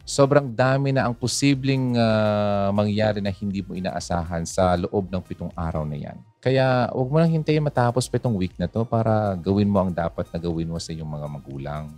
Sobrang 0.04 0.52
dami 0.52 0.92
na 0.92 1.06
ang 1.06 1.14
posibleng 1.14 1.94
ah, 1.94 2.74
mangyari 2.74 3.22
na 3.22 3.30
hindi 3.30 3.62
mo 3.62 3.78
inaasahan 3.78 4.50
sa 4.50 4.74
loob 4.74 5.14
ng 5.14 5.22
pitong 5.22 5.54
araw 5.54 5.86
na 5.86 5.96
yan. 6.02 6.18
Kaya 6.44 6.92
huwag 6.92 7.08
mo 7.08 7.18
lang 7.24 7.32
hintayin 7.32 7.64
matapos 7.64 8.12
pitong 8.12 8.36
week 8.36 8.52
na 8.60 8.68
to 8.68 8.84
para 8.84 9.32
gawin 9.40 9.72
mo 9.72 9.80
ang 9.80 9.96
dapat 9.96 10.28
na 10.28 10.36
gawin 10.36 10.68
mo 10.68 10.76
sa 10.76 10.92
iyong 10.92 11.08
mga 11.08 11.28
magulang. 11.32 11.96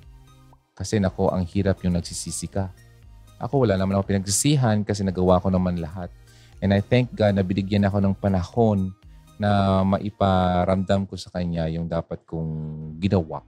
Kasi 0.78 1.02
nako, 1.02 1.34
ang 1.34 1.42
hirap 1.50 1.82
yung 1.82 1.98
nagsisisi 1.98 2.54
ka. 2.54 2.70
Ako 3.42 3.66
wala 3.66 3.74
naman 3.74 3.98
ako 3.98 4.14
pinagsisihan 4.14 4.86
kasi 4.86 5.02
nagawa 5.02 5.42
ko 5.42 5.50
naman 5.50 5.82
lahat. 5.82 6.14
And 6.62 6.78
I 6.78 6.86
thank 6.86 7.10
God 7.18 7.34
na 7.34 7.42
binigyan 7.42 7.90
ako 7.90 7.98
ng 8.06 8.16
panahon 8.22 8.94
na 9.42 9.82
maiparamdam 9.82 11.10
ko 11.10 11.18
sa 11.18 11.34
Kanya 11.34 11.66
yung 11.66 11.90
dapat 11.90 12.22
kong 12.30 12.54
ginawa 13.02 13.42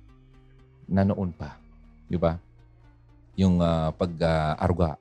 na 0.89 1.05
noon 1.05 1.29
pa. 1.29 1.61
Di 2.09 2.17
ba? 2.17 2.41
Yung 3.37 3.61
ah, 3.61 3.93
pag-aruga 3.93 4.97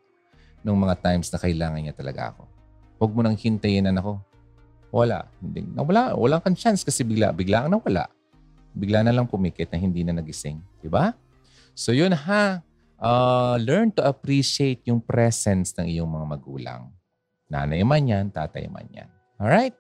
ng 0.61 0.77
mga 0.77 0.95
times 1.01 1.33
na 1.33 1.41
kailangan 1.41 1.81
niya 1.81 1.95
talaga 1.97 2.37
ako. 2.37 2.43
Huwag 3.01 3.13
mo 3.17 3.21
nang 3.25 3.39
hintayin 3.39 3.89
na 3.89 3.97
nako. 3.97 4.21
Wala. 4.97 5.29
Hindi, 5.45 5.61
nawala. 5.77 6.17
Wala 6.17 6.41
kang 6.41 6.57
chance 6.57 6.81
kasi 6.81 7.05
bigla, 7.05 7.37
bigla 7.37 7.69
kang 7.69 7.77
nawala. 7.77 8.09
Bigla 8.73 9.05
na 9.05 9.13
lang 9.13 9.29
pumikit 9.29 9.69
na 9.69 9.77
hindi 9.77 10.01
na 10.01 10.17
nagising. 10.17 10.57
Di 10.81 10.89
ba? 10.89 11.13
So 11.77 11.93
yun 11.93 12.17
ha. 12.17 12.65
Uh, 12.97 13.61
learn 13.61 13.93
to 13.93 14.01
appreciate 14.01 14.81
yung 14.89 15.05
presence 15.05 15.77
ng 15.77 15.85
iyong 15.85 16.09
mga 16.09 16.27
magulang. 16.33 16.83
Nanay 17.53 17.85
man 17.85 18.09
yan, 18.09 18.27
tatay 18.33 18.73
man 18.73 18.89
yan. 18.89 19.09
Alright? 19.37 19.77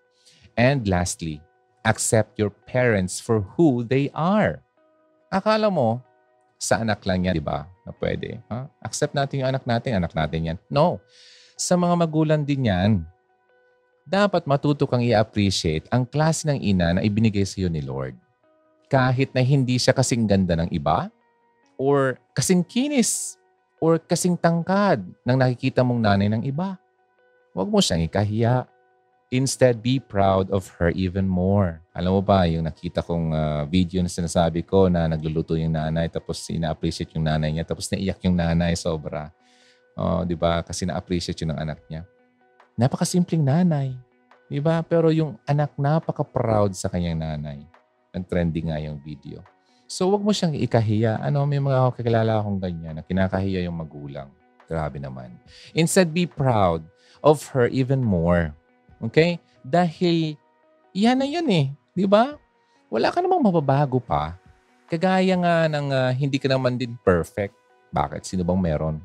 And 0.52 0.84
lastly, 0.84 1.40
accept 1.80 2.36
your 2.36 2.52
parents 2.52 3.16
for 3.16 3.40
who 3.56 3.88
they 3.88 4.12
are. 4.12 4.60
Akala 5.32 5.72
mo, 5.72 6.04
sa 6.60 6.84
anak 6.84 7.04
lang 7.08 7.24
yan, 7.24 7.40
di 7.40 7.44
ba? 7.44 7.64
Na 7.88 7.92
pwede. 7.96 8.40
Ha? 8.52 8.68
Accept 8.84 9.16
natin 9.16 9.44
yung 9.44 9.48
anak 9.48 9.64
natin, 9.64 9.96
anak 9.96 10.12
natin 10.12 10.52
yan. 10.52 10.58
No. 10.68 11.00
Sa 11.56 11.72
mga 11.80 11.96
magulang 12.04 12.44
din 12.44 12.68
yan. 12.68 13.04
Dapat 14.06 14.46
matuto 14.46 14.86
kang 14.86 15.02
i-appreciate 15.02 15.90
ang 15.90 16.06
klase 16.06 16.46
ng 16.46 16.62
ina 16.62 16.94
na 16.94 17.02
ibinigay 17.02 17.42
sa 17.42 17.58
iyo 17.58 17.66
ni 17.66 17.82
Lord. 17.82 18.14
Kahit 18.86 19.34
na 19.34 19.42
hindi 19.42 19.82
siya 19.82 19.90
kasing 19.90 20.30
ganda 20.30 20.54
ng 20.54 20.70
iba, 20.70 21.10
or 21.74 22.14
kasing 22.30 22.62
kinis, 22.62 23.34
or 23.82 23.98
kasing 23.98 24.38
tangkad 24.38 25.02
ng 25.26 25.36
nakikita 25.36 25.82
mong 25.82 25.98
nanay 25.98 26.30
ng 26.30 26.46
iba. 26.46 26.78
Huwag 27.50 27.66
mo 27.66 27.82
siyang 27.82 28.06
ikahiya. 28.06 28.70
Instead, 29.34 29.82
be 29.82 29.98
proud 29.98 30.46
of 30.54 30.70
her 30.78 30.94
even 30.94 31.26
more. 31.26 31.82
Alam 31.90 32.14
mo 32.14 32.22
ba, 32.22 32.46
yung 32.46 32.62
nakita 32.62 33.02
kong 33.02 33.34
ah, 33.34 33.66
video 33.66 33.98
na 33.98 34.08
sinasabi 34.08 34.62
ko 34.62 34.86
na 34.86 35.10
nagluluto 35.10 35.58
yung 35.58 35.74
nanay 35.74 36.06
tapos 36.06 36.46
ina-appreciate 36.46 37.10
yung 37.18 37.26
nanay 37.26 37.50
niya 37.50 37.66
tapos 37.66 37.90
naiyak 37.90 38.22
yung 38.22 38.38
nanay 38.38 38.78
sobra. 38.78 39.34
Oh, 39.98 40.22
'di 40.22 40.38
ba? 40.38 40.62
Kasi 40.62 40.86
na-appreciate 40.86 41.42
yun 41.42 41.56
ng 41.56 41.58
anak 41.58 41.82
niya. 41.90 42.06
Napakasimpleng 42.76 43.40
nanay. 43.40 43.96
'Di 44.46 44.60
ba? 44.60 44.84
Pero 44.84 45.08
yung 45.10 45.40
anak 45.48 45.74
napaka-proud 45.80 46.76
sa 46.76 46.92
kanyang 46.92 47.18
nanay. 47.18 47.64
Nag-trending 48.12 48.68
nga 48.70 48.78
yung 48.80 49.00
video. 49.00 49.40
So, 49.86 50.10
wag 50.10 50.22
mo 50.24 50.34
siyang 50.34 50.56
ikahiya. 50.58 51.22
Ano, 51.22 51.46
may 51.46 51.62
mga 51.62 51.94
kakilala 51.94 52.42
akong 52.42 52.58
ganyan 52.58 52.98
na 52.98 53.06
kinakahiya 53.06 53.62
yung 53.70 53.78
magulang. 53.78 54.26
Grabe 54.66 54.98
naman. 54.98 55.30
Instead, 55.78 56.10
be 56.10 56.26
proud 56.26 56.82
of 57.22 57.46
her 57.54 57.70
even 57.70 58.02
more. 58.02 58.50
Okay? 58.98 59.38
Dahil 59.62 60.34
yan 60.90 61.22
na 61.22 61.26
yun 61.28 61.46
eh. 61.46 61.66
Di 61.94 62.02
ba? 62.02 62.34
Wala 62.90 63.14
ka 63.14 63.22
namang 63.22 63.46
mababago 63.46 64.02
pa. 64.02 64.34
Kagaya 64.90 65.38
nga 65.38 65.70
ng 65.70 65.86
ah, 65.94 66.10
hindi 66.10 66.38
ka 66.42 66.50
naman 66.50 66.74
din 66.74 66.98
perfect. 67.06 67.54
Bakit? 67.94 68.26
Sino 68.26 68.42
bang 68.42 68.58
meron? 68.58 68.96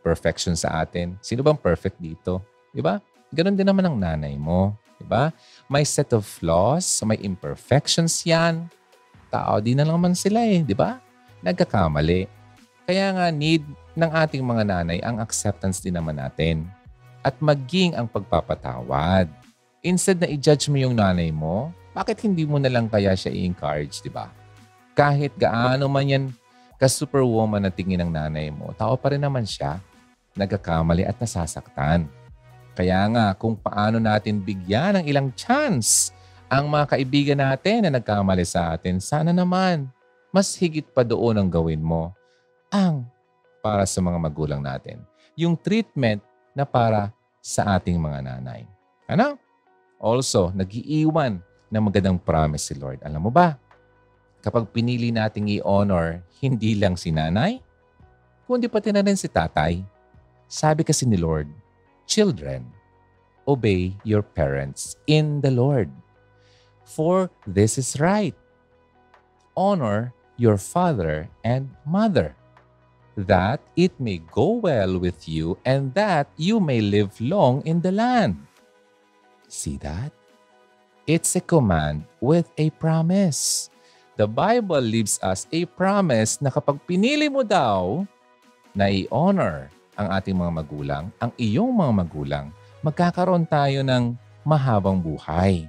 Perfection 0.00 0.56
sa 0.56 0.80
atin. 0.80 1.20
Sino 1.20 1.44
bang 1.44 1.56
perfect 1.56 2.00
dito? 2.00 2.40
Di 2.72 2.80
ba? 2.80 2.96
Ganon 3.30 3.54
din 3.54 3.66
naman 3.66 3.86
ang 3.86 3.96
nanay 3.96 4.34
mo. 4.34 4.74
Di 4.98 5.06
ba? 5.06 5.30
May 5.70 5.86
set 5.86 6.12
of 6.12 6.26
flaws, 6.26 6.84
may 7.06 7.16
imperfections 7.22 8.26
yan. 8.26 8.66
Tao 9.30 9.62
din 9.62 9.78
na 9.78 9.86
naman 9.86 10.12
sila 10.12 10.42
eh, 10.42 10.60
di 10.66 10.74
ba? 10.74 10.98
Nagkakamali. 11.40 12.26
Kaya 12.84 13.14
nga 13.14 13.26
need 13.30 13.62
ng 13.94 14.10
ating 14.10 14.42
mga 14.42 14.66
nanay 14.66 14.98
ang 15.00 15.22
acceptance 15.22 15.78
din 15.78 15.94
naman 15.94 16.18
natin. 16.18 16.66
At 17.22 17.38
maging 17.38 17.94
ang 17.94 18.10
pagpapatawad. 18.10 19.30
Instead 19.80 20.20
na 20.20 20.28
i-judge 20.28 20.68
mo 20.68 20.76
yung 20.76 20.98
nanay 20.98 21.30
mo, 21.30 21.72
bakit 21.94 22.20
hindi 22.26 22.44
mo 22.44 22.60
na 22.60 22.68
lang 22.68 22.90
kaya 22.90 23.14
siya 23.16 23.32
i-encourage, 23.32 24.02
di 24.04 24.12
ba? 24.12 24.28
Kahit 24.92 25.32
gaano 25.38 25.88
man 25.88 26.06
yan 26.10 26.24
ka-superwoman 26.76 27.62
na 27.62 27.72
tingin 27.72 28.00
ng 28.04 28.12
nanay 28.12 28.48
mo, 28.52 28.72
tao 28.76 28.96
pa 28.96 29.12
rin 29.12 29.22
naman 29.22 29.44
siya. 29.44 29.80
Nagkakamali 30.36 31.04
at 31.04 31.16
nasasaktan. 31.20 32.08
Kaya 32.80 33.04
nga, 33.12 33.36
kung 33.36 33.60
paano 33.60 34.00
natin 34.00 34.40
bigyan 34.40 34.96
ng 34.96 35.04
ilang 35.04 35.28
chance 35.36 36.16
ang 36.48 36.64
mga 36.64 36.96
kaibigan 36.96 37.36
natin 37.36 37.84
na 37.84 38.00
nagkamali 38.00 38.40
sa 38.40 38.72
atin, 38.72 38.96
sana 38.96 39.36
naman 39.36 39.84
mas 40.32 40.56
higit 40.56 40.88
pa 40.88 41.04
doon 41.04 41.36
ang 41.36 41.48
gawin 41.52 41.84
mo 41.84 42.16
ang 42.72 43.04
para 43.60 43.84
sa 43.84 44.00
mga 44.00 44.16
magulang 44.16 44.64
natin. 44.64 45.04
Yung 45.36 45.60
treatment 45.60 46.24
na 46.56 46.64
para 46.64 47.12
sa 47.44 47.76
ating 47.76 48.00
mga 48.00 48.24
nanay. 48.24 48.64
Ano? 49.04 49.36
Also, 50.00 50.48
nagiiwan 50.56 51.36
ng 51.68 51.82
magandang 51.84 52.16
promise 52.16 52.72
si 52.72 52.80
Lord. 52.80 53.04
Alam 53.04 53.28
mo 53.28 53.30
ba? 53.30 53.60
Kapag 54.40 54.72
pinili 54.72 55.12
nating 55.12 55.60
i-honor 55.60 56.24
hindi 56.40 56.80
lang 56.80 56.96
si 56.96 57.12
nanay, 57.12 57.60
kundi 58.48 58.72
pati 58.72 58.88
na 58.88 59.04
rin 59.04 59.20
si 59.20 59.28
tatay. 59.28 59.84
Sabi 60.48 60.80
kasi 60.80 61.04
ni 61.04 61.20
Lord, 61.20 61.59
Children, 62.10 62.66
obey 63.46 63.94
your 64.02 64.26
parents 64.26 64.98
in 65.06 65.38
the 65.46 65.54
Lord. 65.54 65.86
For 66.82 67.30
this 67.46 67.78
is 67.78 68.02
right. 68.02 68.34
Honor 69.54 70.10
your 70.34 70.58
father 70.58 71.30
and 71.46 71.70
mother, 71.86 72.34
that 73.14 73.62
it 73.78 73.94
may 74.02 74.18
go 74.34 74.58
well 74.58 74.98
with 74.98 75.30
you 75.30 75.54
and 75.62 75.94
that 75.94 76.26
you 76.34 76.58
may 76.58 76.82
live 76.82 77.14
long 77.22 77.62
in 77.62 77.78
the 77.78 77.94
land. 77.94 78.42
See 79.46 79.78
that? 79.78 80.10
It's 81.06 81.38
a 81.38 81.46
command 81.46 82.10
with 82.18 82.50
a 82.58 82.74
promise. 82.82 83.70
The 84.18 84.26
Bible 84.26 84.82
leaves 84.82 85.22
us 85.22 85.46
a 85.54 85.62
promise 85.62 86.42
na 86.42 86.50
kapag 86.50 86.82
pinili 86.90 87.30
mo 87.30 87.46
daw 87.46 88.02
na 88.74 88.90
i-honor 88.90 89.70
ang 90.00 90.08
ating 90.16 90.32
mga 90.32 90.52
magulang, 90.64 91.04
ang 91.20 91.28
iyong 91.36 91.76
mga 91.76 91.92
magulang, 91.92 92.46
magkakaroon 92.80 93.44
tayo 93.44 93.84
ng 93.84 94.16
mahabang 94.40 94.96
buhay. 94.96 95.68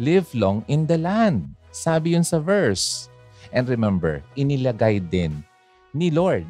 Live 0.00 0.32
long 0.32 0.64
in 0.64 0.88
the 0.88 0.96
land. 0.96 1.44
Sabi 1.68 2.16
yun 2.16 2.24
sa 2.24 2.40
verse. 2.40 3.12
And 3.52 3.68
remember, 3.68 4.24
inilagay 4.32 5.04
din 5.12 5.44
ni 5.92 6.08
Lord 6.08 6.48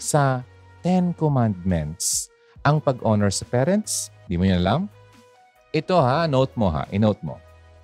sa 0.00 0.40
Ten 0.80 1.12
Commandments 1.12 2.32
ang 2.64 2.80
pag-honor 2.80 3.28
sa 3.28 3.44
parents. 3.44 4.08
Di 4.24 4.40
mo 4.40 4.48
yun 4.48 4.64
alam? 4.64 4.80
Ito 5.76 6.00
ha, 6.00 6.24
note 6.24 6.56
mo 6.56 6.72
ha, 6.72 6.88
inote 6.88 7.20
mo. 7.20 7.36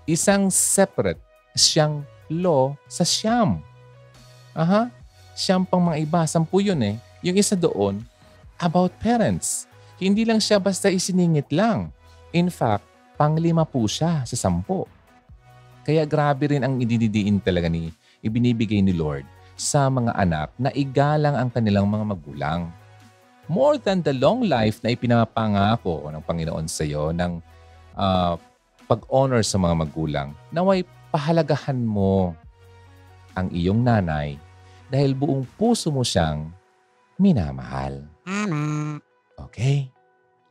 Isang 0.09 0.49
separate 0.49 1.21
siyang 1.53 2.09
law 2.33 2.73
sa 2.89 3.05
siyam. 3.05 3.61
Aha, 4.57 4.89
siyam 5.37 5.69
pang 5.69 5.85
mga 5.85 6.01
iba. 6.01 6.25
Sampu 6.25 6.65
yun 6.65 6.81
eh. 6.81 6.97
Yung 7.21 7.37
isa 7.37 7.53
doon, 7.53 8.01
about 8.63 8.95
parents. 9.03 9.67
Hindi 9.99 10.23
lang 10.23 10.39
siya 10.39 10.63
basta 10.63 10.89
isiningit 10.89 11.51
lang. 11.51 11.91
In 12.33 12.49
fact, 12.49 12.87
panglima 13.19 13.67
po 13.67 13.85
siya 13.91 14.25
sa 14.25 14.37
sampo. 14.39 14.89
Kaya 15.83 16.07
grabe 16.07 16.55
rin 16.55 16.63
ang 16.63 16.79
idinidiin 16.79 17.43
talaga 17.43 17.67
ni 17.67 17.91
ibinibigay 18.23 18.79
ni 18.81 18.95
Lord 18.95 19.27
sa 19.59 19.91
mga 19.91 20.15
anak 20.15 20.49
na 20.57 20.71
igalang 20.73 21.35
ang 21.35 21.51
kanilang 21.51 21.91
mga 21.91 22.05
magulang. 22.07 22.61
More 23.51 23.77
than 23.77 24.01
the 24.07 24.15
long 24.15 24.47
life 24.47 24.79
na 24.81 24.95
ipinapangako 24.95 26.09
ng 26.09 26.23
Panginoon 26.23 26.67
sa 26.71 26.87
iyo 26.87 27.11
ng 27.11 27.43
uh, 27.99 28.39
pag-honor 28.87 29.43
sa 29.43 29.59
mga 29.59 29.75
magulang, 29.87 30.29
naway 30.55 30.87
pahalagahan 31.11 31.79
mo 31.83 32.33
ang 33.35 33.51
iyong 33.51 33.83
nanay 33.83 34.39
dahil 34.93 35.17
buong 35.17 35.45
puso 35.59 35.91
mo 35.91 36.07
siyang 36.07 36.53
minamahal. 37.17 38.12
Tama. 38.23 38.99
Okay? 39.51 39.91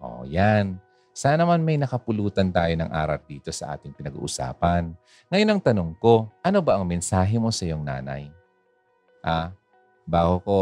O, 0.02 0.28
yan. 0.28 0.80
Sana 1.12 1.44
naman 1.44 1.62
may 1.62 1.76
nakapulutan 1.76 2.50
tayo 2.50 2.72
ng 2.72 2.88
aral 2.88 3.20
dito 3.28 3.52
sa 3.52 3.76
ating 3.76 3.92
pinag-uusapan. 3.92 4.96
Ngayon 5.28 5.50
ang 5.52 5.62
tanong 5.62 5.92
ko, 6.00 6.32
ano 6.40 6.60
ba 6.64 6.80
ang 6.80 6.88
mensahe 6.88 7.36
mo 7.36 7.52
sa 7.52 7.68
iyong 7.68 7.84
nanay? 7.84 8.32
Ah, 9.22 9.52
bago 10.08 10.42
ko 10.42 10.56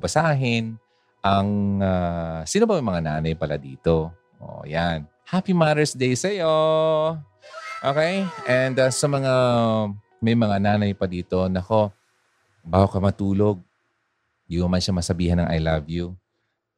basahin, 0.00 0.80
ang 1.22 1.78
uh, 1.78 2.42
sino 2.48 2.66
ba 2.66 2.80
yung 2.80 2.88
mga 2.88 3.04
nanay 3.04 3.32
pala 3.38 3.54
dito? 3.60 4.10
O, 4.42 4.64
yan. 4.66 5.06
Happy 5.28 5.54
Mother's 5.54 5.94
Day 5.94 6.18
sa 6.18 6.32
iyo! 6.32 6.50
Okay? 7.84 8.26
And 8.48 8.74
uh, 8.80 8.90
sa 8.90 9.06
mga 9.06 9.32
may 10.22 10.34
mga 10.34 10.56
nanay 10.58 10.94
pa 10.94 11.06
dito, 11.06 11.46
nako, 11.46 11.94
bago 12.62 12.86
ka 12.90 12.98
matulog, 12.98 13.58
di 14.46 14.58
mo 14.58 14.70
man 14.70 14.82
siya 14.82 14.94
masabihan 14.94 15.42
ng 15.42 15.48
I 15.50 15.58
love 15.58 15.86
you, 15.90 16.14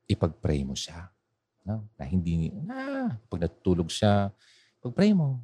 ipag-pray 0.08 0.62
mo 0.64 0.76
siya. 0.76 1.08
No? 1.64 1.88
Na 1.96 2.04
hindi, 2.04 2.52
na, 2.52 3.08
pag 3.28 3.48
natutulog 3.48 3.88
siya, 3.88 4.28
pag-pray 4.84 5.16
mo. 5.16 5.40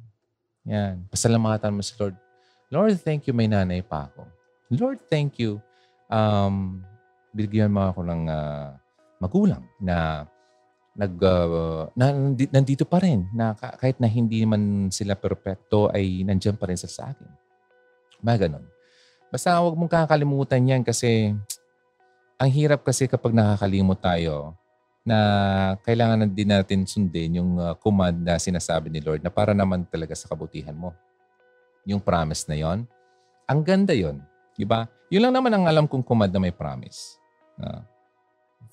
Yan. 0.69 1.09
Pasalamatan 1.09 1.73
mo 1.73 1.81
si 1.81 1.97
Lord. 1.97 2.15
Lord, 2.71 2.95
thank 3.01 3.25
you, 3.25 3.33
may 3.33 3.49
nanay 3.49 3.81
pa 3.81 4.07
ako. 4.07 4.29
Lord, 4.71 5.03
thank 5.09 5.41
you. 5.41 5.59
Um, 6.07 6.85
bigyan 7.35 7.73
mo 7.73 7.91
ako 7.91 8.05
ng 8.05 8.23
uh, 8.29 8.75
magulang 9.19 9.63
na 9.79 10.27
nag 10.91 11.15
uh, 11.23 11.87
na, 11.95 12.11
nandito 12.51 12.83
pa 12.83 12.99
rin 12.99 13.27
na 13.31 13.55
kahit 13.55 13.95
na 13.99 14.11
hindi 14.11 14.43
man 14.43 14.91
sila 14.91 15.15
perpekto 15.15 15.87
ay 15.91 16.27
nandiyan 16.27 16.59
pa 16.59 16.67
rin 16.67 16.75
sa, 16.75 16.87
sa 16.91 17.15
akin. 17.15 17.27
Mga 18.19 18.47
ganun. 18.47 18.65
Basta 19.31 19.55
huwag 19.63 19.79
mong 19.79 19.91
kakalimutan 19.91 20.67
yan 20.67 20.83
kasi 20.83 21.31
ang 22.41 22.49
hirap 22.49 22.81
kasi 22.81 23.05
kapag 23.05 23.37
nakakalimot 23.37 24.01
tayo 24.01 24.57
na 25.05 25.17
kailangan 25.85 26.25
din 26.25 26.49
natin 26.49 26.89
sundin 26.89 27.37
yung 27.37 27.61
uh, 27.61 27.77
command 27.77 28.17
na 28.17 28.41
sinasabi 28.41 28.89
ni 28.89 28.97
Lord 28.97 29.21
na 29.21 29.29
para 29.29 29.53
naman 29.53 29.85
talaga 29.85 30.17
sa 30.17 30.25
kabutihan 30.25 30.73
mo. 30.73 30.89
Yung 31.85 32.01
promise 32.01 32.49
na 32.49 32.57
yon. 32.57 32.89
Ang 33.45 33.61
ganda 33.61 33.93
yon, 33.93 34.25
di 34.57 34.65
ba? 34.65 34.89
Yun 35.13 35.29
lang 35.29 35.33
naman 35.37 35.53
ang 35.53 35.69
alam 35.69 35.85
kong 35.85 36.01
command 36.01 36.33
na 36.33 36.41
may 36.41 36.53
promise. 36.53 37.21
Uh, 37.61 37.85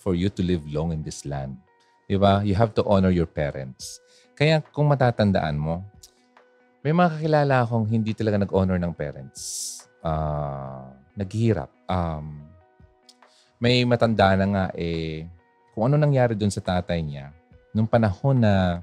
for 0.01 0.17
you 0.17 0.33
to 0.33 0.41
live 0.41 0.65
long 0.73 0.97
in 0.97 1.05
this 1.05 1.29
land. 1.29 1.53
Di 2.09 2.17
ba? 2.17 2.41
You 2.41 2.57
have 2.57 2.73
to 2.81 2.85
honor 2.89 3.13
your 3.13 3.29
parents. 3.29 4.01
Kaya 4.33 4.65
kung 4.65 4.89
matatandaan 4.89 5.61
mo, 5.61 5.85
may 6.81 6.97
mga 6.97 7.21
kakilala 7.21 7.69
akong 7.69 7.85
hindi 7.85 8.17
talaga 8.17 8.49
nag-honor 8.49 8.81
ng 8.81 8.97
parents. 8.97 9.41
Uh, 10.01 10.89
naghihirap. 11.21 11.69
Um, 11.85 12.48
may 13.59 13.83
matanda 13.83 14.39
na 14.39 14.47
nga 14.47 14.65
eh, 14.79 15.27
kung 15.75 15.91
ano 15.91 15.99
nangyari 15.99 16.35
doon 16.35 16.51
sa 16.51 16.63
tatay 16.63 17.03
niya, 17.03 17.35
nung 17.75 17.91
panahon 17.91 18.39
na 18.39 18.83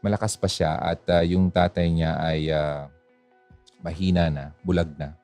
malakas 0.00 0.36
pa 0.36 0.48
siya 0.48 0.76
at 0.80 1.00
uh, 1.08 1.24
yung 1.24 1.52
tatay 1.52 1.92
niya 1.92 2.16
ay 2.16 2.48
uh, 2.48 2.88
mahina 3.84 4.32
na, 4.32 4.44
bulag 4.64 4.88
na. 4.96 5.16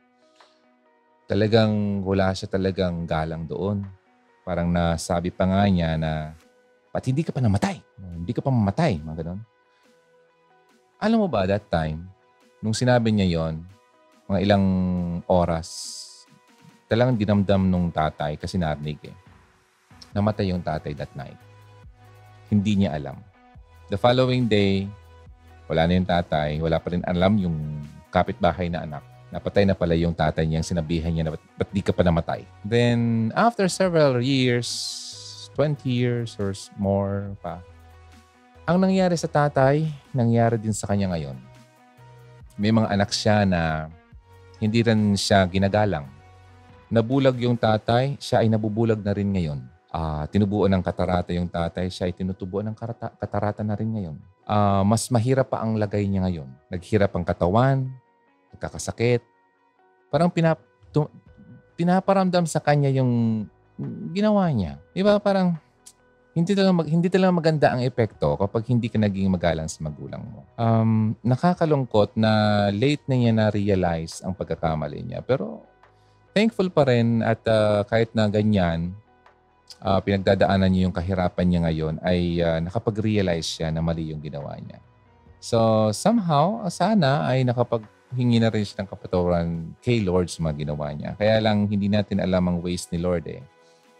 Talagang 1.26 2.04
wala 2.04 2.30
siya 2.36 2.46
talagang 2.46 3.08
galang 3.08 3.48
doon. 3.48 3.82
Parang 4.46 4.70
nasabi 4.70 5.34
pa 5.34 5.48
nga 5.48 5.66
niya 5.66 5.98
na, 5.98 6.36
pat 6.92 7.02
hindi 7.08 7.26
ka 7.26 7.34
pa 7.34 7.42
namatay? 7.42 7.76
Hindi 7.98 8.32
ka 8.32 8.40
pa 8.44 8.52
mamatay? 8.52 9.02
Mga 9.02 9.16
ganun. 9.24 9.40
Alam 10.96 11.18
mo 11.24 11.28
ba, 11.28 11.44
that 11.44 11.66
time, 11.68 12.08
nung 12.64 12.72
sinabi 12.72 13.12
niya 13.12 13.28
yon 13.40 13.60
mga 14.32 14.38
ilang 14.42 14.66
oras 15.28 15.68
talagang 16.86 17.18
dinamdam 17.18 17.66
nung 17.66 17.90
tatay 17.90 18.38
kasi 18.38 18.58
narinig 18.58 18.98
eh. 19.10 19.16
Namatay 20.14 20.54
yung 20.54 20.62
tatay 20.62 20.94
that 20.96 21.12
night. 21.18 21.36
Hindi 22.48 22.82
niya 22.86 22.94
alam. 22.94 23.18
The 23.90 23.98
following 23.98 24.46
day, 24.46 24.86
wala 25.66 25.86
na 25.86 25.92
yung 25.98 26.08
tatay. 26.08 26.62
Wala 26.62 26.78
pa 26.78 26.94
rin 26.94 27.02
alam 27.02 27.36
yung 27.36 27.82
kapitbahay 28.10 28.70
na 28.70 28.86
anak. 28.86 29.02
Napatay 29.34 29.66
na 29.66 29.74
pala 29.74 29.98
yung 29.98 30.14
tatay 30.14 30.46
niya. 30.46 30.62
Sinabihan 30.62 31.10
niya 31.10 31.26
na, 31.26 31.34
ba't 31.34 31.70
di 31.74 31.82
ka 31.82 31.90
pa 31.90 32.06
namatay? 32.06 32.46
Then, 32.62 33.30
after 33.34 33.66
several 33.66 34.22
years, 34.22 34.70
20 35.58 35.82
years 35.90 36.38
or 36.38 36.54
more 36.78 37.34
pa, 37.42 37.58
ang 38.66 38.78
nangyari 38.78 39.18
sa 39.18 39.26
tatay, 39.26 39.90
nangyari 40.14 40.58
din 40.58 40.74
sa 40.74 40.86
kanya 40.86 41.14
ngayon. 41.14 41.36
May 42.56 42.72
mga 42.72 42.88
anak 42.88 43.10
siya 43.12 43.42
na 43.44 43.90
hindi 44.62 44.80
rin 44.80 45.12
siya 45.18 45.44
ginagalang 45.44 46.15
Nabulag 46.86 47.34
yung 47.42 47.58
tatay, 47.58 48.14
siya 48.22 48.46
ay 48.46 48.48
nabubulag 48.48 49.02
na 49.02 49.10
rin 49.10 49.26
ngayon. 49.34 49.58
Uh, 49.90 50.22
tinubuan 50.30 50.70
ng 50.70 50.84
katarata 50.84 51.34
yung 51.34 51.50
tatay, 51.50 51.90
siya 51.90 52.06
ay 52.06 52.14
tinutubuan 52.14 52.68
ng 52.70 52.76
karata, 52.76 53.10
katarata 53.18 53.66
na 53.66 53.74
rin 53.74 53.90
ngayon. 53.90 54.16
Uh, 54.46 54.86
mas 54.86 55.10
mahirap 55.10 55.50
pa 55.50 55.66
ang 55.66 55.74
lagay 55.74 56.06
niya 56.06 56.22
ngayon. 56.22 56.46
Naghirap 56.70 57.10
ang 57.18 57.26
katawan, 57.26 57.90
nagkakasakit. 58.54 59.24
Parang 60.12 60.30
pinap, 60.30 60.62
tu, 60.94 61.10
pinaparamdam 61.74 62.46
sa 62.46 62.62
kanya 62.62 62.86
yung 62.94 63.44
ginawa 64.14 64.46
niya. 64.54 64.78
Di 64.94 65.02
ba? 65.02 65.18
Parang 65.18 65.58
hindi 66.36 66.52
talaga, 66.52 66.72
mag, 66.76 66.88
hindi 66.92 67.08
talaga 67.08 67.32
maganda 67.32 67.66
ang 67.72 67.80
epekto 67.80 68.36
kapag 68.36 68.68
hindi 68.68 68.92
ka 68.92 69.00
naging 69.00 69.32
magalang 69.32 69.72
sa 69.72 69.80
magulang 69.82 70.20
mo. 70.20 70.44
Um, 70.60 71.16
nakakalungkot 71.24 72.12
na 72.14 72.68
late 72.70 73.00
na 73.08 73.16
niya 73.16 73.32
na-realize 73.32 74.20
ang 74.20 74.36
pagkakamali 74.36 75.00
niya. 75.00 75.24
Pero 75.24 75.64
thankful 76.36 76.68
pa 76.68 76.84
rin 76.84 77.24
at 77.24 77.40
uh, 77.48 77.80
kahit 77.88 78.12
na 78.12 78.28
ganyan, 78.28 78.92
uh, 79.80 79.96
pinagdadaanan 80.04 80.68
niya 80.68 80.84
yung 80.84 80.92
kahirapan 80.92 81.46
niya 81.48 81.60
ngayon, 81.64 81.94
ay 82.04 82.44
uh, 82.44 82.60
nakapag-realize 82.60 83.48
siya 83.48 83.72
na 83.72 83.80
mali 83.80 84.12
yung 84.12 84.20
ginawa 84.20 84.52
niya. 84.60 84.76
So 85.40 85.88
somehow, 85.96 86.68
sana 86.68 87.24
ay 87.24 87.48
nakapaghingi 87.48 88.36
na 88.36 88.52
rin 88.52 88.68
siya 88.68 88.84
ng 88.84 88.90
kapatawaran 88.92 89.48
kay 89.80 90.04
Lord 90.04 90.28
sa 90.28 90.44
mga 90.44 90.68
ginawa 90.68 90.92
niya. 90.92 91.16
Kaya 91.16 91.40
lang 91.40 91.72
hindi 91.72 91.88
natin 91.88 92.20
alam 92.20 92.44
ang 92.52 92.58
ways 92.60 92.84
ni 92.92 93.00
Lord 93.00 93.24
eh. 93.24 93.40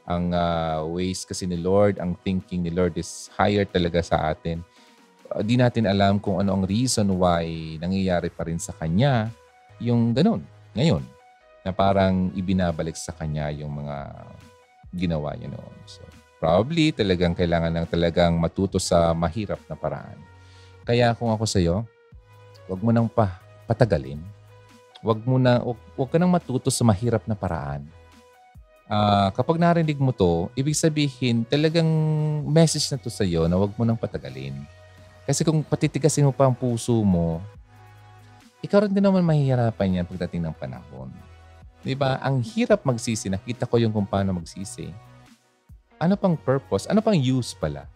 Ang 0.04 0.36
uh, 0.36 0.84
ways 0.92 1.24
kasi 1.24 1.48
ni 1.48 1.56
Lord, 1.56 1.96
ang 1.96 2.20
thinking 2.20 2.68
ni 2.68 2.70
Lord 2.70 3.00
is 3.00 3.32
higher 3.32 3.64
talaga 3.64 4.04
sa 4.04 4.28
atin. 4.28 4.60
Uh, 5.32 5.40
di 5.40 5.56
natin 5.56 5.88
alam 5.88 6.20
kung 6.20 6.36
ano 6.36 6.52
ang 6.52 6.68
reason 6.68 7.08
why 7.16 7.48
nangyayari 7.80 8.28
pa 8.28 8.44
rin 8.44 8.60
sa 8.60 8.76
Kanya 8.76 9.32
yung 9.80 10.12
ganun, 10.12 10.44
ngayon 10.76 11.15
na 11.66 11.74
parang 11.74 12.30
ibinabalik 12.38 12.94
sa 12.94 13.10
kanya 13.10 13.50
yung 13.50 13.82
mga 13.82 14.14
ginawa 14.94 15.34
niya 15.34 15.50
noon. 15.50 15.74
So, 15.90 16.06
probably 16.38 16.94
talagang 16.94 17.34
kailangan 17.34 17.74
lang 17.74 17.90
talagang 17.90 18.38
matuto 18.38 18.78
sa 18.78 19.10
mahirap 19.10 19.58
na 19.66 19.74
paraan. 19.74 20.14
Kaya 20.86 21.10
kung 21.18 21.34
ako 21.34 21.42
sa 21.42 21.58
iyo, 21.58 21.82
wag 22.70 22.78
mo 22.78 22.94
nang 22.94 23.10
pa 23.10 23.42
patagalin. 23.66 24.22
Huwag 25.02 25.26
mo 25.26 25.42
na, 25.42 25.58
huwag, 25.58 25.78
huwag 25.98 26.10
ka 26.14 26.22
nang 26.22 26.30
matuto 26.30 26.70
sa 26.70 26.86
mahirap 26.86 27.26
na 27.26 27.34
paraan. 27.34 27.82
Ah, 28.86 29.34
kapag 29.34 29.58
narinig 29.58 29.98
mo 29.98 30.14
to, 30.14 30.46
ibig 30.54 30.78
sabihin 30.78 31.42
talagang 31.42 31.90
message 32.46 32.86
na 32.94 33.02
to 33.02 33.10
sa 33.10 33.26
iyo 33.26 33.50
na 33.50 33.58
huwag 33.58 33.74
mo 33.74 33.82
nang 33.82 33.98
patagalin. 33.98 34.54
Kasi 35.26 35.42
kung 35.42 35.66
patitigasin 35.66 36.30
mo 36.30 36.30
pa 36.30 36.46
ang 36.46 36.54
puso 36.54 36.94
mo, 37.02 37.42
ikaw 38.62 38.86
rin 38.86 38.94
din 38.94 39.02
naman 39.02 39.26
mahihirapan 39.26 39.98
yan 39.98 40.06
pagdating 40.06 40.46
ng 40.46 40.54
panahon. 40.54 41.10
Di 41.86 41.94
ba? 41.94 42.18
Ang 42.18 42.42
hirap 42.42 42.82
magsisi. 42.82 43.30
Nakita 43.30 43.70
ko 43.70 43.78
yung 43.78 43.94
kung 43.94 44.10
paano 44.10 44.34
magsisi. 44.34 44.90
Ano 46.02 46.18
pang 46.18 46.34
purpose? 46.34 46.90
Ano 46.90 46.98
pang 46.98 47.14
use 47.14 47.54
pala? 47.54 47.86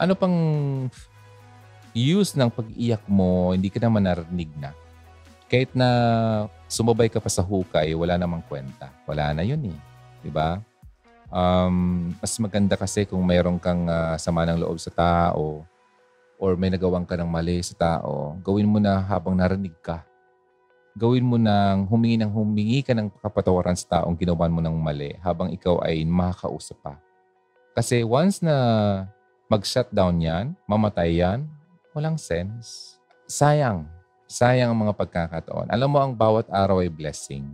Ano 0.00 0.16
pang 0.16 0.32
use 1.92 2.32
ng 2.40 2.48
pag-iyak 2.48 3.04
mo, 3.04 3.52
hindi 3.52 3.68
ka 3.68 3.84
naman 3.84 4.08
narinig 4.08 4.48
na. 4.56 4.72
Kahit 5.44 5.76
na 5.76 5.88
sumabay 6.72 7.12
ka 7.12 7.20
pa 7.20 7.28
sa 7.28 7.44
hukay, 7.44 7.92
wala 7.92 8.16
namang 8.16 8.40
kwenta. 8.48 8.88
Wala 9.04 9.36
na 9.36 9.44
yun 9.44 9.60
eh. 9.68 9.78
Di 10.24 10.32
ba? 10.32 10.60
Um, 11.28 12.08
mas 12.16 12.32
maganda 12.40 12.80
kasi 12.80 13.04
kung 13.04 13.20
mayroon 13.20 13.60
kang 13.60 13.84
uh, 13.84 14.16
sama 14.16 14.48
ng 14.48 14.64
loob 14.64 14.80
sa 14.80 14.88
tao 14.88 15.68
or 16.40 16.56
may 16.56 16.72
nagawang 16.72 17.04
ka 17.04 17.12
ng 17.20 17.28
mali 17.28 17.60
sa 17.60 17.76
tao, 17.76 18.40
gawin 18.40 18.64
mo 18.64 18.80
na 18.80 19.04
habang 19.04 19.36
narinig 19.36 19.76
ka. 19.84 20.07
Gawin 20.98 21.22
mo 21.22 21.38
nang 21.38 21.86
humingi 21.86 22.18
ng 22.18 22.32
humingi 22.34 22.82
ka 22.82 22.90
ng 22.90 23.06
kapatawaran 23.22 23.78
sa 23.78 24.02
taong 24.02 24.18
ginawan 24.18 24.50
mo 24.50 24.58
ng 24.58 24.74
mali 24.74 25.14
habang 25.22 25.46
ikaw 25.54 25.78
ay 25.86 26.02
makakausap 26.02 26.74
pa. 26.82 26.98
Kasi 27.78 28.02
once 28.02 28.42
na 28.42 29.06
mag-shutdown 29.46 30.18
yan, 30.18 30.46
mamatay 30.66 31.22
yan, 31.22 31.46
walang 31.94 32.18
sense. 32.18 32.98
Sayang. 33.30 33.86
Sayang 34.26 34.74
ang 34.74 34.78
mga 34.82 34.98
pagkakataon. 34.98 35.70
Alam 35.70 35.88
mo, 35.94 36.02
ang 36.02 36.12
bawat 36.18 36.50
araw 36.50 36.82
ay 36.82 36.90
blessing. 36.90 37.46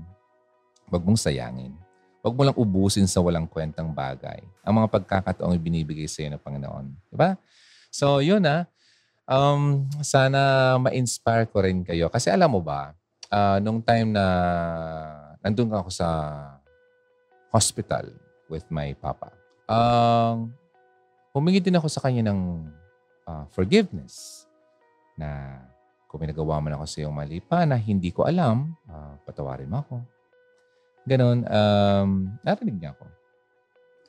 Huwag 0.88 1.04
mong 1.04 1.20
sayangin. 1.20 1.76
Huwag 2.24 2.32
mo 2.32 2.42
lang 2.48 2.56
ubusin 2.56 3.04
sa 3.04 3.20
walang 3.20 3.44
kwentang 3.44 3.92
bagay. 3.92 4.40
Ang 4.64 4.80
mga 4.80 4.88
pagkakataong 4.88 5.60
binibigay 5.60 6.08
sa 6.08 6.24
iyo 6.24 6.32
ng 6.32 6.40
Panginoon. 6.40 6.86
Di 7.12 7.16
ba? 7.20 7.36
So, 7.92 8.24
yun 8.24 8.40
na. 8.40 8.64
Um, 9.28 9.84
sana 10.00 10.74
ma-inspire 10.80 11.44
ko 11.52 11.60
rin 11.60 11.84
kayo. 11.84 12.08
Kasi 12.08 12.32
alam 12.32 12.48
mo 12.48 12.64
ba, 12.64 12.96
uh, 13.34 13.58
nung 13.58 13.82
time 13.82 14.14
na 14.14 14.26
nandun 15.42 15.74
ako 15.74 15.90
sa 15.90 16.08
hospital 17.50 18.06
with 18.46 18.64
my 18.70 18.94
papa, 18.94 19.34
um, 19.66 20.54
humingi 21.34 21.58
din 21.58 21.74
ako 21.74 21.90
sa 21.90 22.02
kanya 22.06 22.30
ng 22.30 22.70
uh, 23.26 23.44
forgiveness 23.50 24.46
na 25.18 25.58
kung 26.06 26.22
may 26.22 26.30
nagawa 26.30 26.62
man 26.62 26.78
ako 26.78 26.86
sa 26.86 26.98
iyong 27.02 27.14
mali 27.14 27.42
pa 27.42 27.66
na 27.66 27.74
hindi 27.74 28.14
ko 28.14 28.22
alam, 28.22 28.70
uh, 28.86 29.18
patawarin 29.26 29.66
mo 29.66 29.82
ako. 29.82 29.96
Ganon, 31.04 31.42
um, 31.44 32.10
narinig 32.46 32.78
niya 32.78 32.94
ako. 32.94 33.04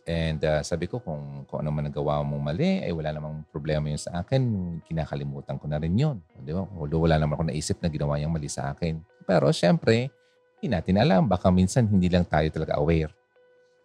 And 0.06 0.38
uh, 0.46 0.62
sabi 0.62 0.86
ko, 0.86 1.02
kung, 1.02 1.50
kung 1.50 1.66
ano 1.66 1.74
man 1.74 1.90
nagawa 1.90 2.22
mong 2.22 2.54
mali, 2.54 2.86
ay 2.86 2.94
wala 2.94 3.10
namang 3.10 3.42
problema 3.50 3.90
yun 3.90 3.98
sa 3.98 4.22
akin. 4.22 4.46
Kinakalimutan 4.86 5.58
ko 5.58 5.66
na 5.66 5.82
rin 5.82 5.98
yun. 5.98 6.22
Di 6.46 6.54
ba? 6.54 6.62
Although 6.78 7.10
wala 7.10 7.18
naman 7.18 7.34
ako 7.34 7.44
naisip 7.50 7.82
na 7.82 7.90
ginawa 7.90 8.22
niyang 8.22 8.30
mali 8.30 8.46
sa 8.46 8.70
akin. 8.70 9.02
Pero 9.26 9.50
syempre, 9.52 10.14
hindi 10.58 10.72
natin 10.72 11.02
alam. 11.02 11.26
Baka 11.26 11.50
minsan 11.50 11.90
hindi 11.90 12.08
lang 12.08 12.26
tayo 12.26 12.48
talaga 12.50 12.78
aware. 12.78 13.12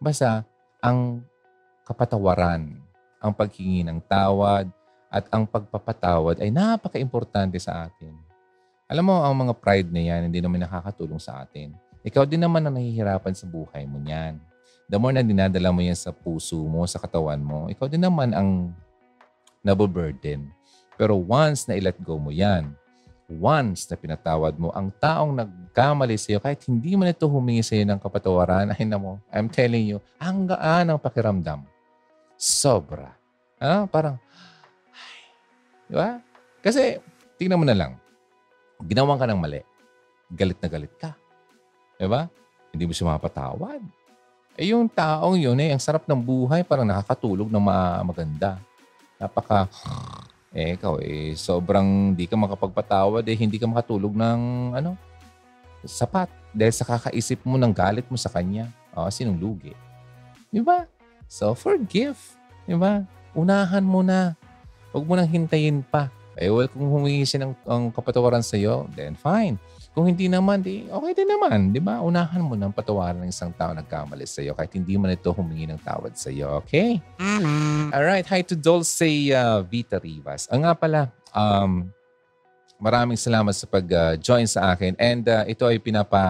Basta, 0.00 0.44
ang 0.80 1.24
kapatawaran, 1.84 2.76
ang 3.20 3.32
paghingi 3.34 3.84
ng 3.84 4.00
tawad, 4.04 4.70
at 5.10 5.26
ang 5.34 5.42
pagpapatawad 5.42 6.38
ay 6.38 6.54
napaka-importante 6.54 7.58
sa 7.58 7.90
atin. 7.90 8.14
Alam 8.86 9.10
mo, 9.10 9.16
ang 9.26 9.34
mga 9.34 9.58
pride 9.58 9.90
na 9.90 9.98
yan, 9.98 10.30
hindi 10.30 10.38
naman 10.38 10.62
nakakatulong 10.62 11.18
sa 11.18 11.42
atin. 11.42 11.74
Ikaw 12.06 12.24
din 12.24 12.40
naman 12.40 12.62
ang 12.62 12.78
nahihirapan 12.78 13.34
sa 13.34 13.44
buhay 13.44 13.84
mo 13.90 13.98
niyan. 13.98 14.38
The 14.86 14.98
more 14.98 15.10
na 15.10 15.26
dinadala 15.26 15.74
mo 15.74 15.82
yan 15.82 15.98
sa 15.98 16.14
puso 16.14 16.62
mo, 16.66 16.86
sa 16.86 17.02
katawan 17.02 17.42
mo, 17.42 17.66
ikaw 17.70 17.90
din 17.90 18.02
naman 18.02 18.30
ang 18.30 18.70
naboburden. 19.66 20.50
Pero 20.94 21.18
once 21.18 21.66
na 21.66 21.74
i-let 21.74 21.98
go 22.02 22.18
mo 22.18 22.30
yan, 22.30 22.74
once 23.30 23.86
na 23.86 23.94
pinatawad 23.94 24.58
mo 24.58 24.74
ang 24.74 24.90
taong 24.98 25.32
nagkamali 25.32 26.18
sa 26.18 26.34
iyo, 26.34 26.40
kahit 26.42 26.60
hindi 26.66 26.98
mo 26.98 27.06
nito 27.06 27.30
humingi 27.30 27.62
sa 27.62 27.78
iyo 27.78 27.86
ng 27.86 28.02
kapatawaran, 28.02 28.74
ay 28.74 28.82
na 28.84 28.98
mo, 28.98 29.22
I'm 29.30 29.46
telling 29.46 29.86
you, 29.86 30.02
ang 30.18 30.50
gaan 30.50 30.90
ang 30.90 30.98
pakiramdam. 30.98 31.62
Sobra. 32.34 33.14
Ah, 33.60 33.86
parang, 33.86 34.18
ay, 34.90 35.20
di 35.86 35.94
ba? 35.94 36.18
Kasi, 36.60 36.98
tingnan 37.38 37.60
mo 37.60 37.66
na 37.68 37.76
lang, 37.76 37.92
ginawan 38.84 39.20
ka 39.20 39.28
ng 39.28 39.40
mali, 39.40 39.60
galit 40.32 40.58
na 40.58 40.68
galit 40.68 40.94
ka. 40.98 41.14
Diba? 42.00 42.26
Hindi 42.72 42.84
mo 42.88 42.92
siya 42.96 43.12
mapatawad. 43.12 43.82
Eh 44.56 44.72
yung 44.72 44.88
taong 44.88 45.36
yun 45.36 45.56
eh, 45.60 45.72
ang 45.72 45.82
sarap 45.82 46.08
ng 46.08 46.20
buhay, 46.20 46.64
parang 46.64 46.88
nakakatulog 46.88 47.48
ng 47.48 47.64
maganda. 48.04 48.60
Napaka, 49.20 49.68
eh 50.50 50.74
ikaw 50.74 50.98
eh, 50.98 51.38
sobrang 51.38 52.10
di 52.18 52.26
ka 52.26 52.34
makapagpatawad 52.34 53.22
eh, 53.22 53.36
hindi 53.38 53.56
ka 53.58 53.70
makatulog 53.70 54.14
ng 54.14 54.40
ano, 54.74 54.98
sapat. 55.86 56.28
Dahil 56.50 56.74
sa 56.74 56.82
kakaisip 56.82 57.46
mo 57.46 57.54
ng 57.54 57.70
galit 57.70 58.06
mo 58.10 58.18
sa 58.18 58.26
kanya. 58.26 58.66
O, 58.90 59.06
oh, 59.06 59.10
sinong 59.10 59.38
lugi. 59.38 59.70
Di 60.50 60.58
ba? 60.58 60.82
So, 61.30 61.54
forgive. 61.54 62.18
Di 62.66 62.74
ba? 62.74 63.06
Unahan 63.38 63.86
mo 63.86 64.02
na. 64.02 64.34
Huwag 64.90 65.06
mo 65.06 65.14
nang 65.14 65.30
hintayin 65.30 65.86
pa. 65.86 66.10
Eh, 66.34 66.50
well, 66.50 66.66
kung 66.66 66.90
humingi 66.90 67.22
siya 67.22 67.46
ng 67.46 67.54
ang 67.70 67.94
kapatawaran 67.94 68.42
sa 68.42 68.58
iyo, 68.58 68.90
then 68.98 69.14
fine. 69.14 69.54
Kung 69.90 70.06
hindi 70.06 70.30
naman, 70.30 70.62
di 70.62 70.86
okay 70.86 71.12
din 71.18 71.26
naman. 71.26 71.74
Di 71.74 71.82
ba? 71.82 71.98
Unahan 71.98 72.46
mo 72.46 72.54
ng 72.54 72.70
patawaran 72.70 73.26
ng 73.26 73.30
isang 73.34 73.50
tao 73.50 73.74
nagkamali 73.74 74.22
sa 74.22 74.38
iyo 74.38 74.54
kahit 74.54 74.70
hindi 74.78 74.94
man 74.94 75.10
ito 75.10 75.34
humingi 75.34 75.66
ng 75.66 75.82
tawad 75.82 76.14
sa 76.14 76.30
iyo. 76.30 76.62
Okay? 76.62 77.02
Tama. 77.18 77.90
Alright. 77.90 78.22
Hi 78.30 78.46
to 78.46 78.54
Dulce 78.54 79.34
uh, 79.34 79.66
Vita 79.66 79.98
Rivas. 79.98 80.46
Ang 80.46 80.62
nga 80.62 80.78
pala, 80.78 81.10
um, 81.34 81.90
maraming 82.78 83.18
salamat 83.18 83.50
sa 83.50 83.66
pag-join 83.66 84.46
uh, 84.46 84.52
sa 84.54 84.60
akin. 84.70 84.94
And 84.94 85.26
uh, 85.26 85.42
ito 85.50 85.66
ay 85.66 85.82
pinapa 85.82 86.22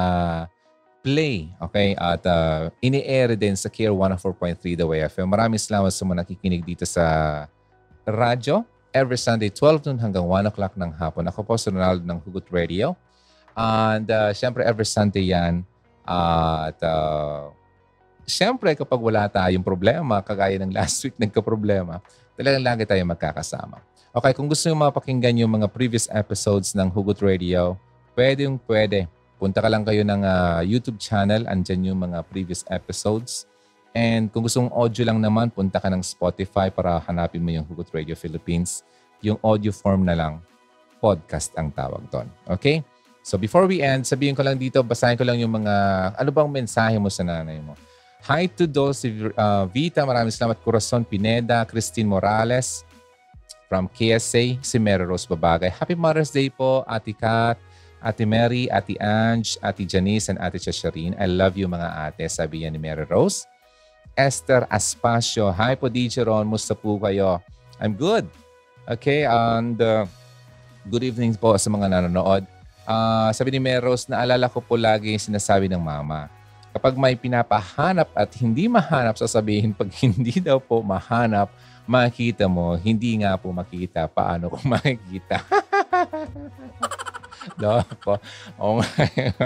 play, 1.04 1.52
okay? 1.60 1.92
At 2.00 2.24
uh, 2.24 2.72
ini-air 2.80 3.36
din 3.36 3.56
sa 3.60 3.68
Care 3.68 3.92
104.3 3.92 4.56
The 4.72 4.88
Way 4.88 5.04
FM. 5.12 5.28
Maraming 5.28 5.60
salamat 5.60 5.92
sa 5.92 6.08
mga 6.08 6.24
nakikinig 6.24 6.64
dito 6.64 6.88
sa 6.88 7.04
radyo. 8.08 8.64
Every 8.90 9.20
Sunday, 9.20 9.52
12 9.52 9.84
noon 9.84 10.00
hanggang 10.00 10.24
1 10.24 10.48
o'clock 10.48 10.74
ng 10.80 10.96
hapon. 10.96 11.28
Ako 11.28 11.44
po 11.44 11.60
si 11.60 11.68
Ronaldo 11.68 12.02
ng 12.08 12.18
Hugot 12.24 12.48
Radio. 12.48 12.96
And 13.60 14.08
uh, 14.08 14.32
syempre, 14.32 14.64
every 14.64 14.88
Sunday 14.88 15.28
yan. 15.36 15.68
Uh, 16.08 16.72
at 16.72 16.80
uh, 16.80 17.52
syempre, 18.24 18.72
kapag 18.72 18.96
wala 18.96 19.28
tayong 19.28 19.60
problema, 19.60 20.24
kagaya 20.24 20.56
ng 20.64 20.72
last 20.72 21.04
week 21.04 21.16
nagka-problema, 21.22 22.00
talagang 22.40 22.64
lagi 22.64 22.88
tayo 22.88 23.04
magkakasama. 23.04 23.84
Okay, 24.10 24.32
kung 24.32 24.48
gusto 24.48 24.66
nyo 24.66 24.90
mapakinggan 24.90 25.36
yung 25.44 25.60
mga 25.60 25.68
previous 25.70 26.08
episodes 26.10 26.72
ng 26.72 26.88
Hugot 26.88 27.20
Radio, 27.20 27.76
pwede 28.16 28.48
yung 28.48 28.58
pwede. 28.64 29.06
Punta 29.36 29.62
ka 29.62 29.68
lang 29.68 29.84
kayo 29.84 30.02
ng 30.02 30.24
uh, 30.24 30.60
YouTube 30.64 30.98
channel, 30.98 31.44
andyan 31.46 31.92
yung 31.92 32.00
mga 32.00 32.24
previous 32.26 32.64
episodes. 32.72 33.44
And 33.94 34.32
kung 34.32 34.42
gusto 34.42 34.64
mong 34.64 34.74
audio 34.74 35.04
lang 35.04 35.20
naman, 35.20 35.52
punta 35.52 35.78
ka 35.78 35.92
ng 35.92 36.02
Spotify 36.02 36.72
para 36.72 36.98
hanapin 37.06 37.44
mo 37.44 37.52
yung 37.52 37.66
Hugot 37.68 37.92
Radio 37.92 38.16
Philippines. 38.16 38.82
Yung 39.20 39.36
audio 39.44 39.70
form 39.70 40.08
na 40.08 40.16
lang, 40.16 40.40
podcast 40.98 41.52
ang 41.54 41.70
tawag 41.70 42.02
doon. 42.10 42.28
Okay? 42.48 42.82
So 43.30 43.38
before 43.38 43.70
we 43.70 43.78
end, 43.78 44.02
sabihin 44.02 44.34
ko 44.34 44.42
lang 44.42 44.58
dito, 44.58 44.82
basahin 44.82 45.14
ko 45.14 45.22
lang 45.22 45.38
yung 45.38 45.54
mga, 45.54 45.74
ano 46.18 46.34
bang 46.34 46.50
mensahe 46.50 46.98
mo 46.98 47.06
sa 47.06 47.22
nanay 47.22 47.62
mo? 47.62 47.78
Hi 48.26 48.50
to 48.50 48.66
Dulce 48.66 49.06
uh, 49.38 49.70
Vita, 49.70 50.02
maraming 50.02 50.34
salamat. 50.34 50.58
Corazon 50.58 51.06
Pineda, 51.06 51.62
Christine 51.62 52.10
Morales, 52.10 52.82
from 53.70 53.86
KSA, 53.86 54.58
si 54.66 54.76
Mary 54.82 55.06
Rose 55.06 55.30
Babagay. 55.30 55.70
Happy 55.70 55.94
Mother's 55.94 56.34
Day 56.34 56.50
po, 56.50 56.82
Ate 56.90 57.14
Kat, 57.14 57.54
Ate 58.02 58.26
Mary, 58.26 58.66
Ate 58.66 58.98
Ange, 58.98 59.54
Ate 59.62 59.86
Janice, 59.86 60.26
and 60.26 60.42
Ate 60.42 60.58
Chasharin. 60.58 61.14
I 61.14 61.30
love 61.30 61.54
you 61.54 61.70
mga 61.70 62.10
ate, 62.10 62.26
sabi 62.26 62.66
yan 62.66 62.74
ni 62.74 62.82
Mary 62.82 63.06
Rose. 63.06 63.46
Esther 64.18 64.66
Aspacio, 64.66 65.54
Hi 65.54 65.78
po 65.78 65.86
DJ 65.86 66.26
Ron, 66.26 66.50
musta 66.50 66.74
po 66.74 66.98
kayo? 66.98 67.38
I'm 67.78 67.94
good. 67.94 68.26
Okay, 68.90 69.22
and 69.22 69.78
uh, 69.78 70.02
good 70.90 71.06
evening 71.06 71.38
po 71.38 71.54
sa 71.54 71.70
mga 71.70 71.94
nanonood. 71.94 72.42
Uh, 72.88 73.30
sabi 73.32 73.54
ni 73.54 73.60
Meros, 73.62 74.08
naalala 74.08 74.48
ko 74.48 74.60
po 74.64 74.74
lagi 74.76 75.12
yung 75.14 75.22
sinasabi 75.22 75.68
ng 75.70 75.80
mama. 75.80 76.30
Kapag 76.70 76.94
may 76.94 77.18
pinapahanap 77.18 78.14
at 78.14 78.30
hindi 78.38 78.70
mahanap, 78.70 79.18
sasabihin 79.18 79.74
pag 79.74 79.90
hindi 79.98 80.38
daw 80.38 80.62
po 80.62 80.80
mahanap, 80.86 81.50
makita 81.90 82.46
mo, 82.46 82.78
hindi 82.78 83.18
nga 83.18 83.34
po 83.34 83.50
makita. 83.50 84.06
Paano 84.06 84.54
ko 84.54 84.56
makikita? 84.78 85.42
no, 87.60 87.82
po. 87.98 88.14
Oh, 88.54 88.78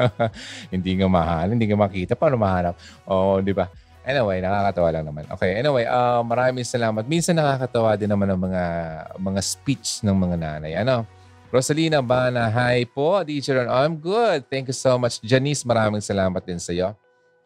hindi 0.75 0.91
nga 1.01 1.09
mahal, 1.09 1.57
hindi 1.57 1.65
nga 1.65 1.81
makita. 1.81 2.13
Paano 2.13 2.37
mahanap? 2.37 2.77
Oh, 3.09 3.41
di 3.41 3.57
ba? 3.57 3.73
Anyway, 4.05 4.45
nakakatawa 4.45 4.89
lang 4.93 5.05
naman. 5.09 5.25
Okay, 5.33 5.57
anyway, 5.57 5.89
uh, 5.89 6.21
maraming 6.21 6.69
salamat. 6.69 7.09
Minsan 7.09 7.41
nakakatawa 7.41 7.97
din 7.97 8.13
naman 8.13 8.29
ang 8.29 8.41
mga 8.45 8.65
mga 9.17 9.41
speech 9.41 10.05
ng 10.05 10.13
mga 10.13 10.37
nanay. 10.37 10.73
Ano? 10.77 11.09
Rosalina 11.55 12.03
Bana, 12.03 12.51
hi 12.51 12.83
po, 12.83 13.23
DJ 13.23 13.55
Ron. 13.55 13.71
I'm 13.71 13.95
good. 13.95 14.43
Thank 14.51 14.67
you 14.67 14.75
so 14.75 14.99
much. 14.99 15.23
Janice, 15.23 15.63
maraming 15.63 16.03
salamat 16.03 16.43
din 16.43 16.59
sa 16.59 16.75
iyo. 16.75 16.99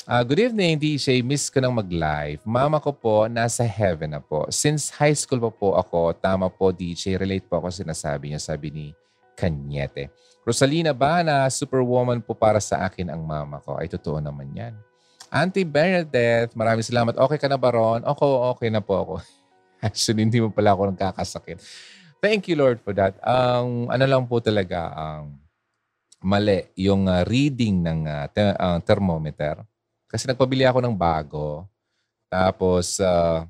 Uh, 0.09 0.25
good 0.25 0.49
evening, 0.49 0.81
DJ. 0.81 1.21
Miss 1.21 1.53
ko 1.53 1.61
nang 1.61 1.77
mag-live. 1.77 2.41
Mama 2.41 2.81
ko 2.81 2.89
po, 2.89 3.29
nasa 3.29 3.69
heaven 3.69 4.17
na 4.17 4.25
po. 4.25 4.49
Since 4.49 4.97
high 4.97 5.13
school 5.13 5.45
pa 5.45 5.53
po 5.53 5.77
ako, 5.77 6.17
tama 6.17 6.49
po, 6.49 6.73
DJ, 6.73 7.21
relate 7.21 7.45
po 7.45 7.61
ako 7.61 7.69
sinasabi 7.69 8.33
niya, 8.33 8.41
sabi 8.41 8.73
ni 8.73 8.87
Kanyete. 9.37 10.09
Rosalina 10.41 10.97
Bana, 10.97 11.45
superwoman 11.53 12.25
po 12.25 12.33
para 12.33 12.65
sa 12.65 12.89
akin 12.89 13.13
ang 13.13 13.21
mama 13.21 13.61
ko. 13.61 13.77
Ay, 13.77 13.93
totoo 13.93 14.25
naman 14.25 14.49
yan. 14.57 14.73
Auntie 15.29 15.69
Bernadette, 15.69 16.57
maraming 16.57 16.81
salamat. 16.81 17.13
Okay 17.13 17.37
ka 17.37 17.45
na 17.45 17.61
ba, 17.61 17.77
Ron? 17.77 18.01
Ako, 18.09 18.57
okay 18.57 18.73
na 18.73 18.81
po 18.81 19.05
ako. 19.05 19.15
Actually, 19.85 20.25
hindi 20.25 20.41
mo 20.41 20.49
pala 20.49 20.73
ako 20.73 20.97
nagkakasakit. 20.97 21.61
Thank 22.19 22.51
you, 22.51 22.59
Lord, 22.59 22.83
for 22.83 22.91
that. 22.99 23.15
Ang 23.23 23.87
um, 23.87 23.95
ano 23.95 24.05
lang 24.05 24.27
po 24.27 24.43
talaga, 24.43 24.91
ang 24.91 25.39
um, 25.39 26.27
mali, 26.27 26.67
yung 26.75 27.07
uh, 27.07 27.23
reading 27.23 27.79
ng 27.79 28.01
uh, 28.11 28.27
te- 28.27 28.59
uh, 28.59 28.83
thermometer. 28.83 29.63
Kasi 30.11 30.27
nagpabili 30.27 30.67
ako 30.67 30.83
ng 30.83 30.97
bago. 30.99 31.71
Tapos, 32.27 32.99
uh, 32.99 33.47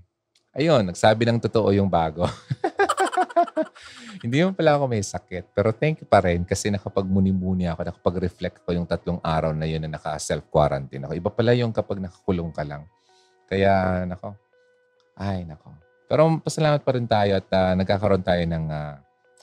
ayun, 0.52 0.84
nagsabi 0.84 1.24
ng 1.24 1.40
totoo 1.40 1.72
yung 1.72 1.88
bago. 1.88 2.28
Hindi 4.24 4.44
mo 4.44 4.52
pala 4.52 4.76
ako 4.76 4.84
may 4.84 5.00
sakit. 5.00 5.48
Pero 5.56 5.72
thank 5.72 6.04
you 6.04 6.08
pa 6.08 6.20
rin 6.20 6.44
kasi 6.44 6.68
nakapagmuni-muni 6.68 7.72
ako, 7.72 7.88
nakapag-reflect 7.88 8.68
ko 8.68 8.76
yung 8.76 8.84
tatlong 8.84 9.22
araw 9.24 9.56
na 9.56 9.64
yun 9.64 9.80
na 9.80 9.96
naka-self-quarantine 9.96 11.08
ako. 11.08 11.12
Iba 11.16 11.30
pala 11.32 11.56
yung 11.56 11.72
kapag 11.72 12.04
nakakulong 12.04 12.52
ka 12.52 12.68
lang. 12.68 12.84
Kaya, 13.48 14.04
nako, 14.04 14.36
ay, 15.16 15.48
nako. 15.48 15.87
Pero 16.08 16.40
pasalamat 16.40 16.80
pa 16.80 16.96
rin 16.96 17.04
tayo 17.04 17.36
at 17.36 17.46
uh, 17.52 17.76
nagkakaroon 17.76 18.24
tayo 18.24 18.40
ng 18.48 18.64
uh, 18.72 18.96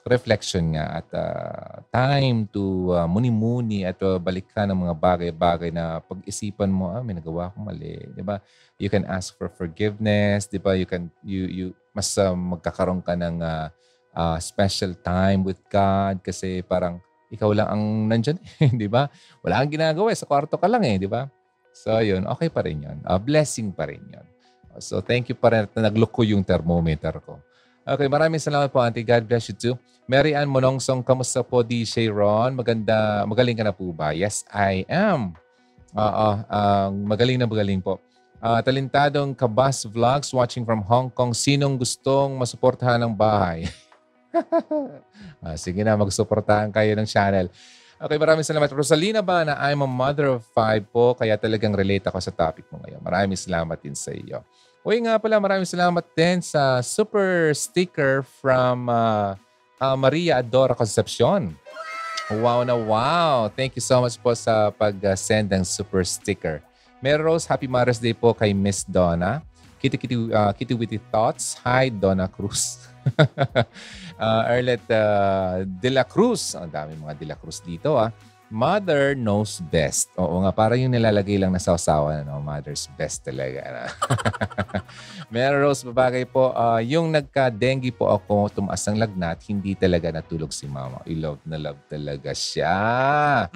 reflection 0.06 0.78
nga 0.78 1.02
at 1.02 1.08
uh, 1.18 1.82
time 1.90 2.46
to 2.54 2.94
uh, 2.94 3.10
muni-muni 3.10 3.90
at 3.90 3.98
uh, 4.06 4.22
balikan 4.22 4.70
ng 4.70 4.86
mga 4.86 4.96
bagay-bagay 5.02 5.74
na 5.74 5.98
pag-isipan 6.06 6.70
mo, 6.70 6.94
ah, 6.94 7.02
may 7.02 7.18
nagawa 7.18 7.50
akong 7.50 7.66
mali. 7.66 7.98
Di 8.14 8.22
ba? 8.22 8.38
You 8.78 8.94
can 8.94 9.02
ask 9.10 9.34
for 9.34 9.50
forgiveness. 9.50 10.46
Di 10.46 10.62
ba? 10.62 10.78
You 10.78 10.86
can, 10.86 11.10
you, 11.26 11.50
you, 11.50 11.66
mas 11.90 12.14
uh, 12.22 12.38
magkakaroon 12.38 13.02
ka 13.02 13.18
ng 13.18 13.42
uh, 13.42 13.74
uh, 14.14 14.38
special 14.38 14.94
time 14.94 15.42
with 15.42 15.58
God 15.74 16.22
kasi 16.22 16.62
parang 16.62 17.02
ikaw 17.34 17.50
lang 17.50 17.66
ang 17.66 17.84
nandyan. 18.06 18.38
di 18.82 18.86
ba? 18.86 19.10
Wala 19.42 19.66
kang 19.66 19.74
ginagawa. 19.74 20.14
Eh. 20.14 20.18
Sa 20.22 20.30
kwarto 20.30 20.62
ka 20.62 20.70
lang 20.70 20.86
eh. 20.86 21.02
Di 21.02 21.10
ba? 21.10 21.26
So, 21.74 21.98
yun. 21.98 22.30
Okay 22.30 22.54
pa 22.54 22.62
rin 22.62 22.86
yun. 22.86 22.98
Uh, 23.10 23.18
blessing 23.18 23.74
pa 23.74 23.90
rin 23.90 24.06
yun. 24.06 24.35
So 24.80 25.00
thank 25.00 25.32
you 25.32 25.38
pa 25.38 25.52
rin 25.52 25.68
na 25.76 25.88
naglook 25.88 26.12
ko 26.12 26.22
yung 26.24 26.44
thermometer 26.44 27.20
ko. 27.24 27.40
Okay, 27.86 28.10
maraming 28.10 28.42
salamat 28.42 28.74
po, 28.74 28.82
Auntie. 28.82 29.06
God 29.06 29.30
bless 29.30 29.46
you 29.46 29.54
too. 29.54 29.76
Mary 30.10 30.34
Ann 30.34 30.50
Monongsong, 30.50 31.06
kamusta 31.06 31.46
po, 31.46 31.62
DJ 31.62 32.10
Ron? 32.10 32.58
Maganda, 32.58 33.22
magaling 33.30 33.58
ka 33.58 33.66
na 33.66 33.74
po 33.74 33.94
ba? 33.94 34.10
Yes, 34.10 34.42
I 34.50 34.86
am. 34.90 35.38
Oo, 35.94 36.30
uh, 36.50 36.90
magaling 37.06 37.38
na 37.38 37.46
magaling 37.46 37.82
po. 37.82 38.02
Uh, 38.42 38.58
talentadong 38.62 39.38
Kabas 39.38 39.86
Vlogs 39.86 40.34
watching 40.34 40.66
from 40.66 40.82
Hong 40.86 41.14
Kong. 41.14 41.34
Sinong 41.34 41.78
gustong 41.78 42.34
masuportahan 42.38 43.02
ng 43.06 43.14
bahay? 43.14 43.70
uh, 45.42 45.56
sige 45.62 45.86
na, 45.86 45.94
magsuportahan 45.94 46.74
kayo 46.74 46.94
ng 46.98 47.08
channel. 47.08 47.48
Okay, 48.06 48.22
maraming 48.22 48.46
salamat. 48.46 48.70
Rosalina 48.70 49.26
ba 49.26 49.42
na 49.42 49.58
I'm 49.58 49.82
a 49.82 49.90
mother 49.90 50.38
of 50.38 50.46
five 50.54 50.86
po, 50.94 51.18
kaya 51.18 51.34
talagang 51.42 51.74
relate 51.74 52.06
ako 52.06 52.22
sa 52.22 52.30
topic 52.30 52.70
mo 52.70 52.78
ngayon. 52.86 53.02
Maraming 53.02 53.34
salamat 53.34 53.82
din 53.82 53.98
sa 53.98 54.14
iyo. 54.14 54.46
Uy 54.86 55.02
nga 55.02 55.18
pala, 55.18 55.42
maraming 55.42 55.66
salamat 55.66 56.06
din 56.14 56.38
sa 56.38 56.86
super 56.86 57.50
sticker 57.58 58.22
from 58.22 58.94
uh, 58.94 59.34
uh, 59.82 59.98
Maria 59.98 60.38
Adora 60.38 60.78
Concepcion. 60.78 61.58
Wow 62.30 62.62
na 62.62 62.78
wow! 62.78 63.50
Thank 63.50 63.74
you 63.74 63.82
so 63.82 63.98
much 64.06 64.22
po 64.22 64.38
sa 64.38 64.70
pag-send 64.70 65.50
ng 65.50 65.66
super 65.66 66.06
sticker. 66.06 66.62
Rose, 67.02 67.50
happy 67.50 67.66
Mother's 67.66 67.98
Day 67.98 68.14
po 68.14 68.38
kay 68.38 68.54
Miss 68.54 68.86
Donna. 68.86 69.42
Kitty 69.86 70.02
Kitty, 70.02 70.18
uh, 70.34 70.50
Kitty 70.50 70.74
Witty 70.74 70.98
Thoughts. 71.14 71.62
Hi, 71.62 71.94
Donna 71.94 72.26
Cruz. 72.26 72.90
uh, 74.18 74.50
Arlet 74.50 74.82
uh, 74.90 75.62
De 75.62 75.94
La 75.94 76.02
Cruz. 76.02 76.58
Ang 76.58 76.74
dami 76.74 76.98
mga 76.98 77.14
De 77.14 77.26
La 77.30 77.38
Cruz 77.38 77.62
dito 77.62 77.94
ah. 77.94 78.10
Mother 78.50 79.14
knows 79.14 79.62
best. 79.62 80.10
Oo 80.18 80.42
nga, 80.42 80.54
parang 80.54 80.78
yung 80.78 80.94
nilalagay 80.94 81.38
lang 81.38 81.50
na 81.50 81.62
sausawan, 81.62 82.26
no? 82.26 82.42
mother's 82.42 82.86
best 82.94 83.26
talaga. 83.26 83.90
Meron 85.34 85.66
Rose, 85.66 85.82
babagay 85.82 86.30
po, 86.30 86.54
uh, 86.54 86.78
yung 86.78 87.10
nagka-dengue 87.10 87.90
po 87.90 88.14
ako, 88.14 88.54
tumaas 88.54 88.86
ang 88.86 89.02
lagnat, 89.02 89.42
hindi 89.50 89.74
talaga 89.74 90.14
natulog 90.14 90.54
si 90.54 90.70
mama. 90.70 91.02
I 91.10 91.18
love 91.18 91.42
na 91.42 91.58
love 91.58 91.82
talaga 91.90 92.38
siya. 92.38 93.50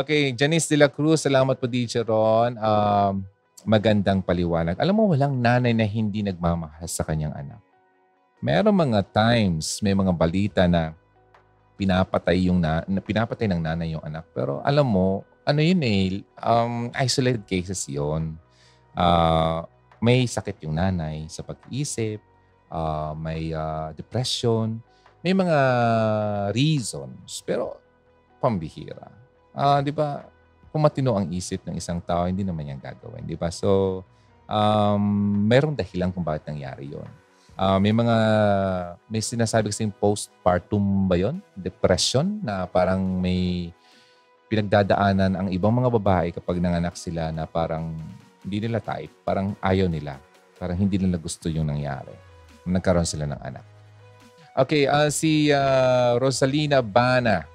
Okay, 0.00 0.32
Janice 0.32 0.72
de 0.72 0.80
la 0.80 0.88
Cruz, 0.88 1.28
salamat 1.28 1.60
po 1.60 1.68
DJ 1.68 2.00
Ron. 2.00 2.56
Um, 2.56 3.35
magandang 3.66 4.22
paliwanag. 4.22 4.78
Alam 4.78 4.94
mo, 4.94 5.04
walang 5.10 5.34
nanay 5.42 5.74
na 5.74 5.82
hindi 5.82 6.22
nagmamahal 6.22 6.86
sa 6.86 7.02
kanyang 7.02 7.34
anak. 7.34 7.58
Meron 8.38 8.70
mga 8.70 9.02
times, 9.10 9.82
may 9.82 9.90
mga 9.90 10.14
balita 10.14 10.62
na 10.70 10.94
pinapatay 11.74 12.46
yung 12.46 12.62
na, 12.62 12.86
pinapatay 12.86 13.50
ng 13.50 13.58
nanay 13.58 13.98
yung 13.98 14.06
anak. 14.06 14.22
Pero 14.30 14.62
alam 14.62 14.86
mo, 14.86 15.26
ano 15.42 15.58
yun 15.58 15.82
eh, 15.82 16.22
um, 16.38 16.94
isolated 16.94 17.42
cases 17.42 17.82
yon 17.90 18.38
uh, 18.94 19.66
may 19.98 20.30
sakit 20.30 20.62
yung 20.62 20.78
nanay 20.78 21.26
sa 21.26 21.42
pag-iisip, 21.42 22.22
uh, 22.70 23.18
may 23.18 23.50
uh, 23.50 23.90
depression, 23.98 24.78
may 25.26 25.34
mga 25.34 25.58
reasons, 26.54 27.42
pero 27.42 27.82
pambihira. 28.38 29.10
Uh, 29.50 29.82
di 29.82 29.90
ba, 29.90 30.22
kung 30.76 30.84
matino 30.84 31.16
ang 31.16 31.32
isip 31.32 31.64
ng 31.64 31.80
isang 31.80 32.04
tao, 32.04 32.28
hindi 32.28 32.44
naman 32.44 32.68
yan 32.68 32.76
gagawin. 32.76 33.24
Di 33.24 33.32
ba? 33.32 33.48
So, 33.48 34.04
um, 34.44 35.00
merong 35.48 35.72
dahilan 35.72 36.12
kung 36.12 36.20
bakit 36.20 36.52
nangyari 36.52 36.92
yon 36.92 37.08
Uh, 37.56 37.80
may 37.80 37.88
mga, 37.88 38.16
may 39.08 39.24
sinasabi 39.24 39.72
kasing 39.72 39.88
postpartum 39.88 41.08
ba 41.08 41.16
yun? 41.16 41.40
Depression 41.56 42.36
na 42.44 42.68
parang 42.68 43.00
may 43.00 43.72
pinagdadaanan 44.52 45.32
ang 45.40 45.48
ibang 45.48 45.72
mga 45.72 45.88
babae 45.88 46.28
kapag 46.36 46.60
nanganak 46.60 47.00
sila 47.00 47.32
na 47.32 47.48
parang 47.48 47.96
hindi 48.44 48.60
nila 48.60 48.84
type, 48.84 49.08
parang 49.24 49.56
ayaw 49.64 49.88
nila. 49.88 50.20
Parang 50.60 50.76
hindi 50.76 51.00
nila 51.00 51.16
gusto 51.16 51.48
yung 51.48 51.72
nangyari. 51.72 52.12
Nagkaroon 52.68 53.08
sila 53.08 53.24
ng 53.24 53.40
anak. 53.40 53.64
Okay, 54.52 54.84
uh, 54.84 55.08
si 55.08 55.48
uh, 55.48 56.20
Rosalina 56.20 56.84
Bana. 56.84 57.48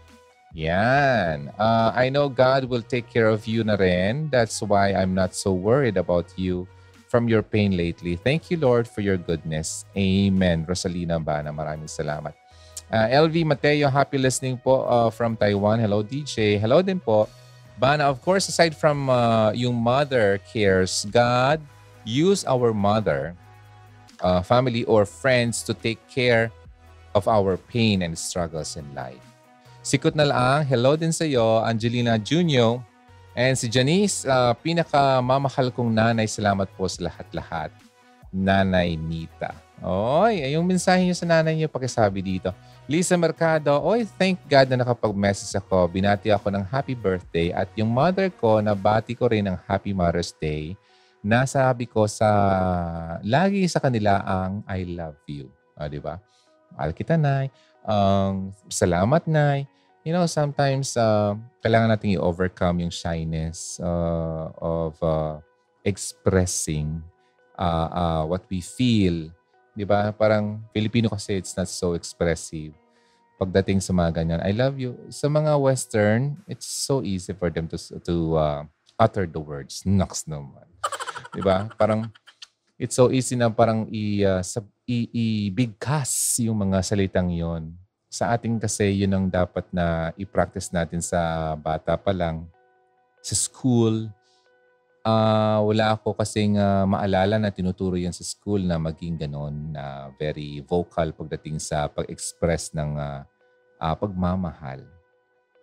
Yan. 0.53 1.51
Uh, 1.57 1.91
I 1.95 2.09
know 2.09 2.27
God 2.27 2.65
will 2.65 2.83
take 2.83 3.07
care 3.07 3.27
of 3.27 3.47
you 3.47 3.63
na 3.63 3.79
rin. 3.79 4.27
That's 4.29 4.59
why 4.61 4.91
I'm 4.91 5.15
not 5.15 5.33
so 5.35 5.53
worried 5.55 5.95
about 5.95 6.27
you 6.35 6.67
from 7.07 7.27
your 7.27 7.43
pain 7.43 7.75
lately. 7.75 8.15
Thank 8.15 8.51
you, 8.51 8.57
Lord, 8.57 8.87
for 8.87 8.99
your 8.99 9.17
goodness. 9.17 9.85
Amen. 9.95 10.65
Rosalina 10.67 11.23
Bana, 11.23 11.51
maraming 11.51 11.87
salamat. 11.87 12.35
Uh, 12.91 13.07
LV 13.07 13.47
Mateo, 13.47 13.87
happy 13.87 14.19
listening 14.19 14.59
po 14.59 14.83
uh, 14.83 15.07
from 15.07 15.39
Taiwan. 15.39 15.79
Hello, 15.79 16.03
DJ. 16.03 16.59
Hello 16.59 16.83
din 16.83 16.99
po. 16.99 17.31
Bana, 17.79 18.11
of 18.11 18.19
course, 18.19 18.51
aside 18.51 18.75
from 18.75 19.07
uh, 19.07 19.55
yung 19.55 19.79
mother 19.79 20.43
cares, 20.51 21.07
God 21.07 21.63
use 22.03 22.43
our 22.43 22.75
mother, 22.75 23.33
uh, 24.19 24.43
family, 24.43 24.83
or 24.83 25.07
friends 25.07 25.63
to 25.63 25.73
take 25.73 26.03
care 26.11 26.51
of 27.15 27.27
our 27.31 27.55
pain 27.55 28.03
and 28.03 28.15
struggles 28.19 28.75
in 28.75 28.85
life. 28.91 29.30
Sikot 29.81 30.13
na 30.13 30.29
lang, 30.29 30.61
hello 30.69 30.93
din 30.93 31.09
sa 31.09 31.25
iyo, 31.25 31.57
Angelina 31.65 32.13
Junio. 32.21 32.85
And 33.33 33.57
si 33.57 33.65
Janice, 33.65 34.29
uh, 34.29 34.53
pinaka-mamahal 34.53 35.73
kong 35.73 35.89
nanay, 35.89 36.29
salamat 36.29 36.69
po 36.77 36.85
sa 36.85 37.09
lahat-lahat. 37.09 37.73
Nanay 38.29 38.93
Nita. 38.93 39.57
Oy, 39.81 40.45
yung 40.53 40.69
mensahe 40.69 41.01
niyo 41.01 41.17
sa 41.17 41.25
nanay 41.25 41.57
niyo, 41.57 41.65
pakisabi 41.65 42.21
dito. 42.21 42.53
Lisa 42.85 43.17
Mercado, 43.17 43.81
oy, 43.81 44.05
thank 44.21 44.37
God 44.45 44.69
na 44.69 44.85
nakapag-message 44.85 45.57
ako. 45.57 45.89
Binati 45.89 46.29
ako 46.29 46.53
ng 46.53 46.61
happy 46.69 46.93
birthday 46.93 47.49
at 47.49 47.65
yung 47.73 47.89
mother 47.89 48.29
ko, 48.29 48.61
nabati 48.61 49.17
ko 49.17 49.33
rin 49.33 49.49
ng 49.49 49.57
happy 49.65 49.97
Mother's 49.97 50.29
Day. 50.37 50.77
Nasabi 51.25 51.89
ko 51.89 52.05
sa, 52.05 52.29
lagi 53.25 53.65
sa 53.65 53.81
kanila 53.81 54.21
ang 54.21 54.61
I 54.69 54.85
love 54.85 55.17
you. 55.25 55.49
O, 55.73 55.89
di 55.89 55.97
ba? 55.97 56.21
Mahal 56.77 56.93
kita, 56.93 57.17
Nay. 57.17 57.49
Um, 57.81 58.53
salamat, 58.69 59.25
Nay 59.25 59.70
you 60.03 60.13
know, 60.13 60.25
sometimes 60.25 60.97
uh, 60.97 61.37
kailangan 61.61 61.93
natin 61.93 62.17
i-overcome 62.17 62.85
yung 62.85 62.93
shyness 62.93 63.77
uh, 63.81 64.49
of 64.57 64.97
uh, 65.01 65.37
expressing 65.85 67.01
uh, 67.57 67.89
uh, 67.89 68.23
what 68.25 68.45
we 68.49 68.61
feel. 68.61 69.29
Di 69.77 69.85
ba? 69.85 70.11
Parang 70.11 70.61
Filipino 70.73 71.09
kasi 71.09 71.37
it's 71.37 71.53
not 71.55 71.69
so 71.69 71.93
expressive. 71.93 72.73
Pagdating 73.41 73.81
sa 73.81 73.93
mga 73.93 74.21
ganyan, 74.21 74.41
I 74.45 74.53
love 74.53 74.77
you. 74.77 74.97
Sa 75.09 75.25
mga 75.25 75.57
Western, 75.57 76.37
it's 76.45 76.69
so 76.69 77.01
easy 77.01 77.33
for 77.33 77.49
them 77.49 77.65
to 77.73 77.77
to 78.05 78.37
uh, 78.37 78.61
utter 79.01 79.25
the 79.25 79.41
words. 79.41 79.81
Naks 79.81 80.29
naman. 80.29 80.69
Di 81.33 81.41
ba? 81.41 81.65
Parang 81.73 82.13
it's 82.77 82.93
so 82.93 83.09
easy 83.09 83.33
na 83.33 83.49
parang 83.49 83.89
i, 83.89 84.21
uh, 84.21 84.41
i, 84.85 84.97
i-bigkas 85.09 86.41
yung 86.45 86.69
mga 86.69 86.85
salitang 86.85 87.33
yon 87.33 87.73
sa 88.11 88.35
ating 88.35 88.59
kasi 88.59 89.07
yun 89.07 89.15
ang 89.15 89.25
dapat 89.31 89.63
na 89.71 90.11
i-practice 90.19 90.75
natin 90.75 90.99
sa 90.99 91.55
bata 91.55 91.95
pa 91.95 92.11
lang. 92.11 92.43
Sa 93.23 93.31
school, 93.39 94.11
uh, 95.07 95.63
wala 95.63 95.95
ako 95.95 96.19
kasing 96.19 96.59
uh, 96.59 96.83
maalala 96.83 97.39
na 97.39 97.55
tinuturo 97.55 97.95
yan 97.95 98.11
sa 98.11 98.27
school 98.27 98.59
na 98.67 98.75
maging 98.75 99.15
ganon 99.15 99.71
na 99.71 100.11
very 100.19 100.59
vocal 100.67 101.15
pagdating 101.15 101.55
sa 101.63 101.87
pag-express 101.87 102.75
ng 102.75 102.99
uh, 102.99 103.23
uh, 103.79 103.95
pagmamahal. 103.95 104.83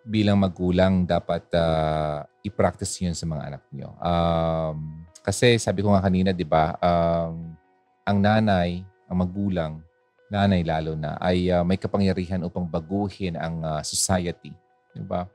Bilang 0.09 0.41
magulang, 0.41 1.05
dapat 1.05 1.45
uh, 1.53 2.25
i-practice 2.41 3.05
yun 3.05 3.13
sa 3.13 3.29
mga 3.29 3.43
anak 3.45 3.63
nyo. 3.77 3.93
Um, 4.01 5.05
kasi 5.21 5.61
sabi 5.61 5.85
ko 5.85 5.93
nga 5.93 6.01
kanina, 6.01 6.33
di 6.33 6.49
ba, 6.49 6.81
um, 6.81 7.53
ang 8.09 8.19
nanay, 8.25 8.81
ang 9.05 9.19
magulang, 9.21 9.85
nanay 10.29 10.61
lalo 10.65 10.95
na, 10.95 11.17
ay 11.21 11.51
uh, 11.53 11.65
may 11.65 11.77
kapangyarihan 11.81 12.45
upang 12.45 12.69
baguhin 12.69 13.37
ang 13.37 13.65
uh, 13.65 13.83
society. 13.85 14.53
Di 14.93 15.01
ba? 15.05 15.27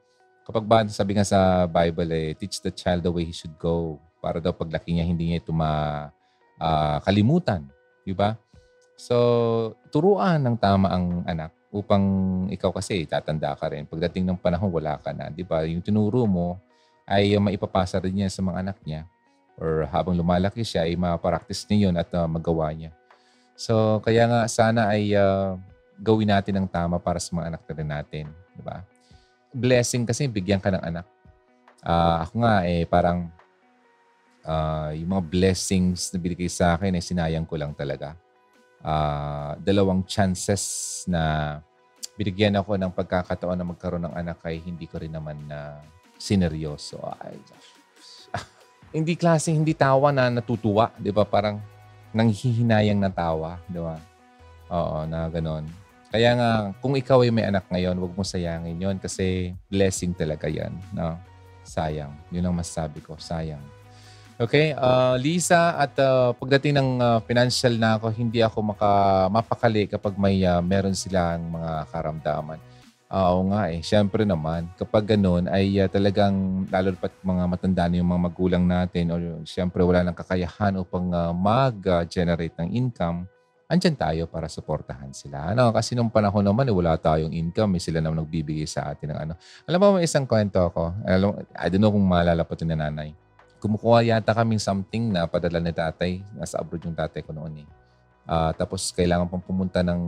Kapag 0.46 0.66
ba, 0.66 0.88
sabi 0.90 1.14
nga 1.18 1.26
sa 1.26 1.66
Bible, 1.66 2.14
eh, 2.14 2.34
teach 2.38 2.62
the 2.62 2.72
child 2.72 3.02
the 3.02 3.12
way 3.12 3.26
he 3.26 3.34
should 3.34 3.58
go 3.58 4.00
para 4.22 4.40
daw 4.40 4.54
paglaki 4.56 4.94
niya 4.94 5.06
hindi 5.08 5.26
niya 5.32 5.38
ito 5.42 5.54
makalimutan. 5.56 7.64
Uh, 7.66 7.72
di 8.06 8.14
ba? 8.14 8.38
So, 8.94 9.74
turuan 9.90 10.46
ng 10.46 10.58
tama 10.62 10.94
ang 10.94 11.26
anak 11.26 11.50
upang 11.74 12.06
ikaw 12.54 12.70
kasi 12.70 13.10
tatanda 13.10 13.58
ka 13.58 13.66
rin. 13.74 13.90
Pagdating 13.90 14.30
ng 14.30 14.38
panahon, 14.38 14.70
wala 14.70 15.02
ka 15.02 15.10
na. 15.10 15.34
Di 15.34 15.42
ba? 15.42 15.66
Yung 15.66 15.82
tinuro 15.82 16.30
mo 16.30 16.62
ay 17.10 17.34
maipapasa 17.42 17.98
rin 18.00 18.16
niya 18.22 18.30
sa 18.30 18.46
mga 18.46 18.62
anak 18.64 18.80
niya 18.86 19.10
or 19.58 19.86
habang 19.90 20.18
lumalaki 20.18 20.66
siya 20.66 20.88
ay 20.88 20.98
mapapractice 20.98 21.66
niya 21.70 21.90
yun 21.90 21.96
at 21.98 22.10
uh, 22.14 22.26
magawa 22.26 22.74
niya. 22.74 22.94
So, 23.54 24.02
kaya 24.02 24.26
nga 24.26 24.50
sana 24.50 24.90
ay 24.90 25.14
uh, 25.14 25.56
gawin 26.02 26.34
natin 26.34 26.58
ang 26.58 26.68
tama 26.68 26.98
para 26.98 27.22
sa 27.22 27.32
mga 27.38 27.54
anak 27.54 27.62
na 27.70 28.02
natin. 28.02 28.26
Di 28.54 28.62
ba? 28.66 28.82
Blessing 29.54 30.04
kasi 30.10 30.26
bigyan 30.26 30.60
ka 30.60 30.74
ng 30.74 30.84
anak. 30.84 31.06
Uh, 31.84 32.24
ako 32.24 32.34
nga 32.42 32.56
eh 32.64 32.88
parang 32.88 33.28
uh, 34.48 34.90
yung 34.96 35.20
mga 35.20 35.24
blessings 35.28 36.12
na 36.16 36.18
binigay 36.18 36.48
sa 36.48 36.76
akin 36.76 36.96
ay 36.96 37.04
eh, 37.04 37.06
sinayang 37.06 37.48
ko 37.48 37.60
lang 37.60 37.76
talaga. 37.76 38.16
Uh, 38.84 39.56
dalawang 39.64 40.04
chances 40.04 41.04
na 41.08 41.60
binigyan 42.20 42.60
ako 42.60 42.76
ng 42.76 42.92
pagkakataon 42.92 43.56
na 43.56 43.68
magkaroon 43.68 44.06
ng 44.10 44.16
anak 44.16 44.44
ay 44.44 44.60
hindi 44.60 44.86
ko 44.90 45.00
rin 45.00 45.14
naman 45.14 45.40
na 45.48 45.80
uh, 45.80 45.86
sineryoso. 46.20 47.00
Ay, 47.20 47.36
hindi 48.98 49.14
klase, 49.16 49.52
hindi 49.52 49.76
tawa 49.76 50.12
na 50.12 50.32
natutuwa. 50.32 50.92
Di 51.00 51.12
ba? 51.12 51.24
Parang 51.24 51.60
nanghihinayang 52.14 53.02
na 53.02 53.12
tawa, 53.12 53.60
di 53.68 53.82
ba? 53.82 53.98
Oo, 54.70 55.06
na 55.10 55.28
ganon. 55.30 55.66
Kaya 56.14 56.38
nga, 56.38 56.50
kung 56.78 56.94
ikaw 56.94 57.26
ay 57.26 57.34
may 57.34 57.50
anak 57.50 57.66
ngayon, 57.74 57.98
huwag 57.98 58.14
mo 58.14 58.22
sayangin 58.22 58.78
yon 58.78 58.98
kasi 59.02 59.58
blessing 59.66 60.14
talaga 60.14 60.46
yan. 60.46 60.70
No? 60.94 61.18
Sayang. 61.66 62.14
Yun 62.30 62.46
ang 62.46 62.58
masasabi 62.58 63.02
ko. 63.02 63.18
Sayang. 63.18 63.62
Okay, 64.38 64.74
uh, 64.74 65.14
Lisa, 65.18 65.78
at 65.78 65.94
uh, 66.02 66.34
pagdating 66.38 66.74
ng 66.74 66.90
uh, 66.98 67.20
financial 67.26 67.78
na 67.78 68.02
ako, 68.02 68.10
hindi 68.14 68.42
ako 68.42 68.74
maka, 68.74 68.90
mapakali 69.30 69.86
kapag 69.86 70.18
may 70.18 70.42
uh, 70.42 70.62
meron 70.62 70.98
silang 70.98 71.54
mga 71.54 71.86
karamdaman. 71.94 72.58
Uh, 73.14 73.30
oo 73.30 73.54
nga 73.54 73.70
eh. 73.70 73.86
Siyempre 73.86 74.26
naman, 74.26 74.74
kapag 74.74 75.14
ganun 75.14 75.46
ay 75.46 75.78
uh, 75.78 75.86
talagang 75.86 76.66
lalo 76.66 76.98
pa 76.98 77.14
mga 77.22 77.44
matanda 77.46 77.86
na 77.86 78.02
yung 78.02 78.10
mga 78.10 78.24
magulang 78.26 78.66
natin 78.66 79.14
o 79.14 79.16
siyempre 79.46 79.86
wala 79.86 80.02
nang 80.02 80.18
kakayahan 80.18 80.82
upang 80.82 81.14
uh, 81.14 81.30
mag-generate 81.30 82.58
ng 82.58 82.74
income, 82.74 83.30
andyan 83.70 83.94
tayo 83.94 84.26
para 84.26 84.50
suportahan 84.50 85.14
sila. 85.14 85.54
Ano, 85.54 85.70
kasi 85.70 85.94
nung 85.94 86.10
panahon 86.10 86.42
naman 86.42 86.66
eh, 86.66 86.74
wala 86.74 86.98
tayong 86.98 87.38
income, 87.38 87.78
may 87.78 87.82
sila 87.86 88.02
naman 88.02 88.26
nagbibigay 88.26 88.66
sa 88.66 88.90
atin 88.90 89.14
ng 89.14 89.20
ano. 89.30 89.34
Alam 89.70 89.78
mo, 89.78 89.88
may 90.02 90.10
isang 90.10 90.26
kwento 90.26 90.58
ako. 90.58 90.98
Alam, 91.06 91.38
I 91.54 91.70
don't 91.70 91.86
know 91.86 91.94
kung 91.94 92.10
maalala 92.10 92.42
pa 92.42 92.58
ito 92.58 92.66
ni 92.66 92.74
nanay. 92.74 93.14
Kumukuha 93.62 94.10
yata 94.10 94.34
kaming 94.34 94.58
something 94.58 95.14
na 95.14 95.30
padala 95.30 95.62
ni 95.62 95.70
tatay. 95.70 96.26
Nasa 96.34 96.58
abroad 96.58 96.82
yung 96.82 96.98
tatay 96.98 97.22
ko 97.22 97.30
noon 97.30 97.62
eh. 97.62 97.83
Uh, 98.24 98.56
tapos 98.56 98.96
kailangan 98.96 99.28
pang 99.28 99.44
pumunta 99.44 99.84
ng 99.84 100.00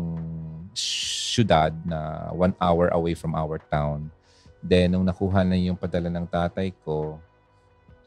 syudad 1.35 1.71
na 1.83 2.31
one 2.31 2.55
hour 2.59 2.87
away 2.95 3.11
from 3.11 3.35
our 3.35 3.59
town. 3.67 4.07
Then, 4.63 4.95
nung 4.95 5.05
nakuha 5.05 5.43
na 5.45 5.59
yung 5.59 5.77
padala 5.77 6.09
ng 6.09 6.25
tatay 6.25 6.73
ko, 6.81 7.19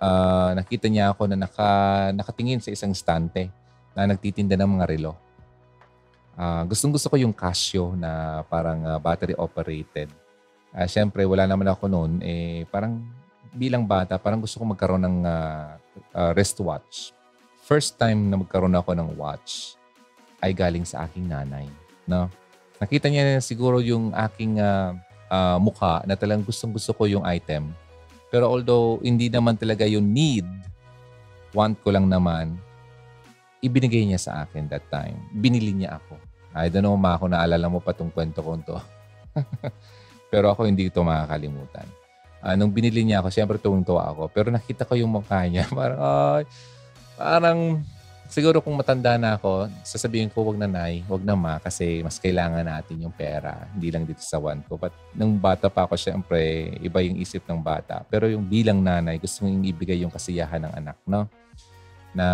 uh, 0.01 0.51
nakita 0.57 0.89
niya 0.91 1.13
ako 1.13 1.31
na 1.31 1.37
naka, 1.39 1.71
nakatingin 2.17 2.59
sa 2.59 2.73
isang 2.73 2.91
stante 2.97 3.53
na 3.93 4.09
nagtitinda 4.09 4.57
ng 4.59 4.81
mga 4.81 4.85
relo. 4.91 5.13
Uh, 6.39 6.63
gustong 6.67 6.95
gusto 6.95 7.11
ko 7.11 7.17
yung 7.19 7.35
Casio 7.35 7.95
na 7.95 8.43
parang 8.47 8.81
uh, 8.87 8.99
battery 8.99 9.39
operated. 9.39 10.11
Uh, 10.75 10.87
Siyempre, 10.89 11.23
wala 11.29 11.47
naman 11.47 11.69
ako 11.69 11.85
noon. 11.87 12.23
Eh, 12.25 12.67
parang 12.73 13.07
bilang 13.55 13.87
bata, 13.87 14.19
parang 14.19 14.43
gusto 14.43 14.59
ko 14.59 14.65
magkaroon 14.67 15.03
ng 15.03 15.17
uh, 15.27 15.79
uh, 16.15 16.31
wristwatch. 16.35 17.15
First 17.63 18.01
time 18.01 18.33
na 18.33 18.41
magkaroon 18.41 18.75
ako 18.75 18.97
ng 18.97 19.09
watch 19.15 19.78
ay 20.43 20.55
galing 20.55 20.87
sa 20.87 21.07
aking 21.07 21.27
nanay. 21.27 21.67
No? 22.07 22.31
Nakita 22.79 23.11
niya 23.11 23.43
siguro 23.43 23.83
yung 23.83 24.15
aking 24.15 24.63
uh, 24.63 24.95
uh, 25.31 25.59
mukha 25.59 26.03
na 26.07 26.15
talagang 26.15 26.47
gustong 26.47 26.71
gusto 26.71 26.95
ko 26.95 27.11
yung 27.11 27.27
item. 27.27 27.75
Pero 28.29 28.47
although 28.47 29.01
hindi 29.03 29.33
naman 29.33 29.57
talaga 29.57 29.89
yung 29.89 30.05
need, 30.05 30.47
want 31.57 31.81
ko 31.81 31.91
lang 31.91 32.07
naman, 32.07 32.55
ibinigay 33.65 34.05
niya 34.07 34.21
sa 34.21 34.33
akin 34.45 34.69
that 34.71 34.85
time. 34.93 35.19
Binili 35.35 35.75
niya 35.75 35.99
ako. 35.99 36.15
I 36.55 36.71
don't 36.71 36.85
know, 36.85 36.97
ma, 36.97 37.19
kung 37.19 37.35
naalala 37.35 37.67
mo 37.67 37.83
pa 37.83 37.93
tong 37.93 38.13
kwento 38.13 38.41
ko 38.41 38.57
to. 38.63 38.79
Pero 40.33 40.53
ako 40.53 40.69
hindi 40.69 40.93
ito 40.93 41.01
makakalimutan. 41.01 41.87
Uh, 42.39 42.55
nung 42.55 42.71
binili 42.71 43.03
niya 43.03 43.19
ako, 43.19 43.29
siyempre 43.35 43.59
tuwang-tuwa 43.59 44.15
ako. 44.15 44.31
Pero 44.31 44.55
nakita 44.55 44.87
ko 44.87 44.95
yung 44.95 45.11
mukha 45.11 45.43
niya. 45.49 45.67
Parang, 45.75 45.99
ay, 45.99 46.45
parang 47.19 47.83
siguro 48.29 48.61
kung 48.61 48.77
matanda 48.77 49.17
na 49.17 49.41
ako, 49.41 49.73
sasabihin 49.83 50.29
ko, 50.29 50.45
wag 50.45 50.61
na 50.61 50.69
nay, 50.69 51.03
wag 51.09 51.25
na 51.25 51.35
ma, 51.35 51.57
kasi 51.59 52.05
mas 52.05 52.21
kailangan 52.21 52.63
natin 52.63 53.03
yung 53.03 53.13
pera. 53.13 53.67
Hindi 53.73 53.89
lang 53.89 54.05
dito 54.05 54.21
sa 54.21 54.37
one 54.37 54.61
ko. 54.69 54.77
But 54.77 54.93
nung 55.17 55.41
bata 55.41 55.73
pa 55.73 55.89
ako, 55.89 55.97
syempre, 55.97 56.71
iba 56.79 57.01
yung 57.01 57.17
isip 57.19 57.43
ng 57.49 57.59
bata. 57.59 58.05
Pero 58.07 58.29
yung 58.29 58.45
bilang 58.45 58.85
nanay, 58.85 59.17
gusto 59.19 59.43
mong 59.49 59.65
ibigay 59.65 60.05
yung 60.05 60.13
kasiyahan 60.13 60.69
ng 60.69 60.73
anak, 60.77 60.97
no? 61.09 61.27
Na 62.13 62.27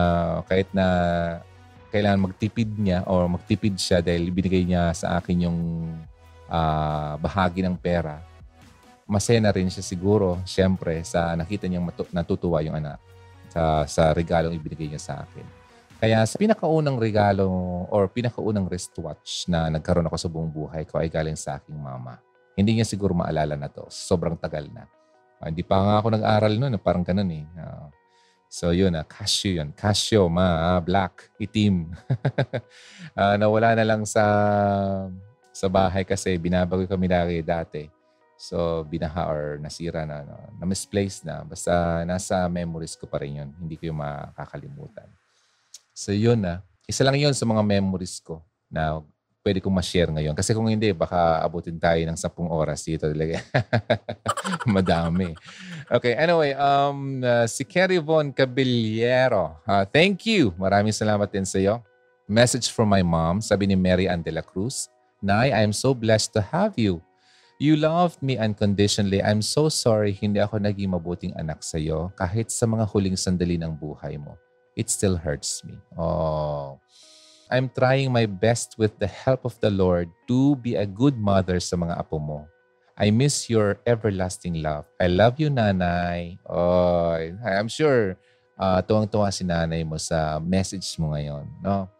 kahit 0.50 0.68
na 0.74 0.86
kailangan 1.94 2.26
magtipid 2.26 2.74
niya 2.74 3.06
or 3.06 3.30
magtipid 3.30 3.78
siya 3.78 4.02
dahil 4.02 4.26
binigay 4.34 4.66
niya 4.66 4.90
sa 4.90 5.14
akin 5.22 5.46
yung 5.46 5.58
uh, 6.50 7.14
bahagi 7.22 7.62
ng 7.62 7.78
pera, 7.78 8.18
masaya 9.06 9.38
na 9.38 9.54
rin 9.54 9.70
siya 9.70 9.86
siguro, 9.86 10.42
syempre, 10.42 11.06
sa 11.06 11.38
nakita 11.38 11.70
niyang 11.70 11.86
matu- 11.86 12.10
natutuwa 12.10 12.58
yung 12.66 12.74
anak 12.74 12.98
sa, 13.46 13.86
sa 13.86 14.02
regalong 14.10 14.58
ibinigay 14.58 14.90
niya 14.90 14.98
sa 14.98 15.14
akin. 15.22 15.63
Kaya 16.04 16.20
sa 16.28 16.36
pinakaunang 16.36 17.00
regalo 17.00 17.48
or 17.88 18.12
pinakaunang 18.12 18.68
wristwatch 18.68 19.48
na 19.48 19.72
nagkaroon 19.72 20.04
ako 20.04 20.20
sa 20.20 20.28
buong 20.28 20.52
buhay 20.52 20.84
ko 20.84 21.00
ay 21.00 21.08
galing 21.08 21.32
sa 21.32 21.56
aking 21.56 21.80
mama. 21.80 22.20
Hindi 22.52 22.76
niya 22.76 22.84
siguro 22.84 23.16
maalala 23.16 23.56
na 23.56 23.72
to. 23.72 23.88
Sobrang 23.88 24.36
tagal 24.36 24.68
na. 24.68 24.84
Uh, 25.40 25.48
hindi 25.48 25.64
pa 25.64 25.80
nga 25.80 26.04
ako 26.04 26.12
nag-aral 26.12 26.60
noon. 26.60 26.76
Parang 26.76 27.00
ganun 27.00 27.32
eh. 27.32 27.48
Uh, 27.56 27.88
so 28.52 28.68
yun, 28.76 28.92
uh, 28.92 29.00
Casio 29.08 29.64
yun. 29.64 29.72
Casio, 29.72 30.28
ma, 30.28 30.76
black, 30.84 31.32
itim. 31.40 31.96
uh, 33.16 33.36
nawala 33.40 33.72
na 33.72 33.88
lang 33.88 34.04
sa 34.04 34.24
sa 35.56 35.72
bahay 35.72 36.04
kasi 36.04 36.36
binabago 36.36 36.84
kami 36.84 37.08
lagi 37.08 37.40
dati. 37.40 37.88
So, 38.36 38.84
binaha 38.84 39.32
or 39.32 39.56
nasira 39.56 40.04
na, 40.04 40.20
no, 40.20 40.36
na 40.60 40.68
misplaced 40.68 41.24
na. 41.24 41.48
Basta 41.48 42.04
nasa 42.04 42.44
memories 42.52 42.92
ko 42.92 43.08
pa 43.08 43.24
rin 43.24 43.40
yun. 43.40 43.56
Hindi 43.56 43.80
ko 43.80 43.88
yung 43.88 44.04
makakalimutan. 44.04 45.08
So 45.94 46.10
yun 46.10 46.42
na. 46.42 46.60
Isa 46.90 47.06
lang 47.06 47.14
yun 47.14 47.32
sa 47.32 47.46
mga 47.46 47.62
memories 47.62 48.18
ko 48.18 48.42
na 48.66 49.00
pwede 49.46 49.62
kong 49.62 49.76
ma-share 49.76 50.10
ngayon. 50.10 50.34
Kasi 50.34 50.50
kung 50.56 50.66
hindi, 50.66 50.90
baka 50.90 51.38
abutin 51.44 51.78
tayo 51.78 52.02
ng 52.02 52.18
10 52.18 52.48
oras 52.50 52.82
dito 52.82 53.06
talaga. 53.06 53.38
Madami. 54.66 55.36
Okay, 55.86 56.18
anyway, 56.18 56.56
um, 56.56 57.22
uh, 57.22 57.46
si 57.46 57.62
Kerry 57.62 58.02
Von 58.02 58.34
Caballero. 58.34 59.60
Uh, 59.68 59.86
thank 59.86 60.26
you. 60.26 60.50
Maraming 60.58 60.96
salamat 60.96 61.30
din 61.30 61.46
sa 61.46 61.62
iyo. 61.62 61.78
Message 62.26 62.72
from 62.72 62.88
my 62.88 63.04
mom, 63.04 63.44
sabi 63.44 63.68
ni 63.68 63.76
Mary 63.76 64.08
Ann 64.08 64.24
de 64.24 64.32
la 64.32 64.40
Cruz. 64.40 64.88
Nay, 65.20 65.52
I 65.52 65.60
am 65.60 65.76
so 65.76 65.92
blessed 65.92 66.32
to 66.34 66.40
have 66.40 66.74
you. 66.80 67.04
You 67.60 67.78
loved 67.78 68.18
me 68.24 68.34
unconditionally. 68.34 69.22
I'm 69.22 69.44
so 69.44 69.70
sorry 69.70 70.10
hindi 70.10 70.42
ako 70.42 70.58
naging 70.58 70.90
mabuting 70.90 71.36
anak 71.38 71.62
sa 71.62 71.78
iyo 71.78 72.10
kahit 72.18 72.50
sa 72.50 72.66
mga 72.66 72.82
huling 72.90 73.14
sandali 73.14 73.60
ng 73.60 73.76
buhay 73.76 74.18
mo 74.18 74.34
it 74.76 74.90
still 74.90 75.16
hurts 75.16 75.62
me. 75.64 75.78
Oh. 75.98 76.78
I'm 77.50 77.70
trying 77.70 78.10
my 78.10 78.26
best 78.26 78.74
with 78.78 78.98
the 78.98 79.06
help 79.06 79.44
of 79.44 79.54
the 79.60 79.70
Lord 79.70 80.10
to 80.26 80.56
be 80.58 80.74
a 80.74 80.86
good 80.88 81.14
mother 81.14 81.60
sa 81.60 81.76
mga 81.76 82.00
apo 82.00 82.18
mo. 82.18 82.48
I 82.98 83.10
miss 83.10 83.50
your 83.50 83.78
everlasting 83.86 84.62
love. 84.62 84.86
I 84.98 85.10
love 85.10 85.38
you, 85.38 85.50
nanay. 85.50 86.38
Oh, 86.46 87.14
I'm 87.42 87.68
sure 87.68 88.16
uh, 88.58 88.80
tuwang-tuwa 88.82 89.30
si 89.30 89.44
nanay 89.44 89.86
mo 89.86 89.98
sa 89.98 90.38
message 90.40 90.98
mo 90.98 91.14
ngayon. 91.14 91.46
No? 91.62 91.90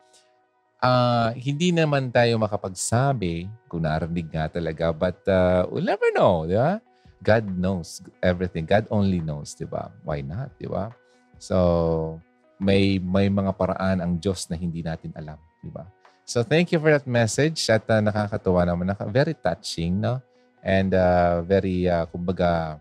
uh, 0.85 1.31
hindi 1.33 1.73
naman 1.73 2.13
tayo 2.13 2.37
makapagsabi 2.37 3.49
kung 3.73 3.89
narinig 3.89 4.29
nga 4.29 4.53
talaga. 4.53 4.93
But 4.93 5.25
uh, 5.25 5.65
we'll 5.73 5.89
never 5.89 6.13
know, 6.13 6.45
di 6.45 6.61
ba? 6.61 6.79
God 7.25 7.49
knows 7.57 8.05
everything. 8.21 8.69
God 8.69 8.85
only 8.93 9.25
knows, 9.25 9.57
di 9.57 9.65
ba? 9.65 9.89
Why 10.05 10.21
not, 10.21 10.53
di 10.61 10.69
ba? 10.69 10.93
So, 11.41 12.21
may 12.59 13.03
may 13.03 13.27
mga 13.29 13.53
paraan 13.55 13.99
ang 14.03 14.13
Diyos 14.19 14.47
na 14.49 14.57
hindi 14.59 14.81
natin 14.81 15.11
alam, 15.15 15.39
di 15.61 15.71
ba? 15.71 15.87
So, 16.25 16.41
thank 16.41 16.73
you 16.73 16.81
for 16.81 16.89
that 16.89 17.05
message 17.05 17.61
at 17.69 17.85
uh, 17.85 18.01
nakakatuwa 18.01 18.65
naman. 18.65 18.89
Naka, 18.89 19.05
very 19.05 19.37
touching, 19.37 20.01
no? 20.01 20.25
And 20.65 20.97
uh, 20.97 21.45
very, 21.45 21.85
uh, 21.85 22.09
kumbaga, 22.09 22.81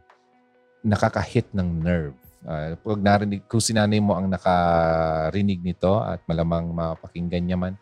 nakakahit 0.79 1.51
ng 1.51 1.83
nerve. 1.83 2.15
Uh, 2.43 2.79
pag 2.79 2.99
narinig, 3.03 3.43
kung 3.51 3.59
sinanay 3.59 3.99
mo 3.99 4.15
ang 4.15 4.31
nakarinig 4.31 5.59
nito 5.59 5.91
at 5.99 6.23
malamang 6.23 6.71
mapakinggan 6.71 7.43
niya 7.43 7.59
man, 7.59 7.75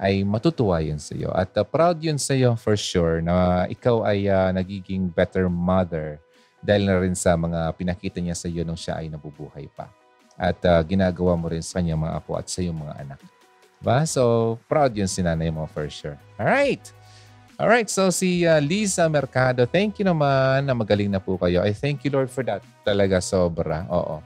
ay 0.00 0.22
matutuwa 0.22 0.78
yun 0.78 1.02
sa 1.02 1.18
iyo. 1.18 1.34
At 1.34 1.52
uh, 1.58 1.66
proud 1.66 1.98
yun 1.98 2.18
sa 2.18 2.38
iyo 2.38 2.54
for 2.54 2.78
sure 2.78 3.18
na 3.18 3.66
ikaw 3.66 4.06
ay 4.06 4.30
uh, 4.30 4.54
nagiging 4.54 5.10
better 5.10 5.50
mother 5.50 6.22
dahil 6.62 6.86
na 6.86 6.96
rin 7.02 7.18
sa 7.18 7.34
mga 7.34 7.74
pinakita 7.74 8.22
niya 8.22 8.38
sa 8.38 8.46
iyo 8.46 8.62
nung 8.62 8.78
siya 8.78 9.02
ay 9.02 9.10
nabubuhay 9.10 9.66
pa. 9.74 9.90
At 10.40 10.56
uh, 10.64 10.80
ginagawa 10.80 11.36
mo 11.36 11.52
rin 11.52 11.60
sa 11.60 11.76
kanyang 11.76 12.00
mga 12.00 12.16
apo 12.16 12.32
at 12.32 12.48
sa 12.48 12.64
iyong 12.64 12.80
mga 12.80 12.94
anak. 13.04 13.20
Ba? 13.84 14.08
So, 14.08 14.56
proud 14.64 14.96
yun 14.96 15.08
si 15.08 15.20
nanay 15.20 15.52
mo 15.52 15.68
for 15.68 15.84
sure. 15.92 16.16
Alright. 16.40 16.96
Alright, 17.60 17.92
so 17.92 18.08
si 18.08 18.48
uh, 18.48 18.56
Lisa 18.56 19.04
Mercado, 19.04 19.68
thank 19.68 20.00
you 20.00 20.06
naman 20.08 20.64
na 20.64 20.72
magaling 20.72 21.12
na 21.12 21.20
po 21.20 21.36
kayo. 21.36 21.60
I 21.60 21.76
thank 21.76 22.00
you 22.08 22.08
Lord 22.08 22.32
for 22.32 22.40
that. 22.48 22.64
Talaga 22.88 23.20
sobra. 23.20 23.84
Oo. 23.92 24.24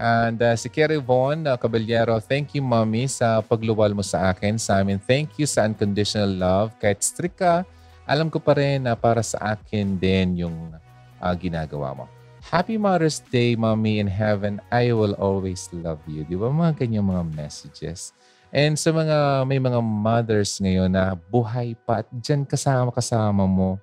And 0.00 0.40
uh, 0.40 0.56
si 0.56 0.72
Kerry 0.72 0.96
Von 0.96 1.44
uh, 1.44 1.60
Caballero, 1.60 2.16
thank 2.24 2.56
you 2.56 2.64
mommy 2.64 3.04
sa 3.04 3.44
pagluwal 3.44 3.92
mo 3.92 4.00
sa 4.00 4.32
akin, 4.32 4.56
sa 4.56 4.80
amin. 4.80 4.96
Thank 4.96 5.36
you 5.36 5.44
sa 5.44 5.68
unconditional 5.68 6.32
love. 6.32 6.72
Kahit 6.80 7.04
strict 7.04 7.44
ka, 7.44 7.68
alam 8.08 8.32
ko 8.32 8.40
pa 8.40 8.56
rin 8.56 8.88
na 8.88 8.96
para 8.96 9.20
sa 9.20 9.60
akin 9.60 10.00
din 10.00 10.48
yung 10.48 10.72
uh, 11.20 11.34
ginagawa 11.36 11.92
mo. 11.92 12.08
Happy 12.48 12.80
Mother's 12.80 13.20
Day, 13.20 13.52
Mommy 13.52 14.00
in 14.00 14.08
Heaven. 14.08 14.64
I 14.72 14.96
will 14.96 15.12
always 15.20 15.68
love 15.76 16.00
you. 16.08 16.24
Di 16.24 16.32
ba 16.40 16.48
mga 16.48 16.80
ganyang 16.80 17.12
mga 17.12 17.24
messages? 17.36 18.16
And 18.48 18.74
sa 18.80 18.90
mga 18.90 19.44
may 19.44 19.60
mga 19.60 19.78
mothers 19.84 20.56
ngayon 20.58 20.90
na 20.90 21.14
buhay 21.14 21.76
pa 21.84 22.00
at 22.00 22.08
dyan 22.10 22.48
kasama-kasama 22.48 23.44
mo, 23.44 23.76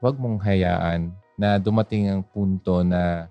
huwag 0.00 0.16
mong 0.16 0.40
hayaan 0.42 1.12
na 1.36 1.60
dumating 1.60 2.08
ang 2.10 2.24
punto 2.24 2.80
na 2.82 3.30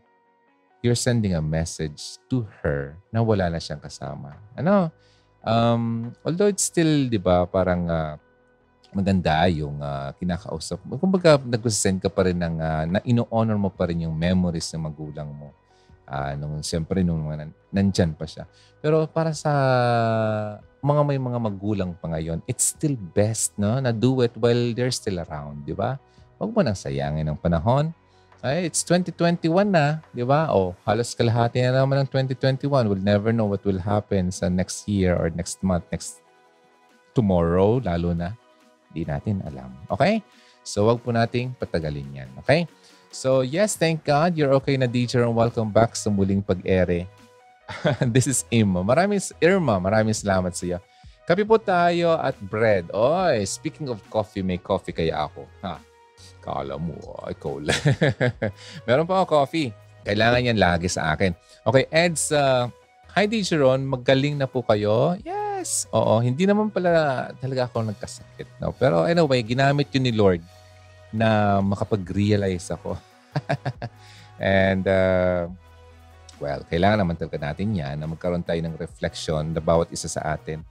you're 0.86 0.98
sending 0.98 1.36
a 1.36 1.44
message 1.44 2.22
to 2.30 2.46
her 2.62 2.96
na 3.10 3.20
wala 3.20 3.50
na 3.50 3.60
siyang 3.60 3.82
kasama. 3.82 4.38
Ano? 4.56 4.94
Um, 5.42 6.14
although 6.22 6.48
it's 6.48 6.70
still, 6.70 7.10
di 7.10 7.18
ba, 7.18 7.50
parang 7.50 7.90
uh, 7.90 8.16
maganda 8.92 9.48
yung 9.48 9.80
uh, 9.80 10.12
kinakausap 10.20 10.84
mo. 10.84 11.00
Kumbaga, 11.00 11.40
nag-send 11.40 12.04
ka 12.04 12.12
pa 12.12 12.28
rin 12.28 12.38
ng, 12.38 12.56
uh, 12.60 12.84
na 12.88 13.00
ino-honor 13.08 13.56
mo 13.56 13.72
pa 13.72 13.88
rin 13.88 14.04
yung 14.04 14.16
memories 14.16 14.68
ng 14.76 14.84
magulang 14.88 15.32
mo. 15.32 15.56
Uh, 16.12 16.36
nung, 16.36 16.60
siyempre, 16.60 17.00
nung 17.02 17.24
mga 17.24 17.48
nan- 17.48 17.58
nandyan 17.72 18.12
pa 18.12 18.28
siya. 18.28 18.44
Pero 18.84 19.08
para 19.08 19.32
sa 19.32 19.52
mga 20.84 21.02
may 21.08 21.20
mga 21.22 21.40
magulang 21.40 21.92
pa 21.96 22.12
ngayon, 22.12 22.44
it's 22.52 22.76
still 22.76 23.00
best 23.16 23.56
no, 23.56 23.80
na 23.80 23.96
do 23.96 24.20
it 24.20 24.36
while 24.36 24.76
they're 24.76 24.92
still 24.92 25.24
around, 25.24 25.64
di 25.64 25.72
ba? 25.72 25.96
Huwag 26.36 26.52
mo 26.52 26.60
nang 26.60 26.76
sayangin 26.76 27.32
ang 27.32 27.40
panahon 27.40 27.96
ay, 28.42 28.66
it's 28.66 28.82
2021 28.90 29.70
na, 29.70 30.02
di 30.10 30.26
ba? 30.26 30.50
O, 30.50 30.74
halos 30.82 31.14
kalahati 31.14 31.62
na 31.62 31.78
naman 31.78 32.02
ng 32.02 32.10
2021. 32.10 32.90
We'll 32.90 32.98
never 32.98 33.30
know 33.30 33.46
what 33.46 33.62
will 33.62 33.78
happen 33.78 34.34
sa 34.34 34.50
next 34.50 34.90
year 34.90 35.14
or 35.14 35.30
next 35.30 35.62
month, 35.62 35.86
next 35.94 36.26
tomorrow, 37.14 37.78
lalo 37.86 38.18
na. 38.18 38.34
Di 38.92 39.08
natin 39.08 39.40
alam. 39.48 39.72
Okay? 39.90 40.22
So, 40.62 40.86
wag 40.86 41.02
po 41.02 41.10
nating 41.10 41.58
patagalin 41.58 42.24
yan. 42.24 42.30
Okay? 42.46 42.70
So, 43.12 43.44
yes, 43.44 43.76
thank 43.76 44.08
God. 44.08 44.40
You're 44.40 44.56
okay 44.62 44.80
na, 44.80 44.88
teacher, 44.88 45.26
and 45.26 45.36
welcome 45.36 45.74
back 45.74 46.00
sa 46.00 46.08
muling 46.08 46.40
pag-ere. 46.46 47.10
This 48.16 48.28
is 48.28 48.40
Irma. 48.52 48.84
Maraming, 48.84 49.20
Irma, 49.44 49.80
maraming 49.84 50.16
salamat 50.16 50.56
sa 50.56 50.64
iyo. 50.64 50.80
Kape 51.28 51.48
po 51.48 51.60
tayo 51.60 52.18
at 52.20 52.36
bread. 52.40 52.92
Oy, 52.92 53.44
speaking 53.48 53.88
of 53.88 54.02
coffee, 54.12 54.44
may 54.44 54.60
coffee 54.60 54.96
kaya 54.96 55.28
ako. 55.28 55.48
Ha? 55.64 55.80
Kala 56.42 56.76
mo, 56.76 56.98
oh, 56.98 57.30
ikaw 57.30 57.62
lang. 57.62 57.78
Meron 58.90 59.06
pa 59.06 59.22
ako 59.22 59.46
coffee. 59.46 59.70
Kailangan 60.02 60.48
yan 60.50 60.58
lagi 60.58 60.90
sa 60.90 61.14
akin. 61.14 61.32
Okay, 61.62 61.86
Eds, 61.94 62.34
uh, 62.34 62.66
hi 63.14 63.30
Dijeron, 63.30 63.86
magaling 63.86 64.40
na 64.40 64.50
po 64.50 64.66
kayo? 64.66 65.14
Yes. 65.62 65.86
Oo, 65.94 66.18
hindi 66.26 66.50
naman 66.50 66.74
pala 66.74 67.30
talaga 67.38 67.70
ako 67.70 67.86
nagkasakit. 67.94 68.58
No? 68.58 68.74
Pero 68.74 69.06
anyway, 69.06 69.46
ginamit 69.46 69.94
yun 69.94 70.10
ni 70.10 70.14
Lord 70.14 70.42
na 71.14 71.62
makapag-realize 71.62 72.74
ako. 72.74 72.98
And, 74.42 74.82
uh, 74.90 75.46
well, 76.42 76.66
kailangan 76.66 77.06
naman 77.06 77.14
talaga 77.14 77.38
natin 77.38 77.78
yan 77.78 77.94
na 77.94 78.10
magkaroon 78.10 78.42
tayo 78.42 78.58
ng 78.58 78.74
reflection 78.74 79.54
na 79.54 79.62
bawat 79.62 79.94
isa 79.94 80.10
sa 80.10 80.34
atin 80.34 80.66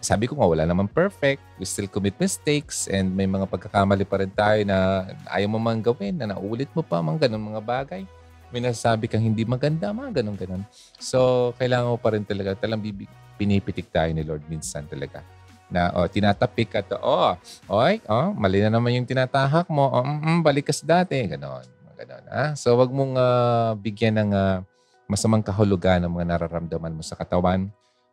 sabi 0.00 0.24
ko 0.24 0.32
nga 0.40 0.48
wala 0.48 0.64
naman 0.64 0.88
perfect. 0.88 1.44
We 1.60 1.68
still 1.68 1.84
commit 1.84 2.16
mistakes 2.16 2.88
and 2.88 3.12
may 3.12 3.28
mga 3.28 3.44
pagkakamali 3.44 4.08
pa 4.08 4.24
rin 4.24 4.32
tayo 4.32 4.64
na 4.64 5.04
ayaw 5.28 5.52
mo 5.52 5.60
man 5.60 5.84
gawin, 5.84 6.16
na 6.16 6.32
naulit 6.32 6.72
mo 6.72 6.80
pa 6.80 7.04
mga 7.04 7.28
ganun 7.28 7.52
mga 7.52 7.60
bagay. 7.60 8.02
May 8.50 8.60
nasasabi 8.62 9.06
kang 9.06 9.22
hindi 9.22 9.46
maganda, 9.46 9.94
mga 9.94 10.22
ganun 10.22 10.36
ganun. 10.38 10.62
So, 10.98 11.50
kailangan 11.56 11.94
mo 11.94 11.98
pa 11.98 12.14
rin 12.14 12.26
talaga, 12.26 12.58
talang 12.58 12.82
bibig, 12.82 13.10
pinipitik 13.38 13.88
tayo 13.94 14.10
ni 14.10 14.26
Lord 14.26 14.44
minsan 14.50 14.84
talaga. 14.90 15.22
Na, 15.70 15.94
oh, 15.94 16.10
tinatapik 16.10 16.74
ka 16.74 16.82
to, 16.82 16.98
oh, 16.98 17.38
oy, 17.70 18.02
oh, 18.10 18.34
mali 18.34 18.58
na 18.58 18.74
naman 18.74 18.98
yung 18.98 19.06
tinatahak 19.06 19.70
mo, 19.70 19.86
oh, 19.86 20.02
mm, 20.02 20.18
mm, 20.18 20.40
balik 20.42 20.66
ka 20.68 20.74
sa 20.74 20.98
dati, 20.98 21.14
ganon. 21.30 21.62
Ganon, 21.94 22.24
ha? 22.26 22.58
So, 22.58 22.74
wag 22.74 22.90
mong 22.90 23.14
uh, 23.14 23.78
bigyan 23.78 24.18
ng 24.18 24.30
uh, 24.34 24.66
masamang 25.10 25.42
kahulugan 25.42 26.02
ng 26.06 26.10
mga 26.10 26.26
nararamdaman 26.38 26.94
mo 26.94 27.02
sa 27.02 27.18
katawan 27.18 27.66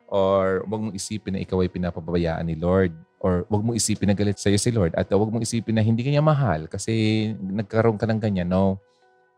or 0.09 0.65
wag 0.65 0.81
mong 0.81 0.95
isipin 0.97 1.37
na 1.37 1.43
ikaw 1.45 1.61
ay 1.61 1.69
pinapabayaan 1.69 2.47
ni 2.47 2.57
Lord 2.57 2.95
or 3.21 3.45
wag 3.51 3.61
mong 3.61 3.77
isipin 3.77 4.09
na 4.09 4.17
galit 4.17 4.41
sa'yo 4.41 4.57
si 4.57 4.73
Lord 4.73 4.97
at 4.97 5.05
wag 5.11 5.29
mong 5.29 5.45
isipin 5.45 5.77
na 5.77 5.85
hindi 5.85 6.01
kanya 6.01 6.25
mahal 6.25 6.65
kasi 6.65 7.31
nagkaroon 7.37 8.01
ka 8.01 8.09
ng 8.09 8.17
ganyan. 8.17 8.49
No, 8.49 8.81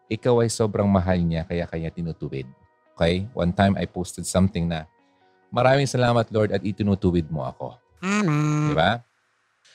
ikaw 0.10 0.42
ay 0.42 0.50
sobrang 0.50 0.90
mahal 0.90 1.22
niya 1.22 1.46
kaya 1.46 1.70
kanya 1.70 1.94
tinutuwid. 1.94 2.50
Okay? 2.98 3.30
One 3.32 3.54
time 3.54 3.78
I 3.78 3.86
posted 3.86 4.26
something 4.26 4.66
na 4.66 4.90
maraming 5.54 5.86
salamat 5.86 6.26
Lord 6.34 6.50
at 6.50 6.66
itinutuwid 6.66 7.30
mo 7.30 7.46
ako. 7.46 7.78
Di 8.02 8.74
ba? 8.74 9.06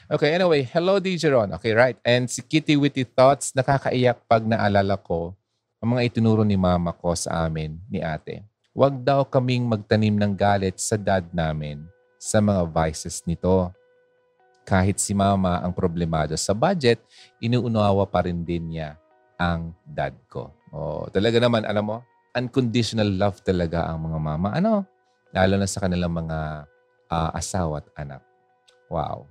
Okay, 0.05 0.37
anyway, 0.37 0.67
hello 0.69 1.01
DJ 1.01 1.33
Ron. 1.33 1.55
Okay, 1.57 1.73
right. 1.73 1.97
And 2.05 2.29
si 2.29 2.45
Kitty 2.45 2.77
Witty 2.77 3.09
Thoughts, 3.09 3.57
nakakaiyak 3.57 4.21
pag 4.29 4.45
naalala 4.45 5.01
ko 5.01 5.33
ang 5.81 5.97
mga 5.97 6.13
itinuro 6.13 6.45
ni 6.45 6.61
mama 6.61 6.93
ko 6.93 7.17
sa 7.17 7.47
amin, 7.47 7.79
ni 7.89 8.05
ate. 8.05 8.45
Huwag 8.75 9.01
daw 9.01 9.23
kaming 9.25 9.65
magtanim 9.65 10.19
ng 10.19 10.35
galit 10.35 10.77
sa 10.77 10.99
dad 10.99 11.31
namin 11.31 11.87
sa 12.19 12.43
mga 12.43 12.69
vices 12.69 13.23
nito. 13.25 13.71
Kahit 14.67 14.99
si 14.99 15.15
mama 15.15 15.63
ang 15.63 15.71
problemado 15.71 16.35
sa 16.35 16.53
budget, 16.57 16.99
inuunawa 17.39 18.05
pa 18.09 18.27
rin 18.27 18.43
din 18.43 18.77
niya 18.77 18.97
ang 19.39 19.75
dad 19.87 20.15
ko. 20.31 20.51
Oh, 20.75 21.07
talaga 21.11 21.39
naman, 21.39 21.67
alam 21.67 21.85
mo, 21.87 21.97
unconditional 22.35 23.07
love 23.07 23.39
talaga 23.47 23.87
ang 23.87 24.11
mga 24.11 24.19
mama. 24.19 24.49
Ano? 24.55 24.83
Lalo 25.31 25.55
na 25.59 25.67
sa 25.71 25.83
kanilang 25.83 26.15
mga 26.15 26.67
uh, 27.11 27.31
asawa 27.35 27.83
at 27.83 27.89
anak. 27.99 28.23
Wow. 28.91 29.27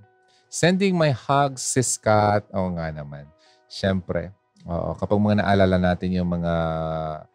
Sending 0.47 0.95
my 0.95 1.11
hugs, 1.11 1.63
sis 1.63 1.99
Kat. 1.99 2.47
Oo 2.55 2.75
nga 2.75 2.91
naman. 2.91 3.27
Siyempre, 3.67 4.31
Oo, 4.63 4.95
kapag 4.95 5.19
mga 5.19 5.43
naalala 5.43 5.75
natin 5.75 6.15
yung 6.15 6.39
mga, 6.39 6.53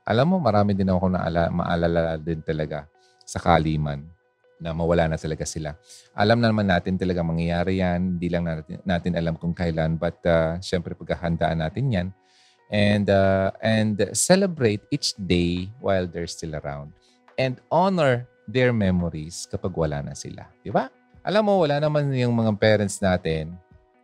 alam 0.01 0.27
mo, 0.33 0.41
marami 0.41 0.73
din 0.73 0.89
ako 0.89 1.13
naala, 1.13 1.53
maalala 1.53 2.17
din 2.17 2.41
talaga 2.41 2.89
sa 3.29 3.37
Kaliman 3.37 4.01
na 4.57 4.73
mawala 4.73 5.13
na 5.13 5.21
talaga 5.21 5.45
sila. 5.45 5.77
Alam 6.17 6.41
na 6.41 6.49
naman 6.49 6.67
natin 6.67 6.97
talaga 6.97 7.21
mangyayari 7.21 7.85
yan. 7.85 8.17
Hindi 8.17 8.29
lang 8.33 8.49
natin, 8.49 8.81
natin 8.83 9.13
alam 9.13 9.37
kung 9.37 9.53
kailan. 9.53 10.01
But 10.01 10.19
uh, 10.25 10.57
syempre 10.65 10.97
pagkahandaan 10.97 11.61
natin 11.61 11.85
yan. 11.93 12.09
And, 12.69 13.09
uh, 13.09 13.57
and 13.65 13.97
celebrate 14.13 14.85
each 14.93 15.17
day 15.17 15.73
while 15.81 16.05
they're 16.05 16.29
still 16.29 16.53
around. 16.53 16.93
And 17.41 17.57
honor 17.73 18.29
their 18.45 18.77
memories 18.77 19.49
kapag 19.49 19.73
wala 19.73 20.05
na 20.05 20.13
sila. 20.13 20.45
Di 20.61 20.69
ba? 20.69 20.93
Alam 21.25 21.49
mo, 21.49 21.55
wala 21.65 21.81
naman 21.81 22.13
yung 22.13 22.37
mga 22.37 22.53
parents 22.61 23.01
natin 23.01 23.57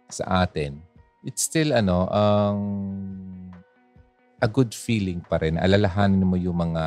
sa 0.09 0.49
atin 0.49 0.81
it's 1.25 1.49
still 1.49 1.73
ano, 1.73 2.07
ang 2.13 2.59
um, 2.61 4.45
a 4.45 4.49
good 4.49 4.77
feeling 4.77 5.25
pa 5.25 5.41
rin. 5.41 5.57
Alalahanin 5.57 6.21
mo 6.21 6.37
yung 6.37 6.61
mga 6.61 6.85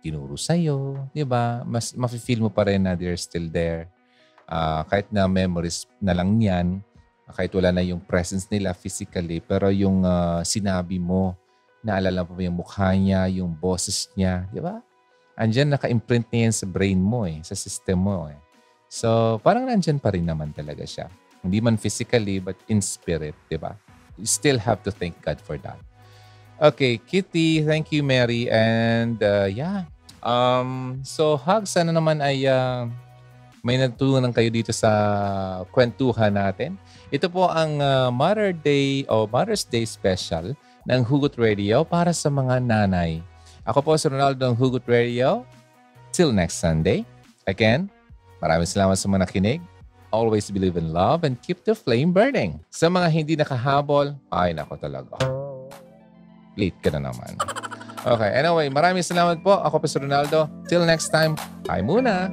tinuro 0.00 0.40
sa'yo, 0.40 1.06
di 1.12 1.22
ba? 1.22 1.60
Mas 1.68 1.92
mafe-feel 1.92 2.40
mo 2.40 2.48
pa 2.48 2.64
rin 2.66 2.80
na 2.80 2.96
they're 2.96 3.20
still 3.20 3.46
there. 3.52 3.86
Uh, 4.48 4.82
kahit 4.88 5.06
na 5.12 5.28
memories 5.28 5.84
na 6.00 6.16
lang 6.16 6.40
yan, 6.40 6.80
kahit 7.32 7.50
wala 7.56 7.72
na 7.72 7.82
yung 7.82 7.98
presence 7.98 8.46
nila 8.52 8.76
physically, 8.76 9.40
pero 9.40 9.72
yung 9.72 10.04
uh, 10.04 10.44
sinabi 10.46 11.00
mo, 11.00 11.34
naalala 11.82 12.22
mo 12.22 12.38
yung 12.38 12.60
mukha 12.62 12.94
niya, 12.94 13.26
yung 13.26 13.50
boses 13.50 14.12
niya, 14.14 14.46
di 14.54 14.62
ba? 14.62 14.78
Andiyan, 15.34 15.74
naka-imprint 15.74 16.30
niya 16.30 16.40
yan 16.46 16.54
sa 16.54 16.66
brain 16.68 17.00
mo 17.00 17.26
eh, 17.26 17.42
sa 17.42 17.56
system 17.56 18.04
mo 18.04 18.30
eh. 18.30 18.38
So, 18.92 19.40
parang 19.40 19.64
nandyan 19.66 19.98
pa 19.98 20.12
rin 20.12 20.28
naman 20.28 20.52
talaga 20.52 20.84
siya. 20.84 21.08
Hindi 21.42 21.58
man 21.58 21.80
physically, 21.80 22.38
but 22.38 22.54
in 22.70 22.78
spirit, 22.84 23.34
di 23.50 23.58
ba? 23.58 23.74
You 24.14 24.28
still 24.28 24.60
have 24.60 24.84
to 24.86 24.92
thank 24.92 25.18
God 25.24 25.40
for 25.40 25.56
that. 25.64 25.80
Okay, 26.62 27.00
Kitty, 27.00 27.66
thank 27.66 27.90
you, 27.90 28.06
Mary. 28.06 28.46
And 28.46 29.18
uh, 29.18 29.50
yeah, 29.50 29.90
um, 30.22 31.02
so 31.02 31.34
hugs, 31.34 31.74
sana 31.74 31.90
naman 31.90 32.22
ay 32.22 32.46
uh, 32.46 32.86
may 33.66 33.78
natutunan 33.78 34.30
kayo 34.30 34.50
dito 34.50 34.70
sa 34.70 34.90
kwentuhan 35.74 36.34
natin. 36.34 36.78
Ito 37.12 37.28
po 37.28 37.44
ang 37.52 37.76
uh, 37.76 38.08
Mother 38.08 38.56
Day 38.56 39.04
o 39.04 39.28
Mother's 39.28 39.68
Day 39.68 39.84
special 39.84 40.56
ng 40.88 41.00
Hugot 41.04 41.36
Radio 41.36 41.84
para 41.84 42.08
sa 42.16 42.32
mga 42.32 42.56
nanay. 42.64 43.20
Ako 43.68 43.84
po 43.84 43.92
si 44.00 44.08
Ronaldo 44.08 44.40
ng 44.48 44.56
Hugot 44.56 44.88
Radio. 44.88 45.44
Till 46.08 46.32
next 46.32 46.56
Sunday. 46.64 47.04
Again, 47.44 47.92
maraming 48.40 48.64
salamat 48.64 48.96
sa 48.96 49.12
mga 49.12 49.28
nakinig. 49.28 49.60
Always 50.08 50.48
believe 50.48 50.80
in 50.80 50.96
love 50.96 51.28
and 51.28 51.36
keep 51.44 51.60
the 51.68 51.76
flame 51.76 52.16
burning. 52.16 52.64
Sa 52.72 52.88
mga 52.88 53.08
hindi 53.12 53.36
nakahabol, 53.36 54.16
ay 54.32 54.56
nako 54.56 54.80
talaga. 54.80 55.20
Late 56.56 56.80
ka 56.80 56.96
na 56.96 57.12
naman. 57.12 57.36
Okay, 58.08 58.30
anyway, 58.40 58.72
maraming 58.72 59.04
salamat 59.04 59.44
po. 59.44 59.52
Ako 59.60 59.84
po 59.84 59.86
si 59.88 60.00
Ronaldo. 60.00 60.48
Till 60.64 60.88
next 60.88 61.12
time, 61.12 61.36
bye 61.68 61.84
muna. 61.84 62.32